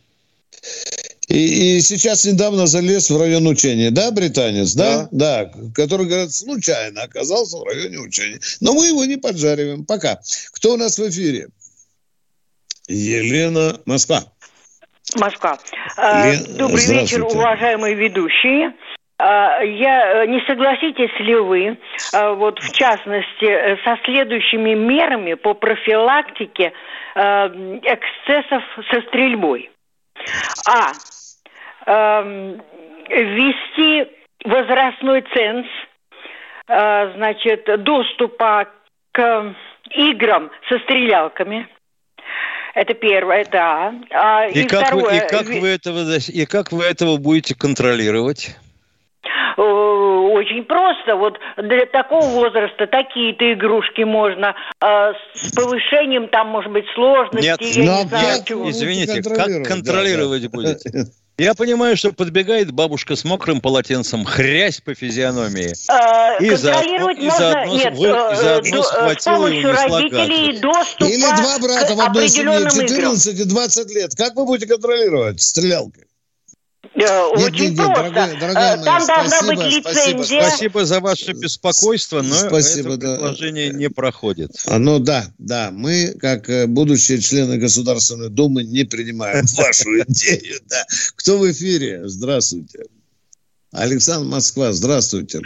И, 1.34 1.78
и 1.78 1.82
сейчас 1.82 2.26
недавно 2.26 2.68
залез 2.68 3.10
в 3.10 3.20
район 3.20 3.48
учения, 3.48 3.90
да, 3.90 4.12
британец, 4.12 4.76
да? 4.76 5.08
Да. 5.12 5.46
да 5.46 5.52
который, 5.74 6.06
говорят, 6.06 6.32
случайно 6.32 7.02
оказался 7.02 7.58
в 7.58 7.64
районе 7.64 7.98
учения. 7.98 8.40
Но 8.62 8.74
мы 8.74 8.86
его 8.86 9.04
не 9.06 9.18
поджариваем. 9.18 9.84
Пока. 9.84 10.20
Кто 10.54 10.74
у 10.74 10.78
нас 10.78 11.00
в 11.00 11.10
эфире? 11.10 11.48
Елена 12.88 13.80
Москва. 13.88 14.20
Москва. 15.16 15.58
А, 15.98 16.30
Лен... 16.30 16.56
Добрый 16.56 16.86
вечер, 16.86 17.24
уважаемые 17.24 17.96
ведущие. 17.96 18.72
А, 19.18 19.60
я 19.64 20.24
э, 20.24 20.28
не 20.28 20.40
согласитесь 20.46 21.20
ли 21.20 21.36
вы, 21.36 21.80
а, 22.14 22.34
вот 22.34 22.60
в 22.60 22.72
частности, 22.74 23.46
э, 23.46 23.78
со 23.84 23.98
следующими 24.06 24.76
мерами 24.76 25.34
по 25.34 25.56
профилактике 25.56 26.74
эксцессов 27.16 28.64
со 28.92 29.02
стрельбой? 29.08 29.72
А 30.68 30.94
э, 31.86 32.58
ввести 33.10 34.12
возрастной 34.46 35.24
ценз, 35.34 35.66
э, 36.68 37.14
значит, 37.16 37.70
доступа 37.84 38.68
к 39.12 39.56
играм 39.92 40.52
со 40.70 40.80
стрелялками. 40.80 41.68
Это 42.74 42.96
первое, 42.96 43.42
это 43.42 43.94
А. 44.12 44.48
и, 44.48 44.62
и, 44.62 44.64
как 44.68 44.88
второе, 44.88 45.04
вы, 45.12 45.18
и, 45.18 45.20
как 45.30 45.46
вы 45.48 45.68
этого, 45.70 46.18
и 46.18 46.46
как 46.46 46.72
вы 46.72 46.84
этого 46.84 47.18
будете 47.18 47.56
контролировать? 47.56 48.58
Э, 49.58 49.62
очень 49.62 50.64
просто. 50.64 51.16
Вот 51.16 51.38
для 51.58 51.86
такого 51.86 52.26
возраста 52.26 52.88
такие-то 52.88 53.54
игрушки 53.54 54.02
можно. 54.02 54.56
А 54.82 55.14
с 55.36 55.54
повышением 55.54 56.28
там, 56.30 56.48
может 56.48 56.72
быть, 56.72 56.86
сложности. 56.96 57.48
Нет, 57.48 57.62
я 57.62 57.68
не 57.68 58.08
знаю, 58.08 58.24
нет, 58.24 58.52
извините, 58.52 59.22
как 59.22 59.68
контролировать 59.68 60.42
да, 60.42 60.50
да. 60.50 60.56
будете? 60.56 60.90
Я 61.38 61.56
понимаю, 61.56 61.98
что 61.98 62.14
подбегает 62.14 62.72
бабушка 62.72 63.16
с 63.16 63.24
мокрым 63.24 63.60
полотенцем, 63.60 64.24
хрясь 64.24 64.82
по 64.82 64.94
физиономии. 64.94 65.74
А, 65.90 66.38
и 66.38 66.50
контролировать 66.50 66.60
заодно, 66.60 67.00
можно, 67.00 67.22
и 67.22 67.30
заодно, 67.30 67.76
нет, 67.76 67.98
вы, 67.98 68.08
и 68.08 68.36
заодно 68.36 68.78
до, 68.78 68.84
схватила 68.84 69.48
и 69.48 69.64
родителей 69.64 70.60
доступа 70.60 71.06
Или 71.06 71.22
два 71.22 71.60
брата 71.60 71.96
в 71.96 72.02
одной 72.02 72.30
семье, 72.30 72.70
14 72.70 73.40
и 73.40 73.44
20 73.46 73.96
лет. 73.96 74.16
Как 74.16 74.36
вы 74.36 74.46
будете 74.46 74.68
контролировать 74.68 75.42
стрелялкой? 75.42 76.04
Очень 76.96 77.70
нет, 77.70 77.76
просто. 77.78 77.96
Дорогая, 77.96 78.40
дорогая 78.40 78.78
моя, 78.78 78.84
Там 78.84 79.08
должна 79.08 79.28
спасибо, 79.28 79.64
быть 79.64 79.74
лицензия. 79.74 80.22
Спасибо, 80.22 80.24
спасибо 80.24 80.86
за 80.86 81.00
ваше 81.00 81.34
беспокойство, 81.34 82.22
но 82.22 82.36
спасибо, 82.36 82.90
это 82.90 82.98
да. 82.98 83.16
предложение 83.16 83.70
не 83.70 83.90
проходит. 83.90 84.52
А, 84.68 84.78
ну 84.78 85.00
да, 85.00 85.26
да. 85.40 85.72
Мы, 85.72 86.14
как 86.20 86.50
э, 86.50 86.68
будущие 86.68 87.20
члены 87.20 87.58
Государственной 87.58 88.30
Думы, 88.30 88.64
не 88.64 88.84
принимаем 88.84 89.46
вашу 89.58 90.02
идею. 90.04 90.60
Да. 90.68 90.84
Кто 91.16 91.40
в 91.40 91.52
эфире? 91.52 92.02
Здравствуйте. 92.08 92.84
Александр 93.72 94.30
Москва, 94.30 94.72
здравствуйте. 94.72 95.42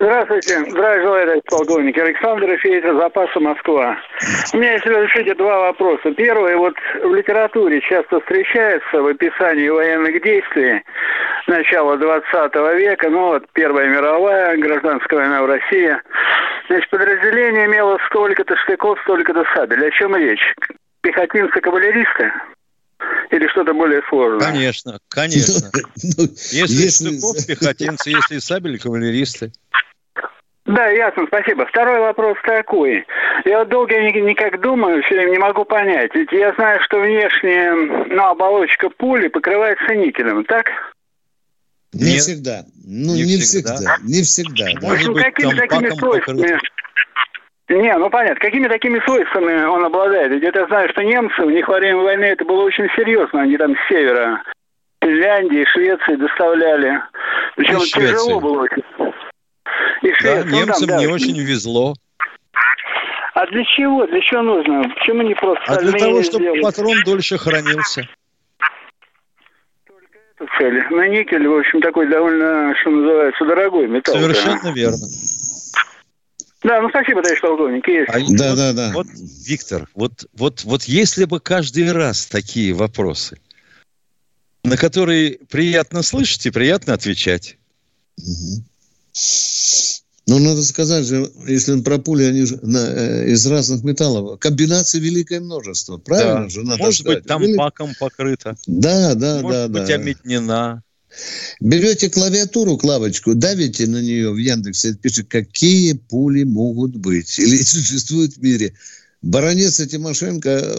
Здравствуйте. 0.00 0.64
Здравия 0.70 1.02
желаю, 1.02 1.26
товарищ 1.26 1.42
полковник. 1.46 1.98
Александр 1.98 2.52
Ефеев, 2.52 2.84
Запаса 2.84 3.40
Москва. 3.40 3.96
У 4.52 4.56
меня, 4.56 4.74
если 4.74 4.90
разрешите, 4.90 5.34
два 5.34 5.58
вопроса. 5.58 6.12
Первый, 6.12 6.54
вот 6.54 6.74
в 7.02 7.14
литературе 7.14 7.80
часто 7.80 8.20
встречается 8.20 9.02
в 9.02 9.06
описании 9.06 9.68
военных 9.68 10.22
действий 10.22 10.84
начала 11.48 11.96
20 11.96 12.54
века, 12.78 13.10
ну 13.10 13.28
вот 13.28 13.44
Первая 13.54 13.88
мировая, 13.88 14.56
гражданская 14.58 15.18
война 15.18 15.42
в 15.42 15.46
России. 15.46 15.96
Значит, 16.68 16.90
подразделение 16.90 17.66
имело 17.66 17.98
столько-то 18.08 18.56
штыков, 18.56 19.00
столько-то 19.02 19.44
сабель. 19.54 19.84
О 19.84 19.90
чем 19.90 20.14
речь? 20.14 20.54
Пехотинцы-кавалеристы? 21.00 22.30
Или 23.30 23.46
что-то 23.48 23.74
более 23.74 24.02
сложное? 24.08 24.40
Конечно, 24.40 24.98
конечно. 25.08 25.70
Ну, 26.16 26.22
если, 26.22 26.84
если 26.84 27.18
штыков, 27.18 27.46
пехотинцы, 27.46 28.10
если 28.10 28.38
сабель, 28.38 28.78
кавалеристы. 28.78 29.50
Да, 30.68 30.86
ясно, 30.88 31.24
спасибо. 31.26 31.64
Второй 31.64 31.98
вопрос 31.98 32.36
такой. 32.44 33.06
Я 33.46 33.60
вот 33.60 33.70
долго 33.70 33.94
никак 33.98 34.60
думаю, 34.60 35.02
все 35.02 35.14
время 35.14 35.30
не 35.30 35.38
могу 35.38 35.64
понять. 35.64 36.14
Ведь 36.14 36.30
я 36.30 36.52
знаю, 36.54 36.78
что 36.84 37.00
внешняя 37.00 37.72
ну, 37.72 38.22
оболочка 38.22 38.90
пули 38.90 39.28
покрывается 39.28 39.94
никелем, 39.94 40.44
так? 40.44 40.66
Не 41.94 42.12
Нет, 42.12 42.20
всегда. 42.20 42.64
Ну, 42.86 43.14
не, 43.14 43.22
не 43.22 43.38
всегда. 43.38 43.76
всегда. 43.76 43.96
Не 44.02 44.22
всегда. 44.22 44.66
Да. 44.78 44.88
Может 44.88 45.14
быть, 45.14 45.24
какими 45.24 45.54
такими 45.54 45.88
свойствами? 45.88 46.60
Не, 47.70 47.96
ну 47.96 48.10
понятно. 48.10 48.40
Какими 48.40 48.68
такими 48.68 49.00
свойствами 49.06 49.64
он 49.64 49.86
обладает? 49.86 50.32
Ведь 50.32 50.54
я 50.54 50.66
знаю, 50.66 50.90
что 50.90 51.02
немцы, 51.02 51.42
у 51.42 51.50
них 51.50 51.66
во 51.66 51.78
время 51.78 52.02
войны 52.02 52.24
это 52.24 52.44
было 52.44 52.64
очень 52.64 52.88
серьезно. 52.94 53.40
Они 53.40 53.56
там 53.56 53.74
с 53.74 53.88
севера 53.88 54.42
Финляндии, 55.00 55.64
Швеции 55.72 56.16
доставляли. 56.16 57.00
Причем 57.56 57.78
тяжело 57.78 58.38
было 58.38 58.62
очень. 58.64 58.82
И 60.02 60.12
да, 60.22 60.44
ну, 60.44 60.56
немцам 60.56 60.88
там, 60.88 60.98
да. 60.98 60.98
не 60.98 61.06
очень 61.06 61.38
везло. 61.38 61.94
А 63.34 63.46
для 63.46 63.64
чего? 63.64 64.06
Для 64.06 64.20
чего 64.20 64.42
нужно? 64.42 64.82
Почему 64.94 65.22
не 65.22 65.34
просто 65.34 65.62
А 65.66 65.76
для 65.76 65.92
того, 65.92 66.22
чтобы 66.22 66.44
сделать? 66.44 66.62
патрон 66.62 67.02
дольше 67.04 67.38
хранился. 67.38 68.08
Только 69.86 70.58
цель. 70.58 70.82
На 70.90 71.08
никель, 71.08 71.46
в 71.46 71.56
общем, 71.56 71.80
такой 71.80 72.08
довольно, 72.08 72.74
что 72.80 72.90
называется, 72.90 73.44
дорогой 73.44 73.86
металл. 73.86 74.16
Совершенно 74.16 74.62
да. 74.62 74.72
верно. 74.72 75.06
Да, 76.64 76.80
ну 76.82 76.88
спасибо, 76.88 77.22
товарищ 77.22 77.40
полковник. 77.40 77.86
Есть. 77.86 78.10
А 78.10 78.18
да, 78.18 78.50
вот, 78.50 78.56
да, 78.56 78.72
да. 78.72 78.90
Вот, 78.92 79.06
Виктор, 79.46 79.86
вот, 79.94 80.26
вот, 80.36 80.64
вот 80.64 80.82
если 80.84 81.24
бы 81.24 81.38
каждый 81.38 81.92
раз 81.92 82.26
такие 82.26 82.72
вопросы, 82.72 83.38
на 84.64 84.76
которые 84.76 85.38
приятно 85.48 86.02
слышать 86.02 86.46
и 86.46 86.50
приятно 86.50 86.94
отвечать. 86.94 87.56
Угу. 88.18 88.64
Ну, 90.28 90.38
надо 90.38 90.62
сказать 90.62 91.06
же, 91.06 91.32
если 91.46 91.80
про 91.80 91.96
пули, 91.96 92.24
они 92.24 92.44
же 92.44 92.58
на, 92.62 92.86
э, 92.86 93.30
из 93.30 93.46
разных 93.46 93.82
металлов, 93.82 94.38
комбинаций 94.38 95.00
великое 95.00 95.40
множество, 95.40 95.96
правильно 95.96 96.44
да. 96.44 96.48
же 96.50 96.62
надо 96.64 96.82
Может 96.82 97.00
сказать. 97.00 97.20
быть, 97.20 97.28
там 97.28 97.40
Вели... 97.40 97.56
паком 97.56 97.94
покрыто. 97.98 98.54
Да, 98.66 99.14
да, 99.14 99.40
Может 99.40 99.50
да. 99.50 99.68
быть, 99.68 99.88
да. 99.88 99.94
обметнена. 99.94 100.82
Берете 101.60 102.10
клавиатуру, 102.10 102.76
клавочку, 102.76 103.34
давите 103.34 103.86
на 103.86 104.02
нее 104.02 104.30
в 104.30 104.36
Яндексе, 104.36 104.94
пишет, 104.94 105.28
какие 105.28 105.94
пули 105.94 106.44
могут 106.44 106.94
быть 106.96 107.38
или 107.38 107.56
существуют 107.62 108.34
в 108.34 108.42
мире. 108.42 108.74
Баронец 109.22 109.80
и 109.80 109.86
Тимошенко 109.88 110.76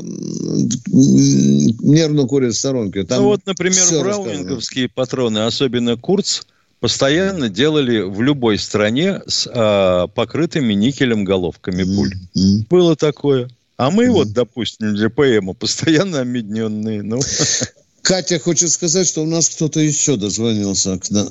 нервно 0.87 2.27
курят 2.27 2.53
в 2.53 2.57
сторонке. 2.57 3.03
Там 3.03 3.23
ну 3.23 3.25
вот, 3.29 3.45
например, 3.45 3.83
браунинговские 3.99 4.87
патроны, 4.89 5.39
особенно 5.39 5.97
Курц, 5.97 6.41
постоянно 6.79 7.49
делали 7.49 8.01
в 8.01 8.21
любой 8.21 8.57
стране 8.57 9.21
с 9.27 9.49
а, 9.53 10.07
покрытыми 10.07 10.73
никелем 10.73 11.23
головками 11.23 11.83
пуль. 11.83 12.13
Mm-hmm. 12.13 12.67
Было 12.69 12.95
такое. 12.95 13.49
А 13.77 13.91
мы 13.91 14.05
mm-hmm. 14.05 14.11
вот, 14.11 14.33
допустим, 14.33 14.95
для 14.95 15.09
ПМа 15.09 15.53
постоянно 15.53 16.21
объединенные. 16.21 17.01
Ну. 17.03 17.19
Катя 18.01 18.39
хочет 18.39 18.69
сказать, 18.69 19.07
что 19.07 19.21
у 19.21 19.25
нас 19.25 19.49
кто-то 19.49 19.79
еще 19.79 20.15
дозвонился 20.15 20.97
к 20.99 21.09
нам. 21.11 21.27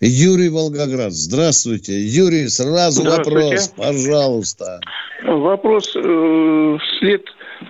Юрий 0.00 0.48
Волгоград. 0.48 1.12
Здравствуйте. 1.12 2.00
Юрий, 2.00 2.48
сразу 2.48 3.02
Здравствуйте. 3.02 3.40
вопрос, 3.40 3.68
пожалуйста. 3.76 4.80
Вопрос 5.24 5.96
э, 5.96 6.78
вслед 6.80 7.24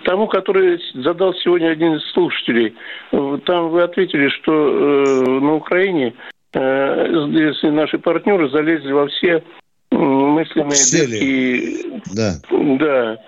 тому, 0.04 0.26
который 0.26 0.78
задал 1.02 1.32
сегодня 1.34 1.70
один 1.70 1.94
из 1.94 2.12
слушателей. 2.12 2.74
Там 3.46 3.70
вы 3.70 3.82
ответили, 3.82 4.28
что 4.28 4.52
э, 4.52 5.40
на 5.40 5.54
Украине 5.54 6.14
Э, 6.54 7.06
если 7.30 7.68
наши 7.68 7.98
партнеры 7.98 8.48
залезли 8.48 8.92
во 8.92 9.06
все 9.08 9.42
мыслимые 9.90 10.80
дырки. 10.92 12.02
Да. 12.14 12.34
Да. 12.50 13.18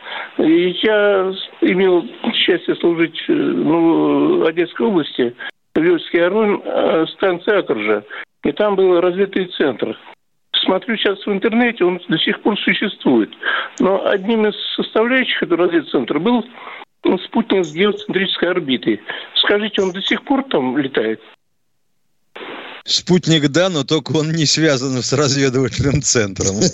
И 0.42 0.76
я 0.82 1.32
имел 1.60 2.04
счастье 2.32 2.74
служить 2.76 3.18
э, 3.28 3.32
ну, 3.32 4.38
в 4.38 4.46
Одесской 4.46 4.86
области, 4.86 5.34
Вельский 5.74 6.24
Орон, 6.24 6.62
э, 6.64 7.06
станция 7.14 7.58
Акржа. 7.58 8.04
И 8.44 8.52
там 8.52 8.76
был 8.76 9.00
развитый 9.00 9.46
центр. 9.56 9.98
Смотрю 10.64 10.96
сейчас 10.96 11.24
в 11.24 11.32
интернете, 11.32 11.84
он 11.84 12.00
до 12.08 12.18
сих 12.18 12.40
пор 12.40 12.58
существует. 12.58 13.30
Но 13.78 14.06
одним 14.06 14.46
из 14.46 14.54
составляющих 14.76 15.42
этого 15.42 15.64
разведцентра 15.64 16.18
был 16.18 16.44
спутник 17.24 17.64
с 17.64 17.74
геоцентрической 17.74 18.50
орбитой. 18.50 19.00
Скажите, 19.36 19.82
он 19.82 19.92
до 19.92 20.02
сих 20.02 20.22
пор 20.24 20.42
там 20.44 20.76
летает? 20.76 21.20
Спутник, 22.84 23.48
да, 23.48 23.68
но 23.68 23.84
только 23.84 24.12
он 24.12 24.32
не 24.32 24.46
связан 24.46 25.02
с 25.02 25.12
разведывательным 25.12 26.02
центром. 26.02 26.60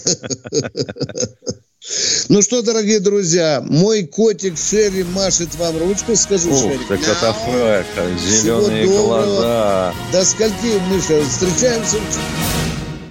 Ну 2.29 2.43
что, 2.43 2.63
дорогие 2.63 2.99
друзья, 2.99 3.63
мой 3.65 4.05
котик 4.07 4.59
Шерри 4.59 5.05
машет 5.05 5.55
вам 5.55 5.79
ручку, 5.79 6.17
скажу, 6.17 6.51
Ух, 6.51 6.63
Шерри. 6.63 6.81
так 6.89 7.01
это 7.01 7.33
фэка, 7.33 8.19
зеленые 8.19 8.87
глаза. 8.87 9.95
До 10.11 10.25
скольки, 10.25 10.81
Миша, 10.91 11.23
встречаемся? 11.29 11.99